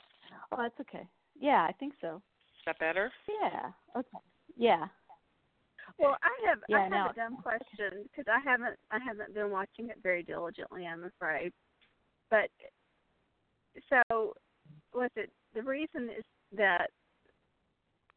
Oh, 0.52 0.56
that's 0.62 0.80
okay. 0.80 1.06
Yeah, 1.38 1.66
I 1.68 1.72
think 1.78 1.94
so. 2.00 2.16
Is 2.16 2.62
that 2.66 2.78
better? 2.78 3.12
Yeah. 3.28 3.70
Okay. 3.96 4.18
Yeah. 4.56 4.86
Well, 5.98 6.16
I 6.22 6.48
have 6.48 6.59
I 6.68 6.88
Yeah, 6.88 6.88
have 6.90 7.11
a 7.11 7.14
dumb 7.14 7.37
question 7.37 8.05
because 8.05 8.27
I 8.29 8.40
haven't 8.48 8.77
I 8.90 8.98
haven't 8.98 9.35
been 9.35 9.51
watching 9.51 9.88
it 9.88 9.98
very 10.03 10.22
diligently. 10.22 10.87
I'm 10.87 11.05
afraid. 11.05 11.53
But 12.31 12.51
so 13.88 14.35
was 14.94 15.11
it 15.16 15.31
the 15.55 15.62
reason 15.62 16.11
is 16.16 16.24
that 16.57 16.90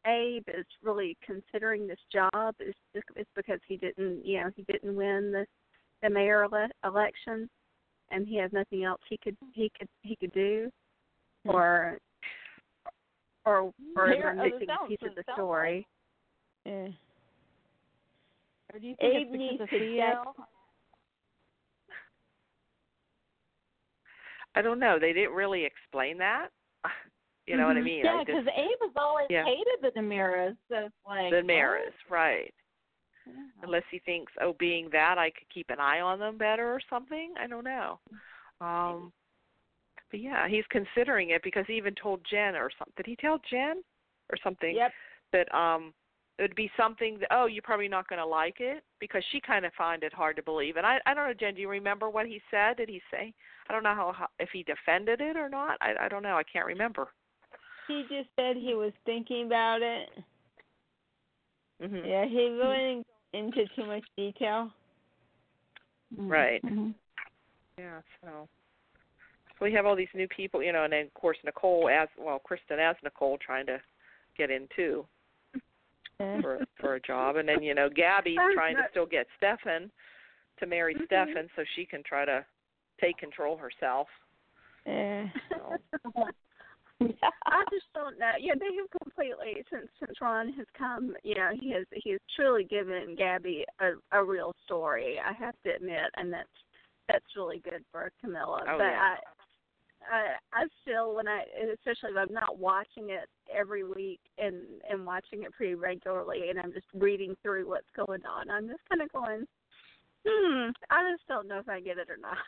Abe 0.06 0.48
is 0.48 0.66
really 0.82 1.16
considering 1.24 1.86
this 1.86 2.00
job 2.12 2.54
is 2.60 2.74
is 3.16 3.26
because 3.34 3.60
he 3.66 3.76
didn't 3.76 4.24
you 4.24 4.40
know 4.40 4.50
he 4.54 4.64
didn't 4.64 4.94
win 4.94 5.32
the 5.32 5.46
the 6.02 6.10
mayor 6.10 6.44
ele- 6.44 6.68
election 6.84 7.48
and 8.10 8.26
he 8.26 8.36
has 8.36 8.52
nothing 8.52 8.84
else 8.84 9.00
he 9.08 9.16
could 9.18 9.36
he 9.52 9.70
could 9.78 9.88
he 10.02 10.16
could 10.16 10.32
do 10.32 10.70
or 11.46 11.98
or 13.44 13.72
or 13.96 14.08
am 14.08 14.16
Here- 14.16 14.36
I 14.38 14.42
oh, 14.42 14.44
it 14.46 14.52
missing 14.54 14.68
a 14.70 14.88
piece 14.88 14.98
of 15.02 15.14
the 15.14 15.24
story? 15.32 15.86
Yeah. 16.64 16.88
Or 18.72 18.78
do 18.78 18.86
you 18.86 18.96
think 19.00 19.14
Abe 19.14 19.26
it's 19.28 19.36
needs 19.36 19.58
because 19.58 19.74
of 19.74 19.80
to 19.80 19.96
Theo? 19.96 20.34
I 24.54 24.62
don't 24.62 24.78
know. 24.78 24.98
They 24.98 25.12
didn't 25.12 25.34
really 25.34 25.64
explain 25.64 26.18
that. 26.18 26.48
You 27.48 27.56
know 27.56 27.66
what 27.66 27.76
I 27.76 27.80
Mhm. 27.80 27.84
mean? 27.84 28.04
Yeah, 28.04 28.22
because 28.24 28.46
Abe 28.54 28.78
has 28.82 28.92
always 28.94 29.26
Yeah. 29.28 29.44
hated 29.44 29.80
the 29.82 29.90
DiMeras, 29.90 30.56
so 30.68 30.86
it's 30.86 30.94
like 31.04 31.32
the 31.32 31.42
Maris, 31.42 31.92
right? 32.08 32.54
Unless 33.64 33.82
he 33.90 33.98
thinks, 33.98 34.32
oh, 34.40 34.52
being 34.52 34.88
that, 34.90 35.18
I 35.18 35.30
could 35.30 35.48
keep 35.48 35.68
an 35.70 35.80
eye 35.80 36.00
on 36.00 36.20
them 36.20 36.38
better 36.38 36.72
or 36.72 36.80
something. 36.88 37.34
I 37.36 37.48
don't 37.48 37.64
know. 37.64 37.98
Um, 38.60 39.12
but 40.12 40.20
yeah, 40.20 40.46
he's 40.46 40.64
considering 40.70 41.30
it 41.30 41.42
because 41.42 41.66
he 41.66 41.74
even 41.74 41.96
told 41.96 42.24
Jen 42.30 42.54
or 42.54 42.70
something. 42.78 42.94
Did 42.96 43.06
he 43.06 43.16
tell 43.16 43.38
Jen 43.50 43.82
or 44.30 44.36
something? 44.44 44.76
Yep. 44.76 44.92
that 45.32 45.52
um 45.52 45.92
it 46.38 46.42
would 46.42 46.54
be 46.54 46.70
something 46.76 47.18
that 47.18 47.28
oh 47.30 47.46
you're 47.46 47.62
probably 47.62 47.88
not 47.88 48.08
going 48.08 48.18
to 48.18 48.26
like 48.26 48.56
it 48.60 48.82
because 49.00 49.22
she 49.30 49.40
kind 49.40 49.64
of 49.64 49.72
found 49.74 50.02
it 50.02 50.12
hard 50.12 50.36
to 50.36 50.42
believe 50.42 50.76
and 50.76 50.86
i 50.86 50.98
i 51.06 51.14
don't 51.14 51.26
know 51.28 51.34
jen 51.34 51.54
do 51.54 51.60
you 51.60 51.68
remember 51.68 52.08
what 52.10 52.26
he 52.26 52.40
said 52.50 52.76
did 52.76 52.88
he 52.88 53.00
say 53.10 53.32
i 53.68 53.72
don't 53.72 53.82
know 53.82 53.94
how, 53.94 54.12
how 54.16 54.26
if 54.38 54.48
he 54.52 54.62
defended 54.62 55.20
it 55.20 55.36
or 55.36 55.48
not 55.48 55.76
i 55.80 55.94
i 56.00 56.08
don't 56.08 56.22
know 56.22 56.36
i 56.36 56.42
can't 56.42 56.66
remember 56.66 57.08
He 57.88 58.02
just 58.08 58.28
said 58.36 58.56
he 58.56 58.74
was 58.74 58.92
thinking 59.04 59.46
about 59.46 59.82
it. 59.82 60.08
mhm 61.82 62.08
Yeah, 62.08 62.26
he 62.26 62.48
really 62.48 63.04
didn't 63.32 63.54
go 63.54 63.58
into 63.60 63.74
too 63.74 63.86
much 63.86 64.04
detail. 64.16 64.70
Mhm. 66.18 66.30
Right. 66.30 66.62
Mhm. 66.64 66.94
yeah 67.78 68.00
so 68.20 68.48
so 69.58 69.64
we 69.64 69.72
have 69.72 69.86
all 69.86 69.96
these 69.96 70.14
new 70.14 70.28
people 70.28 70.62
you 70.62 70.72
know 70.72 70.84
and 70.84 70.92
then 70.92 71.06
of 71.06 71.14
course 71.14 71.38
nicole 71.44 71.88
as 71.88 72.08
well 72.18 72.38
kristen 72.38 72.78
as 72.78 72.96
nicole 73.02 73.38
trying 73.38 73.66
to 73.66 73.80
get 74.36 74.50
in 74.50 74.68
too 74.76 75.04
Yeah. 75.04 75.21
For 76.40 76.64
for 76.80 76.94
a 76.94 77.00
job 77.00 77.36
and 77.36 77.48
then 77.48 77.62
you 77.62 77.74
know 77.74 77.88
Gabi's 77.88 78.38
trying 78.54 78.76
to 78.76 78.82
still 78.90 79.06
get 79.06 79.26
stefan 79.36 79.90
to 80.58 80.66
marry 80.66 80.94
Mhm. 80.94 81.06
stefan 81.06 81.48
so 81.56 81.64
she 81.74 81.84
can 81.84 82.02
try 82.02 82.24
to 82.24 82.44
take 83.00 83.16
control 83.18 83.56
herself 83.56 84.08
Yeah. 84.86 85.28
so 85.50 85.78
I 87.46 87.64
just 87.70 87.86
don't 87.94 88.18
know. 88.18 88.30
Yeah, 88.38 88.54
they 88.58 88.74
have 88.76 88.88
completely 89.02 89.64
since 89.72 89.88
since 89.98 90.20
Ron 90.20 90.52
has 90.52 90.66
come. 90.78 91.16
You 91.24 91.34
know, 91.34 91.50
he 91.58 91.72
has 91.72 91.84
he 91.92 92.10
has 92.12 92.20
truly 92.36 92.64
given 92.64 93.16
Gabi 93.16 93.64
a 93.80 93.94
a 94.16 94.22
real 94.24 94.54
story. 94.64 95.18
I 95.18 95.32
have 95.32 95.54
to 95.64 95.74
admit, 95.74 96.10
and 96.16 96.32
that's 96.32 96.48
that's 97.08 97.36
really 97.36 97.58
good 97.58 97.84
for 97.90 98.12
Camila. 98.24 98.62
Oh, 98.68 98.78
but 98.78 98.84
yeah. 98.84 99.16
I, 100.10 100.58
I 100.58 100.62
I 100.62 100.66
still 100.82 101.14
when 101.14 101.28
I 101.28 101.42
especially 101.72 102.10
if 102.10 102.16
I'm 102.16 102.34
not 102.34 102.58
watching 102.58 103.10
it 103.10 103.28
every 103.54 103.84
week 103.84 104.20
and 104.38 104.56
and 104.88 105.04
watching 105.06 105.42
it 105.42 105.52
pretty 105.52 105.74
regularly, 105.74 106.48
and 106.50 106.58
I'm 106.58 106.72
just 106.72 106.86
reading 106.94 107.36
through 107.42 107.68
what's 107.68 107.90
going 107.96 108.22
on. 108.26 108.50
I'm 108.50 108.68
just 108.68 108.80
kind 108.88 109.02
of 109.02 109.12
going, 109.12 109.46
hmm. 110.26 110.70
I 110.90 111.10
just 111.12 111.26
don't 111.28 111.48
know 111.48 111.58
if 111.58 111.68
I 111.68 111.80
get 111.80 111.98
it 111.98 112.08
or 112.10 112.16
not. 112.16 112.38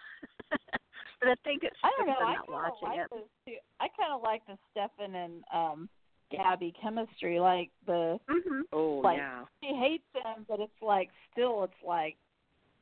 but 0.50 1.28
I 1.28 1.34
think 1.44 1.62
it's 1.64 1.76
I 1.82 1.90
don't 1.98 2.06
know. 2.06 2.14
because 2.14 2.26
I'm 2.26 2.34
not 2.34 2.50
watching 2.50 2.98
like 2.98 3.08
it. 3.46 3.62
I 3.80 3.88
kind 3.96 4.12
of 4.12 4.22
like 4.22 4.42
the 4.46 4.56
Stefan 4.72 5.14
and 5.14 5.44
um 5.52 5.88
Gabi 6.32 6.72
chemistry. 6.80 7.38
Like 7.40 7.70
the 7.86 8.18
Mhm. 8.28 8.62
oh 8.72 9.00
Like- 9.04 9.18
yeah 9.18 9.44
she 9.62 9.74
hates 9.74 10.04
him, 10.14 10.44
but 10.48 10.60
it's 10.60 10.82
like 10.82 11.10
still, 11.32 11.64
it's 11.64 11.82
like 11.86 12.16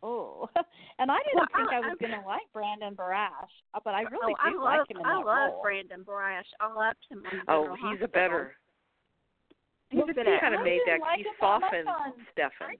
oh. 0.02 0.48
and 0.98 1.10
I 1.10 1.18
didn't 1.24 1.36
Well, 1.36 1.46
think 1.56 1.70
I- 1.72 1.76
I, 1.76 1.80
was 1.80 1.96
I'm- 2.00 2.10
gonna 2.10 2.26
like 2.26 2.42
Brandon 2.52 2.94
Barash, 2.94 3.52
uh, 3.74 3.80
but 3.84 3.94
I 3.94 4.02
really 4.02 4.34
oh, 4.34 4.42
I 4.42 4.50
do 4.50 4.56
love 4.56 4.64
like 4.64 4.90
him 4.90 4.96
in 4.98 5.02
that 5.02 5.08
I 5.08 5.18
that 5.18 5.26
love 5.26 5.50
role. 5.52 5.62
Brandon 5.62 6.04
Barash. 6.04 6.50
I 6.60 6.66
loved 6.72 7.04
him 7.10 7.22
on 7.26 7.40
oh 7.48 7.62
General 7.76 7.92
he's 7.96 8.02
a 8.04 8.08
better 8.08 8.56
He's 9.90 9.98
a 10.00 10.04
Well, 10.04 10.14
good 10.14 10.24
see, 10.26 10.32
he 10.32 10.40
kind 10.40 10.54
of 10.54 10.60
I 10.60 10.64
made 10.64 10.80
that 10.86 11.00
like 11.00 11.18
he 11.18 11.24
him 11.24 11.34
softened 11.38 11.88
stefan 12.32 12.76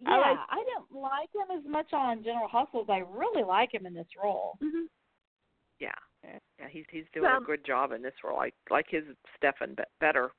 Yeah, 0.00 0.10
I 0.10 0.16
like- 0.18 0.38
I 0.50 0.56
didn't 0.64 0.90
like 1.00 1.28
him 1.34 1.56
as 1.58 1.64
much 1.70 1.92
on 1.92 2.24
General 2.24 2.48
Hospital. 2.48 2.84
but 2.86 2.94
I 2.94 2.98
really 3.00 3.44
like 3.44 3.72
him 3.74 3.84
in 3.86 3.94
this 3.94 4.08
role. 4.22 4.58
Mhm. 4.62 4.86
yeah 5.78 5.92
yeah 6.24 6.68
he's 6.70 6.84
he's 6.90 7.04
doing 7.12 7.24
Well- 7.30 7.42
a 7.42 7.44
good 7.44 7.64
job 7.64 7.92
in 7.92 8.00
this 8.02 8.14
role 8.24 8.40
i 8.40 8.50
like 8.70 8.86
his 8.88 9.04
stefan 9.36 9.74
be- 9.74 9.82
better 10.00 10.30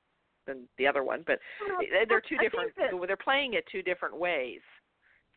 than 0.48 0.68
the 0.78 0.88
other 0.88 1.04
one 1.04 1.24
but 1.28 1.40
Well, 1.68 1.78
they- 1.80 2.06
they're 2.06 2.22
two 2.22 2.38
I 2.40 2.44
different 2.44 2.76
that- 2.78 2.92
they're 3.08 3.18
playing 3.18 3.54
it 3.54 3.66
two 3.72 3.82
different 3.84 4.16
ways 4.18 4.62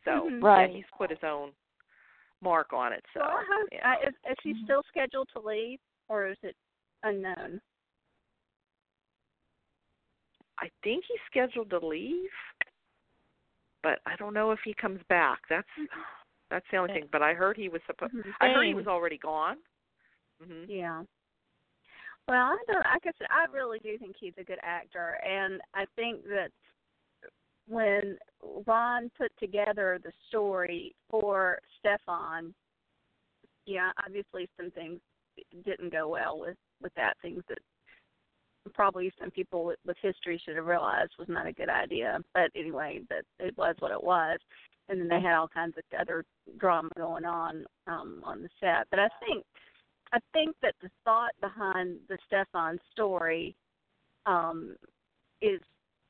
so 0.07 0.29
Mhm. 0.29 0.43
Right. 0.43 0.69
yeah 0.69 0.75
he's 0.75 0.85
put 0.97 1.09
his 1.09 1.23
own 1.23 1.51
mark 2.41 2.73
on 2.73 2.93
it. 2.93 3.03
So 3.13 3.19
well, 3.19 3.29
I 3.29 3.43
hope, 3.47 3.69
yeah. 3.71 3.93
uh, 3.93 4.07
is, 4.09 4.15
is 4.31 4.37
he 4.43 4.63
still 4.63 4.83
scheduled 4.89 5.29
to 5.33 5.39
leave, 5.39 5.79
or 6.07 6.27
is 6.27 6.37
it 6.43 6.55
unknown? 7.03 7.61
I 10.59 10.69
think 10.83 11.03
he's 11.07 11.19
scheduled 11.29 11.69
to 11.69 11.79
leave, 11.85 12.29
but 13.83 13.99
I 14.05 14.15
don't 14.15 14.33
know 14.33 14.51
if 14.51 14.59
he 14.63 14.73
comes 14.73 15.01
back. 15.09 15.39
That's 15.49 15.67
that's 16.49 16.65
the 16.71 16.77
only 16.77 16.93
Yeah. 16.93 17.01
thing. 17.01 17.09
But 17.11 17.21
I 17.21 17.33
heard 17.33 17.57
he 17.57 17.69
was 17.69 17.81
supposed. 17.85 18.13
I 18.41 18.47
heard 18.47 18.65
he 18.65 18.73
was 18.73 18.87
already 18.87 19.17
gone. 19.17 19.57
hmm 20.41 20.63
Yeah. 20.67 21.03
Well, 22.27 22.45
I 22.47 22.57
don't. 22.67 22.83
Like 22.83 23.05
I 23.05 23.11
said, 23.17 23.27
I 23.31 23.45
really 23.53 23.79
do 23.79 23.97
think 23.97 24.15
he's 24.19 24.33
a 24.37 24.43
good 24.43 24.59
actor, 24.61 25.19
and 25.25 25.61
I 25.73 25.85
think 25.95 26.23
that 26.25 26.51
when 27.67 28.17
Ron 28.65 29.11
put 29.17 29.31
together 29.39 29.99
the 30.03 30.11
story 30.29 30.95
for 31.09 31.59
Stefan, 31.79 32.53
yeah, 33.65 33.91
obviously 34.03 34.49
some 34.57 34.71
things 34.71 34.99
didn't 35.65 35.91
go 35.91 36.07
well 36.07 36.39
with 36.39 36.57
with 36.81 36.93
that. 36.95 37.15
Things 37.21 37.43
that 37.49 37.57
probably 38.73 39.11
some 39.19 39.31
people 39.31 39.65
with, 39.65 39.97
history 40.01 40.41
should 40.43 40.55
have 40.55 40.65
realized 40.65 41.11
was 41.19 41.27
not 41.29 41.47
a 41.47 41.53
good 41.53 41.69
idea. 41.69 42.19
But 42.33 42.51
anyway, 42.55 43.01
that 43.09 43.23
it 43.39 43.57
was 43.57 43.75
what 43.79 43.91
it 43.91 44.03
was. 44.03 44.39
And 44.89 44.99
then 45.01 45.07
they 45.09 45.21
had 45.21 45.35
all 45.35 45.49
kinds 45.49 45.75
of 45.77 45.83
other 45.99 46.23
drama 46.57 46.89
going 46.95 47.25
on 47.25 47.65
um 47.87 48.21
on 48.23 48.41
the 48.41 48.49
set. 48.59 48.87
But 48.89 48.99
I 48.99 49.09
think 49.25 49.43
I 50.13 50.19
think 50.31 50.55
that 50.61 50.75
the 50.81 50.89
thought 51.03 51.33
behind 51.41 51.97
the 52.07 52.17
Stefan 52.27 52.79
story 52.93 53.55
um 54.25 54.75
is 55.41 55.59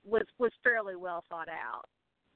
was 0.08 0.24
was 0.39 0.51
fairly 0.64 0.95
well 0.95 1.24
thought 1.30 1.49
out. 1.49 1.86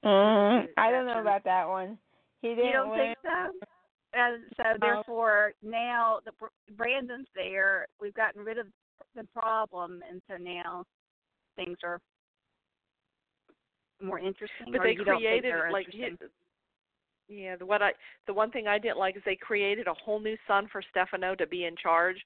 Mm, 0.04 0.68
I 0.78 0.92
don't 0.92 1.06
know 1.06 1.22
about 1.22 1.44
that 1.46 1.68
one. 1.68 1.98
He 2.42 2.50
didn't 2.50 2.66
You 2.66 2.72
don't 2.74 2.90
win. 2.90 3.00
think 3.00 3.18
so? 3.24 3.66
And 4.14 4.44
so 4.58 4.64
therefore 4.80 5.54
now 5.64 6.20
the 6.26 6.32
Brandon's 6.76 7.28
there. 7.36 7.88
We've 8.00 8.14
gotten 8.14 8.44
rid 8.44 8.58
of 8.58 8.68
the 9.16 9.24
problem, 9.34 10.02
and 10.10 10.22
so 10.28 10.38
now 10.38 10.84
things 11.56 11.78
are 11.84 12.00
more 14.02 14.20
interesting. 14.20 14.72
But 14.72 14.84
they 14.84 14.92
you 14.94 15.04
created 15.04 15.54
like 15.72 15.86
his, 15.92 16.18
yeah. 17.30 17.56
The 17.56 17.66
what 17.66 17.82
I 17.82 17.92
the 18.28 18.34
one 18.34 18.52
thing 18.52 18.68
I 18.68 18.80
didn't 18.80 18.98
like 18.98 19.16
is 19.16 19.24
they 19.26 19.36
created 19.36 19.88
a 19.88 19.94
whole 19.94 20.20
new 20.20 20.36
son 20.48 20.68
for 20.72 20.82
Stefano 20.90 21.36
to 21.36 21.48
be 21.48 21.66
in 21.66 21.76
charge 21.78 22.18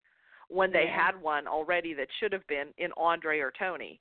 when 0.50 0.72
they 0.72 0.86
Yeah. 0.86 1.06
had 1.08 1.22
one 1.22 1.48
already 1.48 1.94
that 1.96 2.08
should 2.20 2.32
have 2.32 2.46
been 2.48 2.74
in 2.78 2.92
Andre 2.98 3.40
or 3.40 3.52
Tony. 3.60 4.00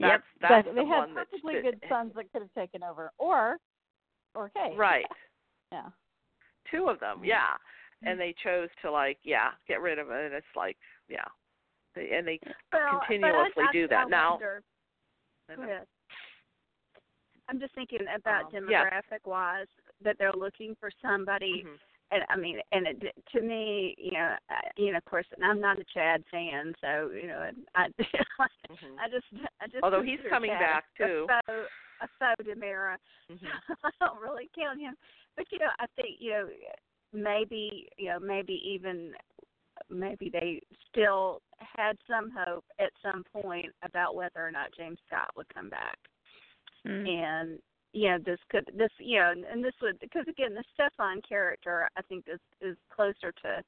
Yep. 0.00 0.10
That's 0.10 0.22
that's 0.40 0.66
But 0.66 0.74
the 0.74 0.80
they 0.80 0.86
had 0.88 0.98
one 0.98 1.14
perfectly 1.14 1.54
that- 1.56 1.62
good 1.62 1.80
sons 1.88 2.12
that 2.16 2.32
could 2.32 2.42
have 2.42 2.54
taken 2.56 2.82
over, 2.82 3.12
or, 3.18 3.58
or 4.34 4.50
Kay. 4.50 4.74
Right. 4.76 5.06
Yeah. 5.72 5.86
Two 6.68 6.88
of 6.88 6.98
them, 6.98 7.20
yeah. 7.22 7.54
And 8.02 8.18
they 8.18 8.34
chose 8.42 8.68
to 8.82 8.90
like, 8.90 9.18
yeah, 9.22 9.50
get 9.68 9.80
rid 9.80 10.00
of 10.00 10.10
it. 10.10 10.24
And 10.24 10.34
it's 10.34 10.44
like, 10.56 10.76
yeah, 11.08 11.22
they, 11.94 12.10
and 12.12 12.26
they 12.26 12.40
well, 12.72 12.98
continuously 13.06 13.62
I, 13.62 13.68
I, 13.68 13.72
do 13.72 13.86
that. 13.86 14.06
I 14.06 14.08
now, 14.08 14.30
wonder, 14.32 14.62
Go 15.54 15.62
ahead. 15.62 15.86
I'm 17.48 17.60
just 17.60 17.72
thinking 17.76 18.00
about 18.12 18.52
Um, 18.52 18.66
yeah. 18.68 18.84
demographic 18.84 19.26
wise 19.26 19.68
that 20.02 20.16
they're 20.18 20.32
looking 20.32 20.74
for 20.80 20.90
somebody 21.00 21.64
mhm. 21.64 21.76
And 22.12 22.22
I 22.28 22.36
mean, 22.36 22.58
and 22.72 22.86
it, 22.88 23.14
to 23.32 23.40
me, 23.40 23.94
you 23.98 24.12
know, 24.12 24.34
I, 24.50 24.60
you 24.76 24.90
know, 24.90 24.98
of 24.98 25.04
course, 25.04 25.26
and 25.36 25.44
I'm 25.44 25.60
not 25.60 25.78
a 25.78 25.84
Chad 25.94 26.24
fan, 26.30 26.74
so 26.80 27.10
you 27.14 27.28
know, 27.28 27.50
I, 27.76 27.86
Mhm. 28.70 28.98
I 28.98 29.08
just, 29.10 29.26
I 29.60 29.66
just. 29.66 29.82
Although 29.82 30.02
he's 30.02 30.18
coming 30.28 30.50
Chad 30.50 30.60
back, 30.60 30.84
a 31.00 31.06
too. 31.06 31.26
faux, 31.28 31.68
a 32.02 32.08
faux 32.18 32.48
DiMera. 32.48 32.96
Mhm. 33.30 33.38
I 33.84 33.90
don't 34.00 34.20
really 34.20 34.50
count 34.58 34.80
him, 34.80 34.94
but 35.36 35.46
you 35.52 35.58
know, 35.58 35.70
I 35.78 35.86
think 35.96 36.16
you 36.18 36.30
know, 36.30 36.48
maybe 37.12 37.88
you 37.96 38.08
know, 38.08 38.18
maybe 38.18 38.60
even, 38.64 39.12
maybe 39.88 40.30
they 40.32 40.60
still 40.90 41.42
had 41.60 41.96
some 42.08 42.30
hope 42.36 42.64
at 42.80 42.90
some 43.02 43.22
point 43.32 43.72
about 43.84 44.14
whether 44.16 44.44
or 44.44 44.50
not 44.50 44.74
James 44.76 44.98
Scott 45.06 45.30
would 45.36 45.52
come 45.54 45.68
back 45.70 45.98
Mm. 46.86 47.06
and 47.06 47.58
know 47.94 48.18
this 48.24 48.38
could 48.50 48.70
this 48.76 48.90
you 48.98 49.18
know 49.18 49.30
and, 49.32 49.44
and 49.44 49.64
this 49.64 49.74
would 49.82 49.98
because 50.00 50.24
again 50.28 50.54
the 50.54 50.64
Stefan 50.74 51.20
character 51.26 51.88
I 51.96 52.02
think 52.02 52.24
is 52.32 52.40
is 52.60 52.76
closer 52.94 53.32
to 53.42 53.62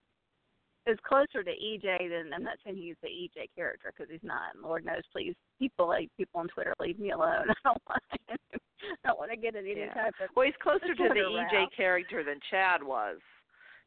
is 0.86 0.98
closer 1.06 1.42
to 1.44 1.50
EJ 1.50 2.10
than 2.10 2.32
I'm 2.34 2.42
not 2.42 2.58
saying 2.64 2.76
he's 2.76 2.96
the 3.02 3.08
EJ 3.08 3.46
character 3.54 3.92
because 3.96 4.10
he's 4.10 4.22
not. 4.24 4.54
And 4.54 4.64
Lord 4.64 4.84
knows, 4.84 5.02
please, 5.12 5.34
people 5.60 5.86
like 5.86 6.08
people 6.16 6.40
on 6.40 6.48
Twitter 6.48 6.74
leave 6.80 6.98
me 6.98 7.12
alone. 7.12 7.46
I 7.50 7.54
don't 7.64 7.82
want 7.88 8.02
I 8.18 9.06
don't 9.06 9.18
want 9.18 9.30
to 9.30 9.36
get 9.36 9.54
any 9.54 9.74
Yeah. 9.78 9.94
type 9.94 10.14
of 10.20 10.30
Well, 10.34 10.46
he's 10.46 10.58
closer 10.60 10.92
to 10.94 11.08
the 11.08 11.20
EJ 11.20 11.52
route. 11.52 11.72
character 11.76 12.24
than 12.24 12.40
Chad 12.50 12.82
was. 12.82 13.18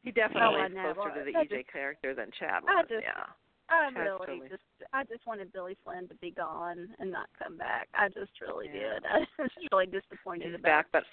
He 0.02 0.08
oh, 0.08 0.12
definitely 0.12 0.56
Oh, 0.56 0.90
is 0.90 0.96
closer 0.96 1.18
to 1.18 1.24
the 1.24 1.36
EJ 1.38 1.48
just- 1.60 1.72
character 1.72 2.14
than 2.14 2.30
Chad 2.38 2.62
I 2.66 2.76
was. 2.76 2.86
just- 2.88 3.02
yeah. 3.02 3.24
I 3.68 3.88
really 3.98 4.40
just 4.48 4.62
I 4.92 5.04
just 5.04 5.26
wanted 5.26 5.52
Billy 5.52 5.76
Flynn 5.84 6.08
to 6.08 6.14
be 6.16 6.30
gone 6.30 6.88
and 6.98 7.10
not 7.10 7.28
come 7.42 7.56
back. 7.56 7.88
I 7.94 8.08
just 8.08 8.30
really 8.40 8.66
Yeah. 8.66 8.94
did. 8.94 9.04
I 9.38 9.42
was 9.42 9.50
really 9.72 9.86
disappointed 9.86 10.46
He's 10.46 10.54
about 10.54 10.62
back, 10.62 10.86
but 10.92 11.04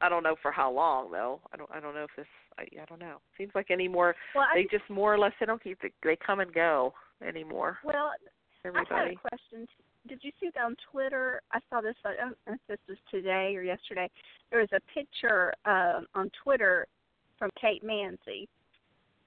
I 0.00 0.08
don't 0.08 0.22
know 0.22 0.36
for 0.42 0.52
how 0.52 0.70
long 0.70 1.10
though. 1.10 1.40
I 1.52 1.56
don't. 1.56 1.70
I 1.72 1.80
don't 1.80 1.94
know 1.94 2.04
if 2.04 2.10
this. 2.16 2.26
I, 2.58 2.62
I 2.80 2.84
don't 2.88 3.00
know. 3.00 3.18
Seems 3.38 3.52
like 3.54 3.70
any 3.70 3.88
more. 3.88 4.14
well, 4.34 4.44
I 4.44 4.56
They 4.62 4.68
just 4.76 4.88
more 4.90 5.14
or 5.14 5.18
less. 5.18 5.32
They 5.40 5.46
don't 5.46 5.62
keep. 5.62 5.80
They, 5.80 5.92
they 6.02 6.16
come 6.16 6.40
and 6.40 6.52
go 6.52 6.92
anymore. 7.26 7.78
well 7.84 8.10
I 8.64 8.68
had 8.88 9.08
a 9.08 9.16
question. 9.16 9.66
Did 10.08 10.20
you 10.22 10.30
see 10.40 10.50
that 10.54 10.64
on 10.64 10.76
Twitter? 10.90 11.40
I 11.52 11.60
saw 11.70 11.80
this. 11.80 11.94
I 12.04 12.14
don't 12.16 12.36
know 12.46 12.54
if 12.54 12.60
this 12.68 12.78
was 12.88 12.98
today 13.10 13.54
or 13.56 13.62
yesterday. 13.62 14.10
There 14.50 14.60
was 14.60 14.68
a 14.72 14.80
picture 14.92 15.52
um, 15.64 16.06
on 16.14 16.30
Twitter 16.42 16.86
from 17.38 17.50
Kate 17.60 17.84
Mansi, 17.84 18.46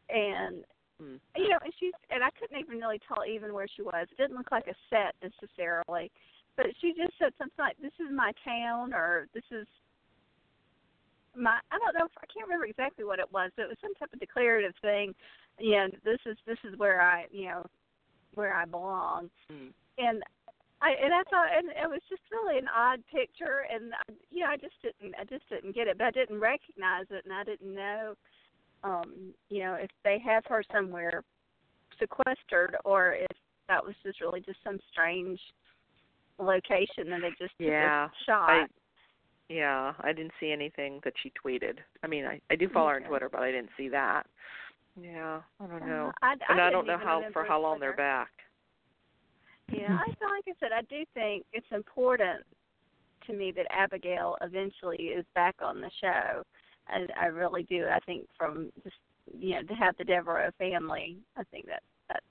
and 0.09 0.63
Mm. 1.01 1.19
you 1.35 1.49
know, 1.49 1.59
and 1.63 1.73
she's 1.79 1.93
and 2.09 2.23
I 2.23 2.29
couldn't 2.39 2.59
even 2.59 2.79
really 2.79 2.99
tell 3.07 3.25
even 3.25 3.53
where 3.53 3.67
she 3.67 3.81
was. 3.81 4.07
It 4.11 4.17
didn't 4.17 4.37
look 4.37 4.51
like 4.51 4.67
a 4.67 4.75
set 4.89 5.13
necessarily, 5.21 6.09
but 6.55 6.67
she 6.79 6.93
just 6.95 7.17
said 7.19 7.33
something 7.37 7.59
like, 7.59 7.75
"This 7.81 7.95
is 7.99 8.11
my 8.13 8.31
town," 8.45 8.93
or 8.93 9.27
"This 9.33 9.43
is 9.51 9.67
my." 11.35 11.59
I 11.71 11.77
don't 11.77 11.93
know. 11.99 12.05
If, 12.05 12.11
I 12.17 12.25
can't 12.31 12.47
remember 12.47 12.65
exactly 12.65 13.03
what 13.03 13.19
it 13.19 13.31
was, 13.31 13.51
but 13.57 13.63
it 13.63 13.69
was 13.69 13.77
some 13.81 13.93
type 13.95 14.13
of 14.13 14.19
declarative 14.19 14.73
thing. 14.81 15.13
You 15.59 15.71
know, 15.71 15.87
this 16.05 16.19
is 16.25 16.37
this 16.47 16.59
is 16.63 16.79
where 16.79 17.01
I 17.01 17.25
you 17.29 17.49
know 17.49 17.65
where 18.35 18.53
I 18.53 18.65
belong 18.65 19.29
Mm. 19.51 19.71
and 19.97 20.23
I 20.81 20.91
and 21.01 21.13
I 21.13 21.23
thought 21.29 21.47
and 21.55 21.69
it 21.69 21.89
was 21.89 22.01
just 22.09 22.21
really 22.31 22.57
an 22.57 22.67
odd 22.67 23.01
picture 23.07 23.65
and 23.71 23.93
I, 23.93 24.13
you 24.29 24.41
know 24.41 24.47
I 24.47 24.57
just 24.57 24.75
didn't 24.81 25.15
I 25.19 25.23
just 25.23 25.47
didn't 25.49 25.75
get 25.75 25.87
it 25.87 25.97
but 25.97 26.07
I 26.07 26.11
didn't 26.11 26.39
recognize 26.39 27.05
it 27.09 27.23
and 27.25 27.33
I 27.33 27.43
didn't 27.43 27.73
know 27.73 28.15
um 28.83 29.33
you 29.49 29.63
know 29.63 29.73
if 29.75 29.89
they 30.03 30.19
have 30.19 30.43
her 30.47 30.63
somewhere 30.71 31.23
sequestered 31.99 32.75
or 32.83 33.13
if 33.13 33.37
that 33.67 33.83
was 33.83 33.95
just 34.03 34.21
really 34.21 34.41
just 34.41 34.59
some 34.63 34.79
strange 34.91 35.39
location 36.39 37.09
that 37.09 37.21
they 37.21 37.29
just 37.39 37.53
Yeah, 37.59 38.09
shot. 38.25 38.49
I. 38.49 38.65
Yeah, 39.47 39.93
I 40.01 40.11
didn't 40.11 40.31
see 40.39 40.51
anything 40.51 40.99
that 41.03 41.13
she 41.21 41.31
tweeted. 41.31 41.77
I 42.03 42.07
mean, 42.07 42.25
I 42.25 42.41
I 42.49 42.55
do 42.55 42.67
follow 42.69 42.89
her 42.89 42.95
on 42.95 43.03
Twitter, 43.03 43.29
but 43.29 43.43
I 43.43 43.51
didn't 43.51 43.69
see 43.77 43.89
that. 43.89 44.25
Yeah, 44.99 45.41
I 45.59 45.67
don't 45.67 45.85
know. 45.85 46.11
Uh, 46.23 46.25
I, 46.25 46.35
and 46.49 46.61
I, 46.61 46.71
don't 46.71 46.87
know 46.87 46.97
how 46.97 47.21
for 47.31 47.43
how 47.43 47.61
long 47.61 47.79
they're 47.79 47.95
back. 47.95 48.29
Yeah, 49.71 49.97
I 49.99 50.05
feel 50.15 50.29
like 50.29 50.45
I 50.47 50.53
said, 50.59 50.69
I 50.75 50.81
do 50.83 51.03
think 51.13 51.45
it's 51.53 51.67
important 51.71 52.43
to 53.27 53.33
me 53.33 53.51
that 53.55 53.67
Abigail 53.71 54.37
eventually 54.41 54.97
is 54.97 55.25
back 55.35 55.55
on 55.61 55.81
the 55.81 55.91
show. 56.01 56.43
I, 56.87 57.05
I 57.19 57.25
really 57.27 57.63
do. 57.63 57.85
I 57.91 57.99
think 58.05 58.27
from 58.37 58.71
just 58.83 58.95
you 59.37 59.55
know 59.55 59.63
to 59.63 59.73
have 59.73 59.95
the 59.97 60.03
Devereaux 60.03 60.51
family, 60.57 61.17
I 61.37 61.43
think 61.51 61.65
that 61.67 61.83
that's 62.09 62.25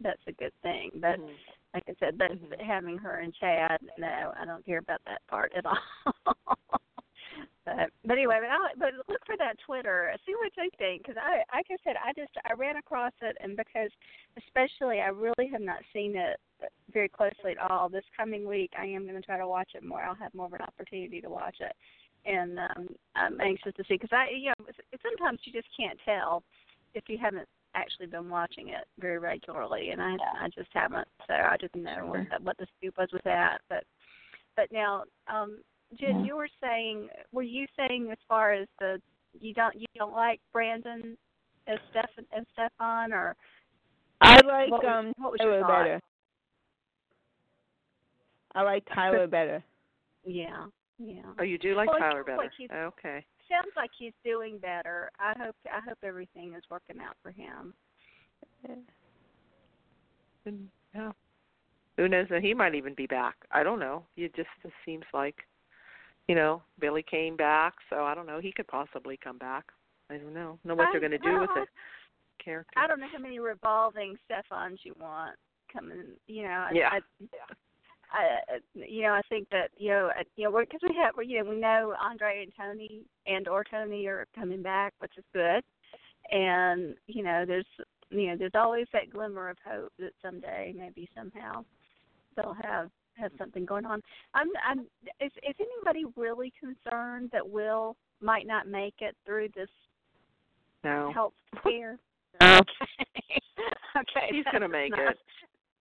that's 0.00 0.22
a 0.26 0.32
good 0.32 0.52
thing. 0.62 0.90
But 0.96 1.18
Mhm. 1.20 1.38
like 1.74 1.84
I 1.88 1.94
said, 1.98 2.18
but 2.18 2.32
Mhm. 2.32 2.60
having 2.60 2.98
her 2.98 3.18
and 3.20 3.34
Chad, 3.34 3.80
no, 3.98 4.32
I 4.36 4.44
don't 4.44 4.64
care 4.64 4.78
about 4.78 5.04
that 5.06 5.26
part 5.26 5.52
at 5.54 5.64
all. 6.26 6.36
but 7.64 7.90
but 8.04 8.12
anyway, 8.12 8.38
but, 8.40 8.50
I, 8.50 8.74
but 8.76 8.94
look 9.08 9.24
for 9.26 9.36
that 9.38 9.58
Twitter. 9.58 10.14
See 10.24 10.34
what 10.34 10.56
you 10.56 10.70
think 10.78 11.02
because 11.02 11.16
I 11.20 11.42
like 11.54 11.66
I 11.70 11.76
said, 11.84 11.96
I 12.04 12.12
just 12.12 12.32
I 12.48 12.54
ran 12.54 12.76
across 12.76 13.12
it 13.22 13.36
and 13.40 13.56
because 13.56 13.90
especially 14.36 15.00
I 15.00 15.08
really 15.08 15.48
have 15.52 15.62
not 15.62 15.82
seen 15.92 16.16
it 16.16 16.38
very 16.92 17.08
closely 17.08 17.52
at 17.52 17.70
all. 17.70 17.88
This 17.88 18.04
coming 18.16 18.46
week, 18.46 18.72
I 18.78 18.86
am 18.86 19.02
going 19.04 19.16
to 19.20 19.22
try 19.26 19.38
to 19.38 19.48
watch 19.48 19.70
it 19.74 19.84
more. 19.84 20.00
I'll 20.02 20.14
have 20.14 20.34
more 20.34 20.46
of 20.46 20.52
an 20.54 20.62
opportunity 20.62 21.20
to 21.20 21.28
watch 21.28 21.56
it, 21.60 21.72
and 22.26 22.58
um, 22.58 22.88
I'm 23.14 23.40
anxious 23.40 23.72
to 23.76 23.84
see 23.84 23.94
because 23.94 24.10
I, 24.12 24.26
you 24.36 24.50
know, 24.50 24.66
sometimes 25.02 25.40
you 25.44 25.52
just 25.52 25.68
can't 25.78 25.98
tell 26.04 26.42
if 26.94 27.04
you 27.08 27.18
haven't 27.18 27.48
actually 27.74 28.06
been 28.06 28.28
watching 28.28 28.68
it 28.68 28.86
very 28.98 29.18
regularly, 29.18 29.90
and 29.90 30.00
I, 30.02 30.16
I 30.40 30.48
just 30.54 30.70
haven't. 30.72 31.06
So 31.26 31.34
I 31.34 31.56
didn't 31.58 31.82
know 31.82 32.06
what, 32.06 32.20
the- 32.30 32.44
what 32.44 32.56
the 32.58 32.66
scoop 32.78 32.96
was 32.98 33.08
with 33.12 33.22
that. 33.24 33.60
But, 33.68 33.84
but 34.56 34.72
now, 34.72 35.04
um, 35.28 35.58
Jen, 35.98 36.24
you 36.24 36.36
were 36.36 36.48
saying, 36.60 37.08
were 37.32 37.42
you 37.42 37.66
saying 37.76 38.08
as 38.10 38.18
far 38.28 38.52
as 38.52 38.66
the 38.80 39.00
you 39.40 39.54
don't 39.54 39.78
you 39.78 39.86
don't 39.96 40.14
like 40.14 40.40
Brandon 40.52 41.16
as 41.66 41.78
Stefan 41.90 42.24
as 42.36 42.44
Stefan 42.54 43.12
or 43.12 43.36
I 44.20 44.40
like 44.46 44.70
what 44.70 44.82
was, 44.82 45.04
um 45.06 45.12
what 45.18 45.32
was 45.32 45.40
Tyler 45.40 45.62
better. 45.62 46.00
I 48.54 48.62
like 48.62 48.84
Tyler 48.94 49.26
better. 49.26 49.62
Yeah, 50.24 50.66
yeah. 50.98 51.22
Oh, 51.38 51.42
you 51.42 51.58
do 51.58 51.74
like 51.74 51.88
Well, 51.88 51.98
Tyler 51.98 52.24
sounds 52.26 52.26
better. 52.26 52.38
like 52.38 52.70
oh, 52.72 52.92
okay. 52.98 53.24
sounds 53.50 53.72
like 53.76 53.90
he's 53.98 54.12
doing 54.24 54.58
better. 54.58 55.10
I 55.18 55.34
hope 55.38 55.56
I 55.66 55.80
hope 55.86 55.98
everything 56.02 56.54
is 56.54 56.62
working 56.70 56.96
out 57.00 57.16
for 57.22 57.30
him. 57.30 57.74
And, 60.44 60.68
yeah. 60.94 61.12
Who 61.96 62.08
knows? 62.08 62.26
He 62.40 62.54
might 62.54 62.74
even 62.74 62.94
be 62.94 63.06
back. 63.06 63.36
I 63.50 63.62
don't 63.62 63.80
know. 63.80 64.04
It 64.16 64.34
just 64.36 64.48
it 64.64 64.72
seems 64.84 65.04
like, 65.14 65.36
you 66.28 66.34
know, 66.34 66.62
Billy 66.78 67.02
came 67.02 67.36
back, 67.36 67.74
so 67.90 68.04
I 68.04 68.14
don't 68.14 68.26
know. 68.26 68.40
He 68.40 68.52
could 68.52 68.68
possibly 68.68 69.18
come 69.22 69.38
back. 69.38 69.64
I 70.10 70.18
don't 70.18 70.34
know. 70.34 70.58
Know 70.64 70.74
what 70.74 70.88
I- 70.88 70.92
they're 70.92 71.00
going 71.00 71.12
to 71.12 71.18
do 71.18 71.40
with 71.40 71.48
well, 71.54 71.64
the 71.64 72.42
character. 72.42 72.72
I 72.76 72.86
don't 72.86 73.00
know 73.00 73.08
how 73.12 73.18
many 73.18 73.38
revolving 73.38 74.16
Stefans 74.30 74.78
you 74.84 74.94
want 75.00 75.36
coming. 75.72 76.04
You 76.26 76.44
know, 76.44 76.66
I- 76.68 76.72
Yeah. 76.72 76.88
I, 76.92 76.96
I, 76.96 77.54
you 78.74 79.02
know, 79.02 79.12
I 79.12 79.22
think 79.28 79.48
that 79.50 79.70
you 79.76 79.90
know, 79.90 80.10
uh, 80.18 80.22
you 80.36 80.44
know, 80.44 80.60
because 80.60 80.80
we 80.82 80.96
have, 81.02 81.14
you 81.24 81.42
know, 81.42 81.50
we 81.50 81.56
know 81.56 81.94
Andre 82.00 82.42
and 82.42 82.52
Tony 82.58 83.02
and 83.26 83.48
or 83.48 83.64
Tony 83.64 84.06
are 84.06 84.26
coming 84.34 84.62
back, 84.62 84.94
which 84.98 85.12
is 85.16 85.24
good, 85.32 85.62
and 86.30 86.94
you 87.06 87.22
know, 87.22 87.44
there's, 87.46 87.66
you 88.10 88.28
know, 88.28 88.36
there's 88.36 88.52
always 88.54 88.86
that 88.92 89.10
glimmer 89.10 89.48
of 89.48 89.56
hope 89.66 89.92
that 89.98 90.12
someday, 90.22 90.74
maybe 90.76 91.08
somehow, 91.14 91.64
they'll 92.36 92.56
have 92.62 92.90
have 93.16 93.32
something 93.38 93.64
going 93.64 93.84
on. 93.84 94.02
I'm, 94.34 94.48
I'm, 94.68 94.80
is, 95.20 95.32
is 95.48 95.54
anybody 95.58 96.04
really 96.16 96.52
concerned 96.60 97.30
that 97.32 97.48
Will 97.48 97.96
might 98.20 98.46
not 98.46 98.68
make 98.68 98.94
it 99.00 99.16
through 99.24 99.48
this 99.54 99.70
No. 100.84 101.10
health 101.14 101.34
scare? 101.60 101.98
No. 102.40 102.58
okay, 103.00 103.40
okay. 103.96 104.28
He's 104.30 104.44
going 104.50 104.62
to 104.62 104.68
make 104.68 104.90
not- 104.90 105.12
it. 105.12 105.18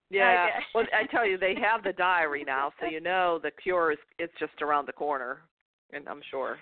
Yeah. 0.10 0.48
Okay. 0.50 0.66
well, 0.76 0.86
I 0.94 1.06
tell 1.08 1.28
you, 1.28 1.38
they 1.38 1.56
have 1.56 1.84
the 1.84 1.94
diary 1.94 2.44
now, 2.46 2.72
so 2.80 2.88
you 2.88 3.02
know 3.02 3.40
the 3.42 3.52
cure 3.52 3.92
is 3.92 3.98
it's 4.20 4.34
just 4.40 4.62
around 4.62 4.88
the 4.88 4.94
corner, 4.94 5.40
and 5.94 6.08
I'm 6.08 6.22
sure 6.30 6.58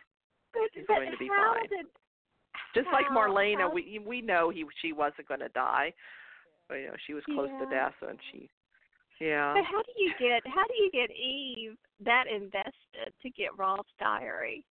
But, 0.54 0.64
He's 0.74 0.86
but 0.88 0.96
going 0.98 1.12
to 1.12 1.18
be 1.18 1.28
fine. 1.28 1.70
Did, 1.70 1.86
just 2.76 2.88
like 2.92 3.06
Marlena, 3.08 3.68
how- 3.68 3.74
we 3.74 4.00
we 4.06 4.22
know 4.22 4.50
he 4.50 4.66
she 4.82 4.94
wasn't 4.94 5.28
going 5.28 5.42
to 5.42 5.50
die, 5.50 5.94
but 6.68 6.76
you 6.76 6.88
know 6.88 6.96
she 7.06 7.14
was 7.14 7.24
close 7.26 7.50
to 7.50 7.66
Yeah. 7.70 7.70
death, 7.70 7.96
and 8.08 8.18
she, 8.32 8.50
yeah. 9.20 9.54
But 9.54 9.66
how 9.66 9.82
do 9.82 9.92
you 9.98 10.12
get 10.20 10.42
how 10.48 10.64
do 10.68 10.74
you 10.76 10.90
get 10.92 11.12
Eve 11.12 11.78
that 12.06 12.26
invested 12.28 13.14
to 13.22 13.30
get 13.32 13.58
Rolf's 13.58 13.92
diary? 14.00 14.66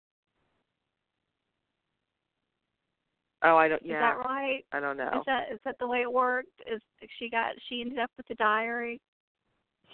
Oh, 3.44 3.58
I 3.58 3.68
don't. 3.68 3.82
Is 3.82 3.90
Yeah, 3.90 4.00
that 4.02 4.18
right? 4.20 4.64
I 4.72 4.80
don't 4.80 4.98
know. 4.98 5.12
Is 5.20 5.26
that 5.26 5.52
is 5.52 5.60
that 5.66 5.78
the 5.80 5.88
way 5.88 6.02
it 6.02 6.12
worked? 6.12 6.62
Is 6.72 6.82
she 7.18 7.30
got 7.30 7.54
she 7.70 7.82
ended 7.82 8.00
up 8.00 8.12
with 8.18 8.28
the 8.28 8.36
diary? 8.36 9.02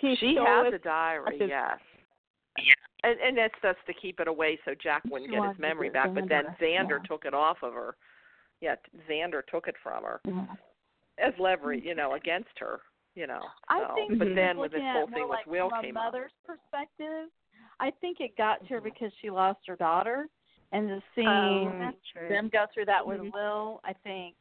She, 0.01 0.15
she 0.19 0.35
has 0.35 0.73
a 0.73 0.77
diary, 0.77 1.37
yes. 1.39 1.79
And 3.03 3.19
and 3.19 3.37
that's 3.37 3.53
just 3.61 3.77
to 3.87 3.93
keep 3.93 4.19
it 4.19 4.27
away 4.27 4.59
so 4.65 4.73
Jack 4.81 5.03
wouldn't 5.05 5.31
get 5.31 5.43
his 5.47 5.57
memory 5.59 5.89
back. 5.89 6.13
But 6.13 6.27
then 6.27 6.45
Xander, 6.61 6.99
yeah. 7.01 7.07
took 7.07 7.25
it 7.25 7.33
off 7.33 7.57
of 7.63 7.73
her. 7.73 7.95
Yeah, 8.59 8.75
Xander 9.09 9.41
took 9.49 9.67
it 9.67 9.75
from 9.81 10.03
her 10.03 10.19
Yeah. 10.25 10.45
as 11.19 11.33
leverage, 11.39 11.81
mm-hmm. 11.81 11.89
you 11.89 11.95
know, 11.95 12.13
against 12.15 12.49
her. 12.59 12.81
You 13.15 13.27
know. 13.27 13.41
I 13.69 13.93
think 13.95 14.19
But 14.19 14.35
then 14.35 14.57
with 14.57 14.71
this 14.71 14.81
whole 14.83 15.07
thing 15.07 15.19
more 15.19 15.29
with 15.29 15.37
like 15.37 15.47
Will 15.47 15.69
from 15.69 15.83
came 15.83 15.97
up. 15.97 16.05
mother's 16.05 16.33
perspective, 16.45 17.29
I 17.79 17.91
think 18.01 18.19
it 18.19 18.35
got 18.37 18.61
to 18.61 18.65
her 18.67 18.77
mm-hmm. 18.77 18.85
because 18.85 19.11
she 19.21 19.29
lost 19.29 19.59
her 19.67 19.75
daughter, 19.75 20.27
and 20.71 20.89
just 20.89 21.05
seeing 21.15 21.27
Oh, 21.27 21.91
them 22.29 22.49
go 22.49 22.65
through 22.73 22.85
that 22.85 23.05
with 23.05 23.21
Mhm. 23.21 23.33
Will, 23.33 23.79
I 23.83 23.93
think 23.93 24.35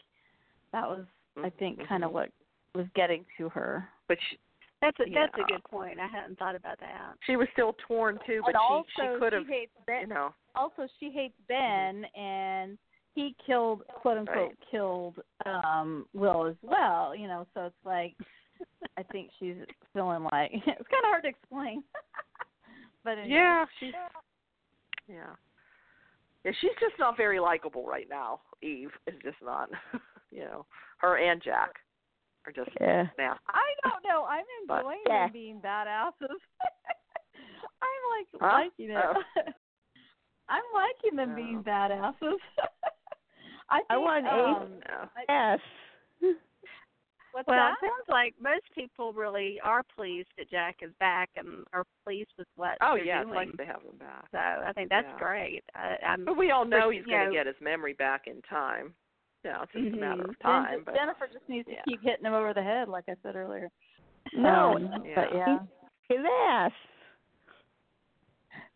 that 0.72 0.86
was, 0.88 1.06
I 1.42 1.50
think, 1.50 1.78
Mhm. 1.80 1.86
kind 1.86 2.04
of 2.04 2.12
what 2.12 2.30
was 2.74 2.88
getting 2.94 3.24
to 3.36 3.48
her. 3.50 3.88
But 4.08 4.20
she, 4.22 4.38
That's 4.80 4.98
a 5.00 5.08
that's 5.08 5.36
a 5.38 5.44
good 5.44 5.64
point. 5.64 5.98
I 5.98 6.06
hadn't 6.06 6.38
thought 6.38 6.54
about 6.54 6.78
that. 6.80 7.16
she 7.22 7.36
was 7.36 7.48
still 7.52 7.72
torn 7.74 8.18
too. 8.26 8.40
But 8.42 8.48
and 8.48 8.56
also, 8.56 8.84
she 8.94 9.02
she 9.02 9.18
could 9.18 9.32
have, 9.32 9.46
hates 9.46 9.72
Ben. 9.86 10.02
you 10.02 10.06
know. 10.08 10.34
Also, 10.54 10.86
she 11.00 11.10
hates 11.10 11.34
Ben, 11.48 12.04
and 12.14 12.78
he 13.14 13.34
killed, 13.46 13.86
quote 13.88 14.18
unquote, 14.18 14.36
Right. 14.50 14.60
killed 14.70 15.22
um 15.46 16.06
Will 16.12 16.44
as 16.46 16.56
well. 16.62 17.14
You 17.14 17.26
know, 17.26 17.46
so 17.54 17.66
it's 17.66 17.84
like 17.84 18.14
I 18.98 19.02
think 19.04 19.30
she's 19.38 19.56
feeling 19.94 20.24
like 20.24 20.50
it's 20.52 20.64
kind 20.66 21.04
of 21.04 21.08
hard 21.08 21.22
to 21.22 21.28
explain. 21.30 21.82
but 23.04 23.12
anyway. 23.18 23.30
Yeah, 23.30 23.66
she's 23.80 23.94
yeah. 25.08 25.34
Yeah, 26.46 26.52
she's 26.60 26.70
just 26.80 26.94
not 26.98 27.16
very 27.16 27.40
likable 27.40 27.84
right 27.86 28.06
now. 28.08 28.40
Eve 28.62 28.90
is 29.08 29.14
just 29.22 29.36
not. 29.42 29.68
you 30.30 30.44
know, 30.44 30.64
her 30.98 31.16
and 31.18 31.42
Jack 31.42 31.70
are 32.46 32.52
just 32.52 32.70
Yeah. 32.80 33.08
nasty. 33.18 33.42
I 33.48 33.66
don't 33.82 34.04
know. 34.04 34.24
I'm 34.24 34.44
But- 34.68 34.78
enjoying 34.78 35.02
Yeah. 35.08 35.24
them 35.26 35.32
being 35.32 35.60
badasses. 35.60 36.38
I'm 37.82 38.02
like 38.16 38.26
Huh? 38.40 38.46
liking 38.46 38.90
it. 38.90 38.96
Oh. 38.96 39.22
I'm 40.48 40.62
liking 40.72 41.16
them 41.16 41.32
Oh. 41.32 41.34
being 41.34 41.62
badasses. 41.64 42.38
I, 43.68 43.78
think, 43.78 43.86
I 43.90 43.96
want 43.96 44.26
um, 44.28 44.80
Yeah. 45.28 45.58
Yes. 46.22 46.34
What's 47.36 47.48
Well, 47.48 47.58
that? 47.58 47.74
it 47.82 47.90
sounds 47.90 48.08
like 48.08 48.34
most 48.40 48.64
people 48.74 49.12
really 49.12 49.60
are 49.62 49.82
pleased 49.94 50.28
that 50.38 50.48
Jack 50.48 50.76
is 50.80 50.90
back 50.98 51.28
and 51.36 51.66
are 51.74 51.84
pleased 52.02 52.30
with 52.38 52.46
what 52.56 52.78
Oh 52.80 52.94
they're 52.94 53.04
yeah, 53.04 53.20
it's 53.20 53.26
doing. 53.30 53.48
nice 53.48 53.56
to 53.58 53.66
have 53.66 53.82
him 53.82 53.98
back. 53.98 54.24
So 54.32 54.38
I 54.38 54.72
think 54.72 54.88
that's 54.88 55.06
Yeah. 55.06 55.18
great. 55.18 55.62
I, 55.74 55.96
I'm 56.02 56.24
But 56.24 56.38
we 56.38 56.50
all 56.50 56.64
know 56.64 56.88
he's 56.88 57.04
going 57.04 57.28
to 57.28 57.34
get 57.34 57.46
his 57.46 57.56
memory 57.60 57.92
back 57.92 58.22
in 58.26 58.40
time. 58.48 58.94
Yeah, 59.44 59.62
it's 59.64 59.72
just 59.72 59.94
a 59.94 60.00
matter 60.00 60.24
of 60.24 60.38
time. 60.38 60.76
Jen- 60.76 60.82
But 60.86 60.94
Jennifer 60.94 61.28
just 61.30 61.46
needs 61.46 61.68
to 61.68 61.74
keep 61.84 62.02
hitting 62.02 62.24
him 62.24 62.32
over 62.32 62.54
the 62.54 62.62
head, 62.62 62.88
like 62.88 63.04
I 63.06 63.16
said 63.22 63.36
earlier. 63.36 63.68
No, 64.32 64.78
Um, 64.78 65.04
yeah. 65.06 65.14
but 65.14 65.34
yeah, 65.34 65.58
his 66.08 66.20
ass. 66.48 66.72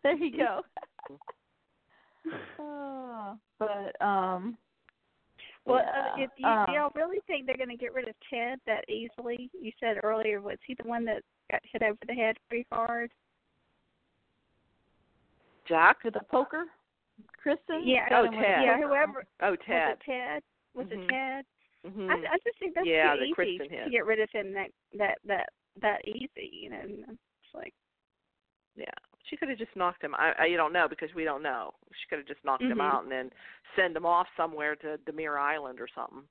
there 0.03 0.15
you 0.17 0.37
go. 0.37 0.61
oh, 2.59 3.37
but 3.57 4.05
um, 4.05 4.55
Well, 5.65 5.81
yeah, 5.83 6.01
uh, 6.01 6.23
if 6.23 6.29
you, 6.37 6.47
um, 6.47 6.65
do 6.65 6.71
y'all 6.73 6.91
really 6.95 7.19
think 7.27 7.45
they're 7.45 7.57
going 7.57 7.69
to 7.69 7.75
get 7.77 7.93
rid 7.93 8.07
of 8.07 8.15
Ted 8.29 8.59
that 8.65 8.89
easily? 8.89 9.49
You 9.53 9.71
said 9.79 9.97
earlier, 10.03 10.41
was 10.41 10.57
he 10.65 10.75
the 10.81 10.87
one 10.87 11.05
that 11.05 11.21
got 11.51 11.61
hit 11.71 11.83
over 11.83 11.97
the 12.07 12.13
head 12.13 12.37
pretty 12.49 12.65
hard? 12.71 13.11
Jack? 15.67 16.01
to 16.01 16.11
the 16.11 16.21
poker, 16.31 16.65
Kristen. 17.37 17.83
Yeah. 17.83 18.07
Oh, 18.11 18.25
Got 18.25 18.33
him 18.33 18.39
with 18.39 18.45
Ted. 18.45 18.63
Yeah, 18.63 18.77
whoever 18.77 19.25
Oh, 19.41 19.55
Ted. 19.55 19.89
was 19.89 19.97
it 19.97 20.11
Ted? 20.11 20.43
Was 20.73 20.87
Mhm. 20.87 20.91
it 20.91 21.09
Ted? 21.09 21.45
hmm 21.93 22.09
I, 22.09 22.13
I 22.33 22.37
just 22.43 22.59
think 22.59 22.75
that's 22.75 22.87
Yeah, 22.87 23.13
too 23.13 23.19
the 23.19 23.25
easy 23.25 23.33
Kristen 23.33 23.69
to 23.69 23.75
hit. 23.75 23.91
get 23.91 24.05
rid 24.05 24.19
of 24.19 24.29
him 24.31 24.53
that 24.53 24.71
that 24.93 25.17
that 25.25 25.49
that 25.81 26.07
easy. 26.07 26.49
You 26.51 26.69
know, 26.71 26.79
and 26.79 26.99
it's 27.09 27.53
like 27.53 27.73
Yeah, 28.75 28.85
she 29.29 29.37
could 29.37 29.49
have 29.49 29.57
just 29.57 29.75
knocked 29.75 30.03
him. 30.03 30.15
I, 30.15 30.33
I 30.39 30.45
you 30.45 30.57
don't 30.57 30.73
know 30.73 30.87
because 30.89 31.09
we 31.15 31.23
don't 31.23 31.43
know. 31.43 31.71
She 31.91 32.07
could 32.09 32.19
have 32.19 32.27
just 32.27 32.43
knocked 32.43 32.63
him 32.63 32.77
Mhm. 32.79 32.91
out 32.93 33.03
and 33.03 33.11
then 33.11 33.31
send 33.75 33.95
him 33.95 34.05
off 34.05 34.27
somewhere 34.35 34.75
to 34.77 34.97
DiMera 35.09 35.39
Island 35.39 35.79
or 35.79 35.87
something. 35.93 36.23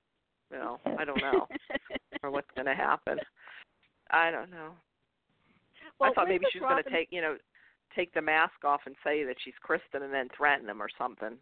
You 0.51 0.59
know, 0.59 0.81
I 0.99 1.05
don't 1.05 1.21
know, 1.21 1.47
or 2.23 2.31
what's 2.31 2.51
going 2.57 2.67
to 2.67 2.75
happen. 2.75 3.19
I 4.11 4.31
don't 4.33 4.51
know. 4.51 4.75
well, 5.99 6.11
I 6.11 6.15
thought 6.15 6.29
maybe 6.29 6.47
she 6.53 6.59
was 6.59 6.69
going 6.69 6.83
to 6.83 6.91
take 6.91 7.09
you 7.11 7.21
know 7.21 7.37
take 7.95 8.13
the 8.15 8.23
mask 8.23 8.65
off 8.65 8.81
and 8.87 8.95
say 9.05 9.25
that 9.25 9.37
she's 9.45 9.55
Kristen 9.63 10.03
and 10.03 10.13
then 10.13 10.29
threaten 10.37 10.69
him 10.69 10.83
or 10.83 10.89
something. 10.99 11.37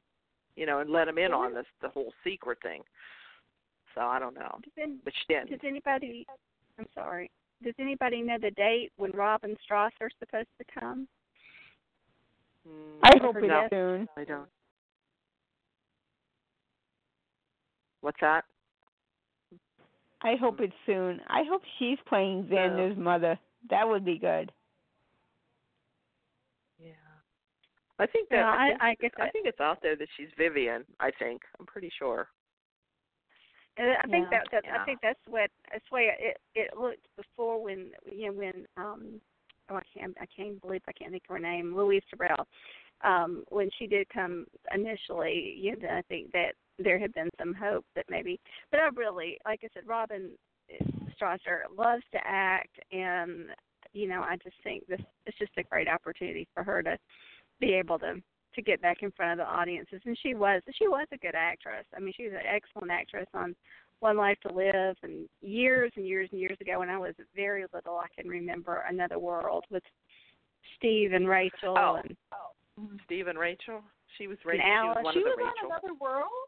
You 0.56 0.66
know, 0.66 0.80
and 0.80 0.90
let 0.90 1.08
him 1.08 1.18
in 1.18 1.32
on 1.32 1.54
this 1.54 1.66
the 1.80 1.88
whole 1.88 2.12
secret 2.24 2.58
thing. 2.62 2.82
So 3.94 4.02
I 4.02 4.18
don't 4.18 4.34
know, 4.34 4.58
Does, 4.76 4.90
but 5.04 5.12
she 5.14 5.34
didn't. 5.34 5.50
does 5.50 5.60
anybody? 5.64 6.26
I'm 6.78 6.86
sorry. 6.94 7.30
Does 7.64 7.74
anybody 7.80 8.22
know 8.22 8.36
the 8.40 8.50
date 8.52 8.92
when 8.96 9.10
Robin 9.12 9.56
Strasser's 9.64 10.14
supposed 10.20 10.48
to 10.58 10.80
come? 10.80 11.08
Mm, 12.68 12.98
I 13.02 13.18
hope 13.20 13.34
forget. 13.34 13.50
it's 13.64 13.70
soon. 13.72 14.08
I 14.16 14.24
don't. 14.24 14.48
What's 18.00 18.18
that? 18.20 18.44
I 20.22 20.34
hope 20.40 20.60
it's 20.60 20.72
soon. 20.86 21.20
I 21.28 21.42
hope 21.48 21.62
she's 21.78 21.98
playing 22.08 22.44
Xander's 22.50 22.98
mother. 22.98 23.38
That 23.70 23.88
would 23.88 24.04
be 24.04 24.18
good. 24.18 24.50
Yeah. 26.78 26.92
I 27.98 28.06
think 28.06 28.28
that 28.30 28.36
No, 28.40 28.46
I, 28.46 28.52
I- 28.52 28.68
think, 28.68 28.82
I 28.82 28.94
guess 29.00 29.10
I 29.18 29.22
I- 29.26 29.30
think 29.30 29.46
it's 29.46 29.60
out 29.60 29.78
there 29.82 29.96
that 29.96 30.08
she's 30.16 30.28
Vivian. 30.36 30.84
I 31.00 31.10
think 31.18 31.42
I'm 31.58 31.66
pretty 31.66 31.90
sure. 31.98 32.28
And 33.76 33.90
I 33.92 34.02
think 34.08 34.26
Yeah. 34.30 34.38
that, 34.38 34.48
that 34.52 34.64
Yeah. 34.64 34.82
I 34.82 34.84
think 34.84 35.00
that's 35.02 35.20
what 35.28 35.50
that's 35.70 35.84
the 35.88 35.94
way 35.94 36.16
it 36.18 36.40
it 36.56 36.76
looked 36.76 37.06
before 37.16 37.62
when 37.62 37.92
you 38.10 38.26
know 38.26 38.32
when 38.32 38.66
um 38.76 39.20
oh 39.70 39.76
I 39.76 39.82
can't 39.96 40.16
I 40.20 40.26
can't 40.34 40.60
believe 40.60 40.82
I 40.88 40.92
can't 40.92 41.10
think 41.10 41.24
of 41.28 41.34
her 41.34 41.40
name. 41.40 41.76
Louise 41.76 42.02
Sorel. 42.10 42.46
Um 43.04 43.44
when 43.48 43.70
she 43.78 43.86
did 43.86 44.08
come 44.08 44.46
initially 44.74 45.56
you 45.58 45.76
know 45.78 45.88
I 45.88 46.02
think 46.08 46.32
that 46.32 46.52
there 46.78 46.98
had 46.98 47.12
been 47.14 47.28
some 47.38 47.54
hope 47.54 47.84
that 47.96 48.06
maybe 48.08 48.40
but 48.70 48.80
I 48.80 48.88
really 48.94 49.38
like 49.44 49.60
I 49.64 49.68
said 49.74 49.86
Robin 49.86 50.30
Strasser 51.20 51.60
loves 51.76 52.04
to 52.12 52.18
act 52.24 52.78
and 52.92 53.46
you 53.92 54.08
know 54.08 54.22
I 54.22 54.36
just 54.42 54.56
think 54.62 54.86
this 54.86 55.00
it's 55.26 55.38
just 55.38 55.52
a 55.58 55.62
great 55.64 55.88
opportunity 55.88 56.46
for 56.54 56.62
her 56.62 56.82
to 56.82 56.96
be 57.60 57.72
able 57.74 57.98
to 58.00 58.14
to 58.54 58.62
get 58.62 58.82
back 58.82 58.98
in 59.02 59.12
front 59.12 59.32
of 59.32 59.46
the 59.46 59.50
audiences. 59.52 60.00
And 60.04 60.18
she 60.22 60.34
was 60.34 60.62
she 60.76 60.88
was 60.88 61.06
a 61.12 61.18
good 61.18 61.34
actress. 61.34 61.84
I 61.96 62.00
mean 62.00 62.12
she 62.16 62.24
was 62.24 62.32
an 62.32 62.46
excellent 62.46 62.90
actress 62.90 63.26
on 63.34 63.54
one 64.00 64.16
life 64.16 64.38
to 64.46 64.52
live 64.52 64.96
and 65.02 65.28
years 65.40 65.90
and 65.96 66.06
years 66.06 66.28
and 66.32 66.40
years 66.40 66.56
ago 66.60 66.78
when 66.78 66.90
i 66.90 66.98
was 66.98 67.14
very 67.34 67.64
little 67.74 67.96
i 67.96 68.06
can 68.20 68.28
remember 68.30 68.84
another 68.88 69.18
world 69.18 69.64
with 69.70 69.82
steve 70.76 71.12
and 71.12 71.28
rachel 71.28 71.74
Oh. 71.76 71.96
and 72.02 72.16
mm-hmm. 72.80 72.96
Steve 73.04 73.26
and 73.26 73.38
Rachel. 73.38 73.82
She 74.16 74.26
was 74.28 74.38
And 74.44 74.54
Rachel. 74.54 74.62
She 74.62 74.88
was 74.88 75.04
one 75.04 75.14
she 75.14 75.18
of 75.20 75.24
the 75.24 75.30
was 75.30 75.38
Rachel. 75.38 75.66
on 75.66 75.78
Another 75.82 75.94
World. 76.00 76.38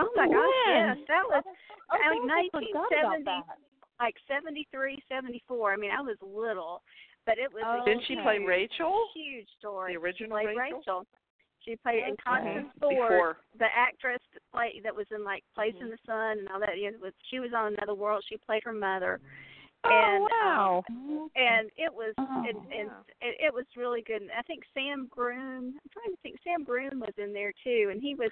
Oh, 0.00 0.06
oh 0.06 0.10
my 0.16 0.26
gosh, 0.26 0.66
yes, 0.66 0.96
that 1.08 1.22
was 1.30 1.44
Oh, 1.46 1.94
like 1.94 2.02
I 2.02 2.42
forgot 2.50 2.90
about 2.90 3.22
1970. 3.22 3.24
that. 3.24 3.58
like 4.00 4.14
seventy 4.26 4.66
three, 4.70 4.98
seventy 5.08 5.42
four. 5.48 5.72
I 5.72 5.76
mean, 5.76 5.90
I 5.90 6.00
was 6.02 6.16
little, 6.22 6.82
but 7.26 7.38
it 7.38 7.50
was. 7.52 7.62
a 7.66 7.82
Oh, 7.82 7.84
Didn't 7.86 8.04
she 8.06 8.16
play 8.22 8.38
Rachel? 8.38 8.94
Huge 9.14 9.46
story. 9.58 9.94
The 9.94 10.00
original 10.00 10.38
she 10.38 10.44
played 10.46 10.58
Rachel? 10.58 11.06
She 11.68 11.76
played 11.76 12.02
in 12.04 12.12
Okay. 12.14 12.22
Constance 12.24 12.72
Ford, 12.80 12.96
Before. 12.96 13.36
the 13.58 13.68
actress 13.76 14.22
that 14.32 14.40
played 14.52 14.80
that 14.84 14.94
was 14.96 15.04
in 15.10 15.22
like 15.22 15.44
Place 15.54 15.74
Mhm. 15.74 15.82
in 15.82 15.90
the 15.90 15.98
Sun 16.06 16.38
and 16.38 16.48
all 16.48 16.58
that. 16.60 16.78
You 16.78 16.92
know, 16.92 16.98
was 16.98 17.12
she 17.28 17.40
was 17.40 17.52
on 17.52 17.74
Another 17.74 17.94
World. 17.94 18.24
She 18.24 18.38
played 18.38 18.62
her 18.64 18.72
mother. 18.72 19.20
Oh 19.84 19.90
and, 19.90 20.24
um, 20.24 20.30
wow. 20.30 20.84
and 21.36 21.70
it 21.76 21.92
was 21.92 22.14
Oh, 22.16 22.44
and, 22.48 22.56
and 22.72 22.90
yeah. 22.90 23.02
it, 23.28 23.36
it 23.40 23.54
was 23.54 23.66
really 23.76 24.00
good. 24.00 24.22
And 24.22 24.30
I 24.32 24.40
think 24.42 24.64
Sam 24.72 25.08
Groom. 25.10 25.74
I'm 25.76 25.90
trying 25.92 26.10
to 26.10 26.16
think. 26.22 26.40
Sam 26.42 26.64
Groom 26.64 27.00
was 27.00 27.12
in 27.18 27.34
there 27.34 27.52
too, 27.62 27.88
and 27.92 28.00
he 28.00 28.14
was, 28.14 28.30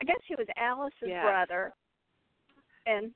I 0.00 0.04
guess 0.04 0.18
he 0.26 0.34
was 0.34 0.48
Alice's 0.56 0.96
Yes. 1.02 1.22
brother. 1.24 1.74
And 2.86 3.12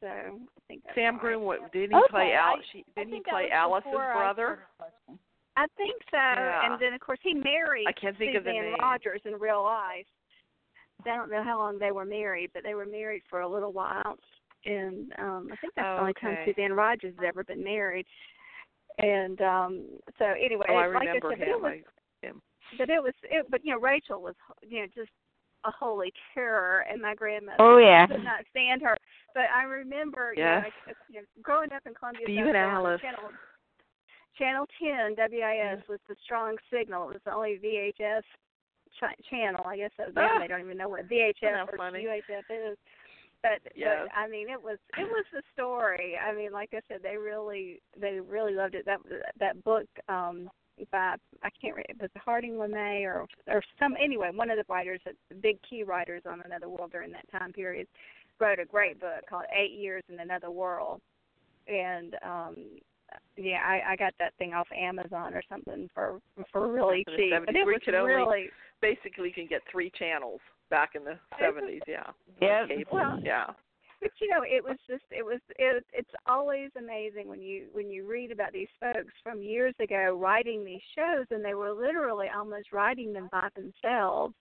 so 0.00 0.06
I 0.08 0.60
think 0.68 0.82
Sam 0.94 1.14
right. 1.14 1.20
Groom. 1.20 1.42
What 1.44 1.70
didn't 1.70 1.90
he 1.90 1.96
Okay, 1.96 2.08
play? 2.10 2.32
Al? 2.32 2.56
I- 2.56 2.62
She 2.72 2.82
didn't 2.96 3.12
he 3.12 3.20
play 3.20 3.50
Alice's 3.50 3.84
before 3.84 4.10
I 4.10 4.14
brother? 4.16 4.66
started 4.78 4.78
questioning. 4.78 5.18
I 5.56 5.66
think 5.76 6.02
so. 6.10 6.16
Yeah. 6.16 6.72
And 6.72 6.80
then 6.80 6.92
of 6.92 7.00
course 7.00 7.18
he 7.22 7.34
married 7.34 7.86
I 7.88 7.92
can't 7.92 8.16
think 8.18 8.36
of 8.36 8.44
the 8.44 8.52
name. 8.52 8.74
Rogers 8.80 9.20
in 9.24 9.34
real 9.34 9.62
life. 9.62 10.06
I 11.04 11.14
don't 11.14 11.30
know 11.30 11.42
how 11.42 11.58
long 11.58 11.78
they 11.78 11.92
were 11.92 12.04
married, 12.04 12.50
but 12.52 12.62
they 12.62 12.74
were 12.74 12.86
married 12.86 13.22
for 13.28 13.40
a 13.40 13.48
little 13.48 13.72
while. 13.72 14.16
And 14.64 15.12
um 15.18 15.48
I 15.52 15.56
think 15.56 15.74
that's 15.76 15.86
the 15.86 16.00
only 16.00 16.14
time 16.14 16.32
Okay. 16.32 16.52
Suzanne 16.54 16.72
Rogers 16.72 17.14
has 17.18 17.26
ever 17.28 17.44
been 17.44 17.62
married. 17.64 18.06
And 18.98 19.40
um 19.40 19.84
so 20.18 20.24
anyway, 20.26 20.66
Oh, 20.68 20.74
I 20.74 20.86
like 20.86 21.00
remember 21.00 21.28
I 21.28 21.30
said, 21.30 21.38
but 21.40 21.48
him. 21.48 21.54
it 21.54 21.62
was 21.62 21.72
I, 22.22 22.26
him. 22.26 22.42
but 22.78 22.90
it 22.90 23.02
was 23.02 23.14
it, 23.24 23.46
but 23.50 23.64
you 23.64 23.72
know 23.72 23.80
Rachel 23.80 24.20
was 24.20 24.34
you 24.66 24.80
know 24.80 24.86
just 24.94 25.10
a 25.64 25.70
holy 25.70 26.12
terror 26.34 26.84
and 26.90 27.00
my 27.02 27.14
grandmother 27.14 27.56
Oh 27.60 27.78
yeah. 27.78 28.06
could 28.06 28.22
not 28.22 28.44
stand 28.50 28.82
her. 28.82 28.96
But 29.34 29.44
I 29.54 29.64
remember 29.64 30.32
you, 30.36 30.44
know, 30.44 30.62
I, 30.64 30.70
you 31.08 31.20
know 31.20 31.26
growing 31.42 31.72
up 31.72 31.82
in 31.86 31.94
Columbia, 31.94 32.26
South 32.26 32.52
Carolina. 32.52 32.98
Channel 34.38 34.66
Channel 34.80 35.14
10 35.16 35.30
WIS 35.32 35.82
was 35.88 36.00
the 36.08 36.16
strong 36.24 36.56
signal. 36.72 37.08
It 37.10 37.14
was 37.14 37.22
the 37.24 37.34
only 37.34 37.58
VHF 37.62 38.22
ch- 38.92 39.28
channel. 39.30 39.64
I 39.66 39.76
guess 39.76 39.90
that 39.98 40.14
now 40.14 40.30
Ah. 40.36 40.38
they 40.40 40.46
don't 40.48 40.60
even 40.60 40.76
know 40.76 40.88
what 40.88 41.08
VHF 41.10 41.68
or 41.72 41.76
funny? 41.76 42.04
UHF 42.04 42.70
is. 42.72 42.78
But, 43.42 43.60
Yes. 43.74 44.08
but 44.08 44.16
I 44.18 44.28
mean, 44.28 44.48
it 44.48 44.60
was 44.60 44.78
it 44.98 45.04
was 45.04 45.24
the 45.32 45.42
story. 45.52 46.16
I 46.16 46.34
mean, 46.34 46.52
like 46.52 46.70
I 46.72 46.80
said, 46.88 47.00
they 47.02 47.16
really 47.16 47.80
they 47.98 48.18
really 48.20 48.54
loved 48.54 48.74
it. 48.74 48.84
That 48.86 48.98
that 49.38 49.62
book 49.64 49.86
um 50.08 50.50
by 50.90 51.14
I 51.42 51.50
can't 51.60 51.74
remember 51.76 51.82
it 51.88 52.00
was 52.00 52.10
Harding 52.24 52.54
LeMay 52.54 53.02
or 53.04 53.26
or 53.46 53.62
some 53.78 53.94
anyway 54.02 54.30
one 54.34 54.50
of 54.50 54.56
the 54.58 54.64
writers, 54.72 55.00
the 55.04 55.34
big 55.36 55.58
key 55.62 55.82
writers 55.84 56.22
on 56.28 56.40
Another 56.44 56.68
World 56.68 56.92
during 56.92 57.12
that 57.12 57.30
time 57.30 57.52
period, 57.52 57.86
wrote 58.40 58.58
a 58.58 58.64
great 58.64 58.98
book 59.00 59.24
called 59.28 59.44
Eight 59.56 59.72
Years 59.78 60.02
in 60.08 60.18
Another 60.18 60.50
World, 60.50 61.00
and 61.68 62.16
um 62.22 62.56
yeah, 63.36 63.58
I, 63.64 63.92
I 63.92 63.96
got 63.96 64.14
that 64.18 64.34
thing 64.38 64.54
off 64.54 64.68
Amazon 64.76 65.34
or 65.34 65.42
something 65.48 65.88
for 65.94 66.20
for 66.52 66.70
really 66.70 67.04
cheap. 67.16 67.32
70s, 67.32 67.46
But 67.46 67.56
it 67.56 67.66
we 67.66 67.72
was 67.72 67.82
could 67.84 67.94
only- 67.94 68.14
really 68.14 68.50
Basically, 68.82 69.28
you 69.28 69.34
can 69.34 69.46
get 69.46 69.62
three 69.72 69.90
channels 69.98 70.40
back 70.68 70.90
in 70.94 71.02
the 71.04 71.18
seventies. 71.40 71.80
Yeah. 71.88 72.10
Yeah. 72.42 72.66
Cable. 72.66 72.90
Well, 72.92 73.18
yeah. 73.24 73.46
but 74.00 74.10
you 74.20 74.28
know 74.28 74.42
it 74.42 74.62
was 74.62 74.76
just 74.86 75.04
it 75.10 75.24
was 75.24 75.40
it 75.58 75.84
it's 75.92 76.10
always 76.26 76.70
amazing 76.78 77.28
when 77.28 77.40
you 77.40 77.66
when 77.72 77.90
you 77.90 78.06
read 78.06 78.30
about 78.30 78.52
these 78.52 78.68
folks 78.80 79.12
from 79.22 79.42
years 79.42 79.74
ago 79.80 80.18
writing 80.20 80.64
these 80.64 80.82
shows 80.94 81.26
and 81.30 81.44
they 81.44 81.54
were 81.54 81.72
literally 81.72 82.26
almost 82.34 82.72
writing 82.72 83.12
them 83.12 83.28
by 83.32 83.48
themselves 83.54 84.34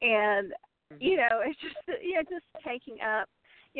and 0.00 0.52
mm-hmm. 0.92 0.96
you 1.00 1.16
know 1.16 1.42
it's 1.44 1.60
just 1.60 2.02
you 2.02 2.14
know 2.14 2.22
just 2.22 2.46
taking 2.66 2.96
up 3.00 3.28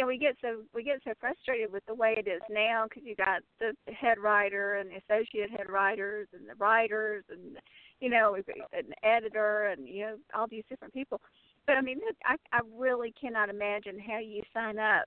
know 0.02 0.06
we 0.06 0.18
get 0.18 0.36
so 0.40 0.62
we 0.74 0.82
get 0.82 1.00
so 1.04 1.12
frustrated 1.20 1.72
with 1.72 1.84
the 1.86 1.94
way 1.94 2.14
it 2.18 2.28
is 2.28 2.42
now 2.50 2.84
because 2.88 3.02
you 3.04 3.14
got 3.16 3.42
the 3.60 3.72
head 3.92 4.18
writer 4.18 4.76
and 4.76 4.90
the 4.90 5.14
associate 5.14 5.50
head 5.50 5.68
writers 5.68 6.28
and 6.32 6.48
the 6.48 6.54
writers 6.56 7.24
and 7.30 7.56
you 8.00 8.10
know 8.10 8.36
an 8.36 8.92
editor 9.02 9.68
and 9.68 9.88
you 9.88 10.02
know 10.02 10.16
all 10.34 10.46
these 10.48 10.64
different 10.68 10.92
people 10.92 11.20
but 11.66 11.76
I 11.76 11.80
mean, 11.80 12.00
I 12.24 12.36
I 12.52 12.60
really 12.76 13.12
cannot 13.20 13.48
imagine 13.48 13.98
how 13.98 14.18
you 14.18 14.42
sign 14.54 14.78
up 14.78 15.04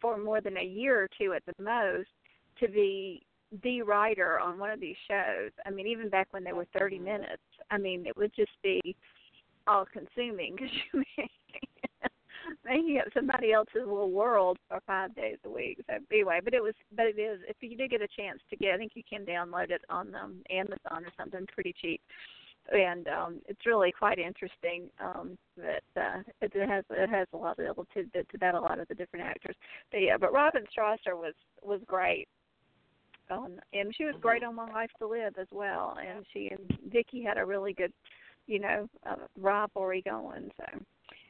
for 0.00 0.18
more 0.18 0.40
than 0.40 0.56
a 0.56 0.64
year 0.64 1.00
or 1.00 1.08
two 1.18 1.32
at 1.32 1.42
the 1.46 1.62
most 1.62 2.08
to 2.60 2.68
be 2.68 3.22
the 3.62 3.82
writer 3.82 4.40
on 4.40 4.58
one 4.58 4.70
of 4.70 4.80
these 4.80 4.96
shows. 5.08 5.52
I 5.64 5.70
mean, 5.70 5.86
even 5.86 6.08
back 6.08 6.28
when 6.32 6.42
they 6.42 6.52
were 6.52 6.66
30 6.76 6.96
mm-hmm. 6.96 7.04
minutes, 7.04 7.42
I 7.70 7.78
mean, 7.78 8.06
it 8.06 8.16
would 8.16 8.32
just 8.34 8.50
be 8.62 8.96
all 9.66 9.86
consuming 9.92 10.56
because 10.56 10.72
you 10.92 11.04
making 12.64 12.98
up 12.98 13.12
somebody 13.14 13.52
else's 13.52 13.86
little 13.86 14.10
world 14.10 14.58
for 14.68 14.80
five 14.86 15.14
days 15.14 15.38
a 15.44 15.50
week. 15.50 15.80
So 15.88 15.96
anyway, 16.10 16.40
but 16.42 16.54
it 16.54 16.62
was, 16.62 16.74
but 16.96 17.06
it 17.06 17.18
is. 17.18 17.40
If 17.48 17.56
you 17.60 17.76
do 17.76 17.88
get 17.88 18.02
a 18.02 18.08
chance 18.08 18.40
to 18.50 18.56
get, 18.56 18.74
I 18.74 18.78
think 18.78 18.92
you 18.94 19.02
can 19.08 19.24
download 19.24 19.70
it 19.70 19.82
on 19.88 20.14
um, 20.14 20.36
Amazon 20.50 21.04
or 21.04 21.12
something 21.18 21.46
pretty 21.54 21.74
cheap 21.80 22.00
and 22.70 23.08
um 23.08 23.40
it's 23.48 23.66
really 23.66 23.92
quite 23.92 24.18
interesting 24.18 24.88
um 25.00 25.36
that 25.56 25.82
uh 25.96 26.20
it, 26.40 26.52
it 26.54 26.68
has 26.68 26.84
it 26.90 27.08
has 27.08 27.26
a 27.32 27.36
lot 27.36 27.58
of 27.58 27.66
little 27.66 27.86
tidbits 27.92 28.30
about 28.34 28.54
a 28.54 28.60
lot 28.60 28.78
of 28.78 28.86
the 28.88 28.94
different 28.94 29.24
actors 29.24 29.56
but 29.90 29.98
yeah 29.98 30.16
but 30.16 30.32
robin 30.32 30.64
strasser 30.76 31.16
was 31.16 31.34
was 31.62 31.80
great 31.86 32.28
um 33.30 33.56
and 33.72 33.94
she 33.96 34.04
was 34.04 34.14
great 34.20 34.44
on 34.44 34.54
my 34.54 34.70
life 34.72 34.90
to 34.98 35.06
live 35.06 35.34
as 35.40 35.48
well 35.50 35.96
and 36.00 36.24
she 36.32 36.50
and 36.50 36.78
viki 36.92 37.24
had 37.24 37.38
a 37.38 37.44
really 37.44 37.72
good 37.72 37.92
you 38.46 38.58
know 38.58 38.88
uh, 39.08 39.16
rivalry 39.38 40.02
going 40.02 40.50
so 40.56 40.78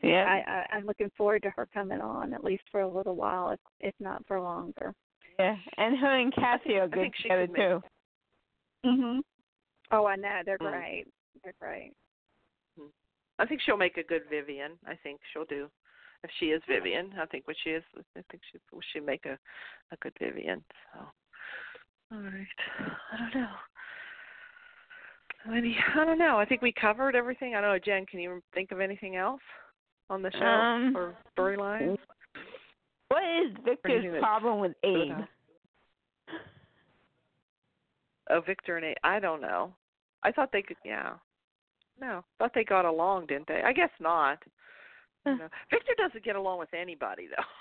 Yeah. 0.03 0.25
I, 0.25 0.51
I 0.51 0.77
i'm 0.77 0.87
looking 0.87 1.11
forward 1.17 1.43
to 1.43 1.51
her 1.51 1.69
coming 1.73 2.01
on 2.01 2.35
at 2.35 2.45
least 2.45 2.65
for 2.71 2.81
a 2.81 2.89
little 2.89 3.17
while 3.17 3.51
if 3.51 3.61
if 3.81 3.95
not 4.01 4.27
for 4.27 4.41
longer 4.41 4.95
yeah. 5.39 5.57
And 5.79 5.97
her 5.99 6.19
and 6.21 6.33
Kassie 6.35 6.79
are 6.79 6.87
good 6.89 7.11
she 7.17 7.23
together 7.23 7.47
too. 7.47 7.83
mhm 8.85 9.21
oh 9.91 10.07
i 10.07 10.17
know 10.17 10.41
they're 10.45 10.59
Mm. 10.59 10.71
great 10.73 11.05
they're 11.43 11.55
great 11.61 11.93
I 13.39 13.47
think 13.47 13.61
she'll 13.65 13.77
make 13.77 13.97
a 13.97 14.05
good 14.05 14.23
Vivian. 14.31 14.73
I 14.87 14.95
think 15.03 15.21
she'll 15.33 15.45
do. 15.47 15.69
If 16.23 16.31
she 16.39 16.47
is 16.47 16.63
Vivian, 16.69 17.11
I 17.21 17.27
think 17.27 17.49
what 17.49 17.57
she 17.65 17.71
is, 17.71 17.83
I 18.17 18.21
think 18.31 18.43
she 18.53 18.59
she 18.93 19.01
make 19.01 19.27
a 19.27 19.37
a 19.91 19.97
good 20.01 20.13
Vivian. 20.21 20.63
So, 20.95 21.01
all 22.13 22.23
right. 22.23 22.47
I 23.13 23.17
don't 23.19 23.35
know. 23.43 23.49
Any, 25.57 25.77
I 25.97 26.05
don't 26.05 26.19
know. 26.19 26.39
I 26.39 26.45
think 26.45 26.63
we 26.63 26.73
covered 26.73 27.17
everything. 27.17 27.57
I 27.57 27.61
don't 27.61 27.73
know, 27.73 27.79
Jen. 27.85 28.07
Can 28.07 28.21
you 28.21 28.41
think 28.55 28.71
of 28.71 28.81
anything 28.81 29.17
else 29.17 29.41
on 30.13 30.23
the 30.23 30.31
show 30.33 30.45
Um, 30.45 30.97
or 30.97 31.17
storylines? 31.37 31.99
What 33.09 33.23
is 33.25 33.57
Victor's 33.65 34.19
problem 34.21 34.61
with 34.61 34.73
Abe? 34.85 35.25
Oh, 38.31 38.41
Victor 38.41 38.77
and 38.77 38.87
Abe. 38.87 38.97
I 39.03 39.19
don't 39.19 39.41
know. 39.41 39.75
I 40.23 40.31
thought 40.33 40.51
they 40.53 40.63
could. 40.63 40.77
Yeah. 40.85 41.15
No, 42.01 42.25
thought 42.39 42.53
they 42.55 42.65
got 42.65 42.85
along, 42.85 43.27
didn't 43.27 43.49
they? 43.49 43.63
I 43.65 43.73
guess 43.73 43.91
not. 44.01 44.39
You 45.27 45.37
know. 45.37 45.49
Victor 45.71 45.93
doesn't 45.97 46.25
get 46.25 46.37
along 46.37 46.59
with 46.59 46.73
anybody 46.75 47.29
though. 47.29 47.45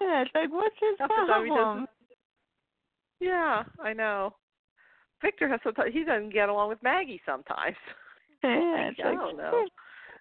Yeah, 0.00 0.22
it's 0.22 0.30
like 0.36 0.52
what's 0.52 0.76
his 0.80 0.96
Half 1.00 1.08
the 1.08 1.26
time 1.26 1.44
he 1.46 1.50
problem? 1.50 1.86
Yeah, 3.18 3.64
I 3.82 3.92
know. 3.92 4.36
Victor 5.20 5.48
has 5.48 5.58
sometimes 5.64 5.92
he 5.92 6.04
doesn't 6.04 6.32
get 6.32 6.48
along 6.48 6.68
with 6.68 6.80
Maggie 6.82 7.20
sometimes. 7.26 7.76
Yeah, 8.44 8.90
it's 8.90 9.00
I 9.02 9.08
like, 9.08 9.18
don't 9.18 9.36
know. 9.36 9.66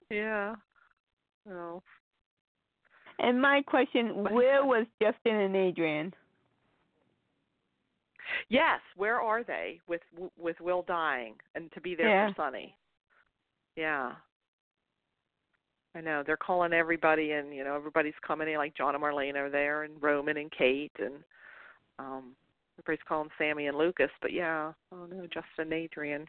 Yeah. 0.09 0.55
No. 1.47 1.81
And 3.19 3.41
my 3.41 3.61
question, 3.61 4.23
where 4.31 4.65
was 4.65 4.85
Justin 5.01 5.35
and 5.35 5.55
Adrian? 5.55 6.13
Yes, 8.49 8.79
where 8.95 9.19
are 9.21 9.43
they 9.43 9.79
with 9.87 10.01
with 10.37 10.59
Will 10.59 10.83
dying 10.87 11.35
and 11.55 11.71
to 11.73 11.81
be 11.81 11.95
there 11.95 12.07
Yeah. 12.09 12.29
for 12.29 12.35
Sonny? 12.35 12.75
Yeah. 13.75 14.13
I 15.95 16.01
know 16.01 16.23
they're 16.25 16.37
calling 16.37 16.73
everybody, 16.73 17.33
and 17.33 17.53
you 17.53 17.63
know 17.63 17.75
everybody's 17.75 18.17
coming 18.25 18.47
in. 18.49 18.57
Like 18.57 18.75
John 18.75 18.95
and 18.95 19.03
Marlene 19.03 19.35
are 19.35 19.49
there, 19.49 19.83
and 19.83 20.01
Roman 20.01 20.37
and 20.37 20.51
Kate, 20.51 20.95
and 20.97 21.23
um 21.99 22.35
everybody's 22.79 23.05
calling 23.07 23.29
Sami 23.37 23.67
and 23.67 23.77
Lucas. 23.77 24.09
But 24.21 24.33
yeah, 24.33 24.73
oh 24.91 25.05
no, 25.05 25.27
Justin 25.27 25.43
and 25.59 25.73
Adrian, 25.73 26.27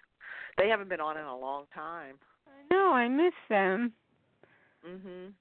they 0.59 0.69
haven't 0.69 0.91
been 0.91 1.01
on 1.01 1.17
in 1.17 1.25
a 1.25 1.37
long 1.37 1.65
time. 1.75 2.17
I 2.47 2.75
know, 2.75 2.93
I 2.93 3.09
miss 3.09 3.33
them. 3.49 3.95
Mhm. 4.87 5.33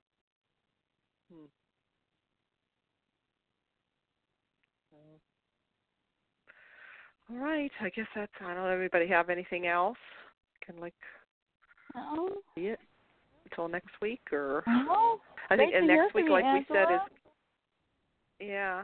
Hmm. 1.32 1.46
All 7.32 7.38
right, 7.38 7.72
I 7.82 7.90
guess 7.90 8.06
that's. 8.16 8.32
I 8.42 8.54
don't 8.54 8.56
know. 8.56 8.68
Everybody 8.68 9.08
have 9.08 9.30
anything 9.30 9.68
else? 9.68 9.98
Can 10.66 10.80
like 10.80 10.94
No. 11.96 12.42
see 12.56 12.68
it 12.68 12.80
until 13.46 13.68
next 13.68 14.00
week, 14.02 14.22
or 14.32 14.64
No. 14.68 15.22
I 15.50 15.58
think 15.58 15.74
and 15.74 15.88
next 15.88 16.14
week, 16.14 16.30
like 16.30 16.46
we 16.54 16.66
said, 16.74 16.92
is 16.92 17.00
yeah. 18.40 18.84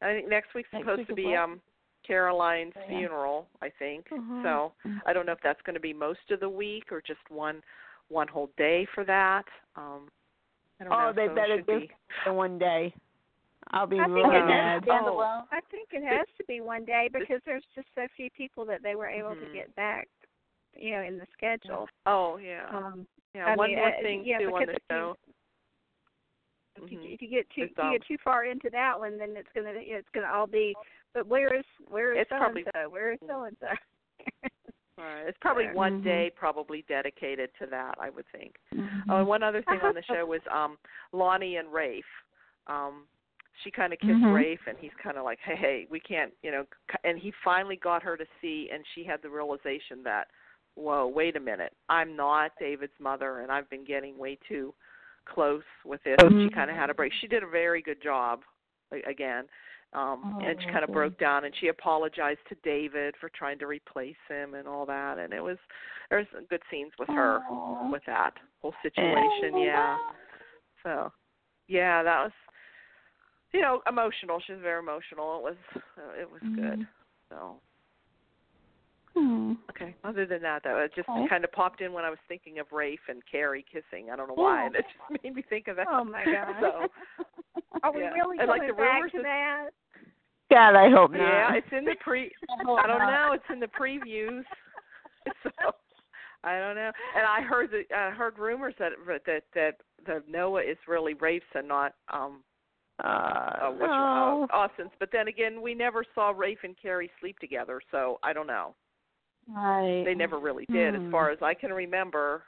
I 0.00 0.12
think 0.12 0.28
next 0.28 0.54
week's 0.54 0.72
Next 0.72 0.82
supposed 0.82 0.98
week 0.98 1.08
to 1.08 1.14
be 1.14 1.36
um 1.36 1.60
Caroline's 2.06 2.74
Yeah. 2.76 2.88
funeral. 2.88 3.48
I 3.62 3.70
think 3.70 4.08
Mhm. 4.08 4.42
so. 4.42 4.74
I 5.06 5.12
don't 5.12 5.26
know 5.26 5.32
if 5.32 5.40
that's 5.40 5.62
going 5.62 5.74
to 5.74 5.80
be 5.80 5.92
most 5.92 6.30
of 6.30 6.40
the 6.40 6.48
week 6.48 6.92
or 6.92 7.00
just 7.00 7.28
one 7.30 7.62
one 8.08 8.28
whole 8.28 8.50
day 8.56 8.86
for 8.94 9.04
that. 9.04 9.44
Um, 9.76 10.08
I 10.80 10.84
don't 10.84 10.92
oh, 10.92 10.96
know. 11.06 11.12
they 11.14 11.26
so 11.28 11.34
better 11.34 11.56
should 11.58 11.66
give 11.66 11.80
be. 11.80 12.30
one 12.30 12.58
day. 12.58 12.94
I'll 13.70 13.86
be 13.86 13.98
I 13.98 14.04
think 14.04 14.14
really 14.14 14.36
it 14.36 14.46
mad. 14.46 14.82
is. 14.84 14.88
I 14.90 15.60
think 15.70 15.88
it 15.92 16.04
has 16.04 16.26
to 16.36 16.44
be 16.46 16.60
one 16.60 16.84
day 16.84 17.08
because 17.12 17.40
there's 17.46 17.64
just 17.74 17.88
so 17.94 18.06
few 18.16 18.28
people 18.36 18.64
that 18.66 18.82
they 18.82 18.94
were 18.94 19.08
able 19.08 19.30
Mhm. 19.30 19.40
to 19.46 19.52
get 19.54 19.74
back, 19.74 20.08
you 20.76 20.90
know, 20.92 21.00
in 21.02 21.16
the 21.18 21.26
schedule. 21.32 21.88
Oh 22.04 22.36
yeah, 22.36 22.66
Um, 22.68 23.06
yeah. 23.34 23.46
I 23.46 23.56
one 23.56 23.70
mean, 23.70 23.78
more 23.78 23.88
uh, 23.88 24.00
thing 24.02 24.22
yeah, 24.24 24.38
too 24.38 24.54
on 24.54 24.66
the 24.66 24.72
you- 24.72 24.78
show. 24.90 25.16
If 26.76 26.90
you, 26.90 26.98
Mhm. 26.98 27.14
if 27.14 27.22
you 27.22 27.28
get 27.28 27.48
too 27.50 27.62
if 27.62 27.70
you 27.78 27.90
get 27.92 28.04
too 28.06 28.18
far 28.18 28.44
into 28.44 28.68
that 28.70 28.98
one, 28.98 29.16
then 29.16 29.36
it's 29.36 29.48
gonna 29.54 29.72
it's 29.76 30.08
gonna 30.10 30.30
all 30.30 30.46
be. 30.46 30.74
But 31.14 31.26
where 31.26 31.54
is 31.54 31.64
where 31.88 32.12
is 32.12 32.22
It's 32.22 32.30
so 32.30 32.36
and 32.44 32.68
so? 32.74 32.88
Where 32.90 33.12
is 33.12 33.20
so 33.26 33.44
and 33.44 33.56
so? 33.60 33.68
Right. 34.96 35.26
It's 35.26 35.38
probably 35.40 35.64
There. 35.64 35.74
one 35.74 36.00
Mhm. 36.00 36.04
day 36.04 36.30
probably 36.30 36.82
dedicated 36.82 37.50
to 37.58 37.66
that, 37.66 37.96
I 37.98 38.10
would 38.10 38.26
think. 38.28 38.58
Mm-hmm. 38.72 39.10
Oh, 39.10 39.18
and 39.18 39.26
one 39.26 39.42
other 39.42 39.62
thing 39.62 39.80
on 39.80 39.94
the 39.94 40.02
show 40.02 40.24
was 40.24 40.40
um 40.50 40.78
Lani 41.12 41.56
and 41.56 41.72
Rafe. 41.72 42.04
Um 42.66 43.08
she 43.62 43.70
kind 43.70 43.92
of 43.92 44.00
kissed 44.00 44.20
Mhm. 44.20 44.32
Rafe 44.34 44.66
and 44.66 44.76
he's 44.78 44.94
kind 44.94 45.16
of 45.16 45.24
like, 45.24 45.38
"Hey, 45.38 45.54
hey, 45.54 45.86
we 45.88 46.00
can't, 46.00 46.34
you 46.42 46.50
know." 46.50 46.66
And 47.04 47.18
he 47.18 47.30
finally 47.44 47.76
got 47.76 48.02
her 48.02 48.16
to 48.16 48.26
see 48.40 48.70
and 48.70 48.86
she 48.94 49.04
had 49.04 49.22
the 49.22 49.30
realization 49.30 50.02
that, 50.04 50.30
"Whoa, 50.74 51.06
wait 51.06 51.36
a 51.36 51.40
minute. 51.40 51.72
I'm 51.88 52.16
not 52.16 52.56
David's 52.58 52.98
mother 52.98 53.40
and 53.40 53.52
I've 53.52 53.68
been 53.70 53.84
getting 53.84 54.18
way 54.18 54.36
too 54.36 54.74
close 55.24 55.64
with 55.84 56.02
this." 56.04 56.20
She 56.20 56.50
kind 56.50 56.70
of 56.70 56.76
had 56.76 56.90
a 56.90 56.94
break. 56.94 57.12
She 57.14 57.26
did 57.28 57.42
a 57.42 57.48
very 57.48 57.82
good 57.82 58.00
job 58.00 58.44
again. 58.90 59.48
Um 59.94 60.40
and 60.44 60.58
she 60.60 60.68
Oh, 60.68 60.72
kind 60.72 60.84
of 60.84 60.92
broke 60.92 61.18
down 61.18 61.44
and 61.44 61.54
she 61.60 61.68
apologized 61.68 62.40
to 62.48 62.56
David 62.64 63.14
for 63.20 63.28
trying 63.30 63.58
to 63.60 63.66
replace 63.66 64.16
him 64.28 64.54
and 64.54 64.66
all 64.66 64.84
that 64.86 65.18
and 65.18 65.32
it 65.32 65.40
was 65.40 65.58
there's 66.10 66.26
some 66.34 66.44
good 66.46 66.62
scenes 66.70 66.92
with 66.98 67.08
her 67.08 67.40
Aw. 67.50 67.90
with 67.90 68.02
that 68.06 68.34
whole 68.60 68.74
situation. 68.82 69.58
Yeah. 69.58 69.96
So, 70.82 71.12
yeah, 71.66 72.02
that 72.02 72.24
was, 72.24 72.32
you 73.52 73.60
know, 73.62 73.80
emotional. 73.88 74.40
She 74.46 74.52
was 74.52 74.60
very 74.62 74.80
emotional. 74.80 75.38
It 75.38 75.42
was, 75.42 75.56
uh, 75.96 76.20
it 76.20 76.30
was 76.30 76.42
good. 76.54 76.80
Mhm. 76.80 76.86
So, 77.30 77.60
Hmm. 79.14 79.52
okay. 79.70 79.94
Other 80.04 80.26
than 80.26 80.42
that, 80.42 80.62
though, 80.62 80.78
it 80.78 80.92
just 80.94 81.08
Okay. 81.08 81.28
kind 81.28 81.44
of 81.44 81.52
popped 81.52 81.80
in 81.80 81.92
when 81.92 82.04
I 82.04 82.10
was 82.10 82.18
thinking 82.28 82.58
of 82.58 82.70
Rafe 82.72 83.08
and 83.08 83.24
Carrie 83.26 83.62
kissing. 83.62 84.10
I 84.10 84.16
don't 84.16 84.28
know 84.28 84.34
why, 84.34 84.60
Yeah. 84.60 84.66
and 84.66 84.76
it 84.76 84.86
just 84.88 85.22
made 85.22 85.34
me 85.34 85.42
think 85.42 85.68
of 85.68 85.76
that. 85.76 85.86
Oh 85.88 86.04
my 86.04 86.24
God. 86.24 86.56
So, 86.60 86.90
Are 87.82 87.92
we 87.92 88.00
yeah. 88.02 88.12
really 88.12 88.38
And, 88.38 88.48
going 88.48 88.60
like, 88.60 88.68
the 88.68 88.74
back 88.74 89.10
to 89.12 89.22
that? 89.22 89.70
God, 90.50 90.74
I 90.76 90.90
hope 90.90 91.10
not. 91.12 91.18
yeah, 91.18 91.54
it's 91.54 91.66
in 91.76 91.84
the 91.84 91.94
pre. 92.00 92.30
I 92.50 92.86
don't 92.86 92.98
know. 92.98 93.30
It's 93.32 93.44
in 93.52 93.60
the 93.60 93.66
previews. 93.68 94.44
So 95.42 95.50
I 96.44 96.58
don't 96.60 96.76
know. 96.76 96.92
And 97.16 97.24
I 97.26 97.40
heard 97.40 97.70
that 97.70 97.96
I 97.96 98.10
heard 98.10 98.38
rumors 98.38 98.74
that 98.78 98.92
that 99.26 99.44
that 99.54 99.76
the 100.04 100.22
Noah 100.28 100.60
is 100.60 100.76
really 100.86 101.14
Rafe's 101.14 101.46
and 101.54 101.66
not 101.66 101.94
um 102.12 102.42
Uh, 103.02 103.06
uh, 103.08 103.70
what 103.70 103.86
no. 103.86 104.46
uh, 104.52 104.54
Austin's. 104.56 104.90
But 105.00 105.08
then 105.12 105.28
again, 105.28 105.62
we 105.62 105.74
never 105.74 106.04
saw 106.14 106.30
Rafe 106.36 106.58
and 106.62 106.76
Carrie 106.80 107.10
sleep 107.20 107.38
together, 107.38 107.80
so 107.90 108.18
I 108.22 108.34
don't 108.34 108.46
know. 108.46 108.74
Right. 109.48 110.04
They 110.04 110.14
never 110.14 110.38
really 110.38 110.66
did, 110.70 110.94
Hmm. 110.94 111.06
as 111.06 111.10
far 111.10 111.30
as 111.30 111.38
I 111.40 111.54
can 111.54 111.72
remember. 111.72 112.44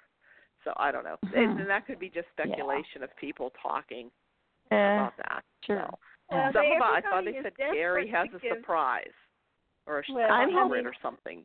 So 0.65 0.73
I 0.77 0.93
don't 0.93 1.05
know, 1.05 1.17
Hmm. 1.25 1.33
and, 1.39 1.61
and 1.61 1.71
that 1.71 1.87
could 1.87 1.99
be 1.99 2.11
just 2.11 2.29
speculation 2.33 3.03
of 3.03 3.11
people 3.17 3.53
talking 3.63 4.11
Yeah. 4.71 4.95
about 4.99 5.17
that. 5.17 5.43
Sure. 5.65 5.87
So, 5.91 5.99
Well, 6.31 6.53
something 6.53 6.71
they- 6.71 6.77
about 6.77 6.95
I 6.95 7.01
thought 7.03 7.25
they 7.25 7.41
said 7.43 7.57
Carrie 7.57 8.09
has 8.09 8.29
a 8.35 8.39
give- 8.39 8.57
surprise 8.59 9.13
or 9.87 9.99
a 10.01 10.03
Well, 10.13 10.31
I'm 10.33 10.51
secret 10.51 10.87
or 10.87 10.95
something. 11.01 11.45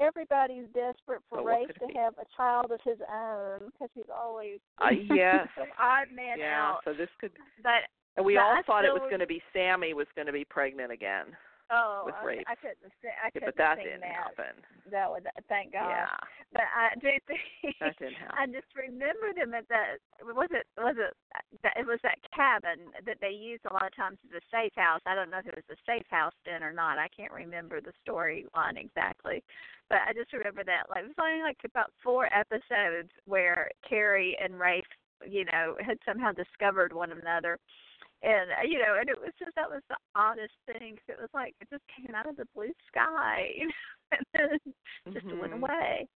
Everybody's 0.00 0.66
desperate 0.68 1.20
for 1.28 1.36
But 1.36 1.44
what 1.44 1.50
Rafe 1.60 1.68
to 1.78 1.86
be? 1.86 1.94
have 1.94 2.14
a 2.18 2.24
child 2.36 2.72
of 2.72 2.80
his 2.82 2.98
own 3.02 3.66
because 3.66 3.90
he's 3.94 4.08
always 4.08 4.58
Uh, 4.78 4.88
yes. 5.44 5.48
some 5.56 5.68
odd 5.78 6.10
man 6.10 6.38
yeah. 6.38 6.70
out. 6.72 6.84
So 6.84 6.94
this 6.94 7.10
could. 7.20 7.32
But 7.62 7.84
And 8.16 8.24
we 8.24 8.34
But 8.36 8.42
all 8.42 8.56
I 8.56 8.62
thought 8.62 8.84
it 8.84 8.92
was 8.92 9.02
going 9.02 9.20
to 9.20 9.26
be 9.26 9.42
Sami 9.52 9.92
was 9.94 10.08
going 10.16 10.26
to 10.26 10.32
be 10.32 10.44
pregnant 10.44 10.90
again, 10.90 11.36
oh, 11.70 12.02
With 12.06 12.14
I, 12.14 12.52
I 12.52 12.54
couldn't. 12.56 12.92
Say, 13.02 13.08
I 13.14 13.30
Yeah, 13.34 13.46
couldn't 13.46 13.48
but 13.48 13.56
that 13.56 13.76
didn't 13.78 14.00
that. 14.00 14.34
happen. 14.36 14.54
That 14.90 15.10
would 15.10 15.26
thank 15.48 15.72
God. 15.72 15.88
Yeah, 15.88 16.10
But 16.52 16.66
I 16.74 16.94
do 16.98 17.10
think 17.26 17.76
that 17.80 17.96
didn't 17.98 18.14
happen. 18.18 18.36
I 18.38 18.46
just 18.46 18.70
remembered 18.74 19.36
him 19.38 19.54
at 19.54 19.68
that. 19.68 19.98
Was 20.24 20.48
it? 20.50 20.66
Was 20.76 20.96
it? 20.98 21.14
That, 21.62 21.76
it 21.78 21.86
was 21.86 22.00
that 22.02 22.18
cabin 22.34 22.90
that 23.06 23.18
they 23.20 23.30
used 23.30 23.64
a 23.68 23.72
lot 23.72 23.86
of 23.86 23.94
times 23.96 24.18
as 24.26 24.42
a 24.42 24.44
safe 24.50 24.72
house. 24.76 25.00
I 25.06 25.14
don't 25.14 25.30
know 25.30 25.38
if 25.38 25.46
it 25.46 25.56
was 25.56 25.70
a 25.70 25.80
safe 25.86 26.06
house 26.10 26.34
then 26.44 26.62
or 26.62 26.72
not. 26.72 26.98
I 26.98 27.08
can't 27.14 27.32
remember 27.32 27.80
the 27.80 27.92
storyline 28.06 28.76
exactly, 28.76 29.42
but 29.88 29.98
I 30.06 30.12
just 30.12 30.32
remember 30.32 30.64
that. 30.64 30.90
Like 30.90 31.04
it 31.04 31.12
was 31.14 31.20
only 31.22 31.42
like 31.42 31.58
about 31.64 31.92
four 32.02 32.26
episodes 32.34 33.10
where 33.26 33.70
Carrie 33.88 34.36
and 34.42 34.58
Rafe, 34.58 34.84
you 35.26 35.44
know, 35.46 35.76
had 35.80 35.98
somehow 36.06 36.32
discovered 36.32 36.92
one 36.92 37.12
another. 37.12 37.58
And 38.22 38.50
uh, 38.50 38.62
you 38.68 38.78
know, 38.78 38.96
and 39.00 39.08
it 39.08 39.18
was 39.18 39.32
just 39.38 39.54
that 39.56 39.70
was 39.70 39.82
the 39.88 39.96
oddest 40.14 40.54
thing. 40.66 40.96
'cause 40.96 41.08
it 41.16 41.20
was 41.20 41.30
like 41.32 41.54
it 41.60 41.68
just 41.70 41.84
came 41.88 42.14
out 42.14 42.28
of 42.28 42.36
the 42.36 42.46
blue 42.54 42.72
sky, 42.88 43.48
and 44.12 44.24
then 44.34 44.58
just 45.14 45.26
went 45.26 45.52
Mhm. 45.52 45.62
away. 45.62 46.08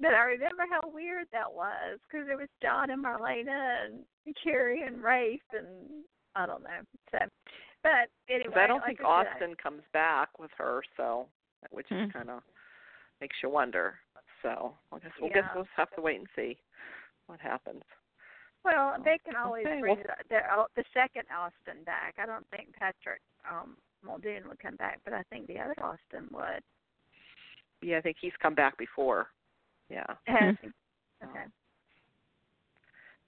But 0.00 0.14
I 0.14 0.22
remember 0.24 0.64
how 0.70 0.88
weird 0.88 1.28
that 1.32 1.52
was 1.52 2.00
because 2.08 2.26
it 2.28 2.36
was 2.36 2.48
John 2.62 2.90
and 2.90 3.04
Marlena 3.04 3.84
and 3.84 4.04
Carrie 4.42 4.82
and 4.82 5.02
Rafe 5.02 5.42
and 5.52 6.04
I 6.34 6.46
don't 6.46 6.62
know. 6.62 6.80
So, 7.10 7.18
but 7.82 8.08
anyway, 8.28 8.54
I 8.56 8.66
don't 8.66 8.80
like 8.80 8.96
think 8.96 9.00
I 9.02 9.04
Austin 9.04 9.54
comes 9.56 9.82
back 9.92 10.38
with 10.38 10.50
her, 10.56 10.82
so 10.96 11.28
which 11.70 11.88
Hmm. 11.88 12.04
is 12.04 12.12
kind 12.12 12.30
of 12.30 12.42
makes 13.20 13.36
you 13.42 13.50
wonder. 13.50 14.00
So 14.40 14.76
I 14.90 14.98
guess 14.98 15.12
we'll 15.20 15.30
guess 15.30 15.44
we'll 15.54 15.64
just 15.64 15.74
have 15.76 15.90
to 15.90 16.00
wait 16.00 16.18
and 16.18 16.28
see 16.34 16.58
what 17.26 17.38
happens. 17.38 17.84
Well, 18.64 18.96
they 19.04 19.18
can 19.24 19.34
always 19.36 19.66
Okay, 19.66 19.80
bring 19.80 19.96
well- 19.96 20.04
the, 20.28 20.34
the 20.76 20.82
the 20.82 20.84
second 20.94 21.24
Austin 21.34 21.82
back. 21.84 22.14
I 22.18 22.26
don't 22.26 22.46
think 22.50 22.72
Patrick 22.78 23.20
um 23.50 23.76
Muldoon 24.04 24.48
would 24.48 24.58
come 24.60 24.76
back, 24.76 25.00
but 25.04 25.14
I 25.14 25.22
think 25.30 25.46
the 25.46 25.58
other 25.60 25.74
Austin 25.82 26.28
would. 26.32 26.62
Yeah, 27.82 27.98
I 27.98 28.00
think 28.00 28.16
he's 28.20 28.32
come 28.40 28.54
back 28.54 28.76
before. 28.78 29.26
Yeah, 29.90 30.06
Has 30.26 30.56
he? 30.62 30.68
Oh. 31.24 31.28
Okay. 31.30 31.44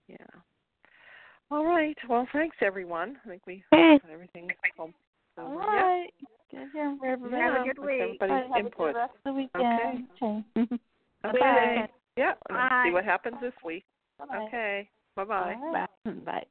yeah. 0.09 0.17
All 1.51 1.65
right. 1.65 1.97
Well, 2.09 2.27
thanks 2.33 2.57
everyone. 2.61 3.17
I 3.25 3.29
think 3.29 3.43
we 3.47 3.63
Hey. 3.71 3.99
got 4.03 4.11
everything. 4.11 4.49
home. 4.77 4.95
All 5.39 5.47
over. 5.47 5.59
right. 5.59 6.09
Good 6.51 6.69
hearing 6.73 6.99
everybody. 7.07 7.41
Have 7.43 7.63
a 7.63 7.65
good 7.65 7.79
week. 7.79 8.01
everybody's 8.01 8.51
Have 8.55 8.67
a 8.67 8.71
good 8.71 8.95
rest 8.97 9.13
of 9.15 9.25
the 9.25 9.33
weekend. 9.33 10.09
Okay. 10.23 10.45
Okay. 11.27 11.39
Bye. 11.41 11.89
Yeah. 12.19 12.33
and 12.51 12.57
Bye. 12.59 12.83
See 12.87 12.93
what 12.93 13.05
happens 13.05 13.37
this 13.41 13.55
week. 13.65 13.85
Bye. 14.19 14.47
Okay. 14.49 14.89
Bye 15.17 15.25
bye. 15.25 15.57
Bye. 16.25 16.47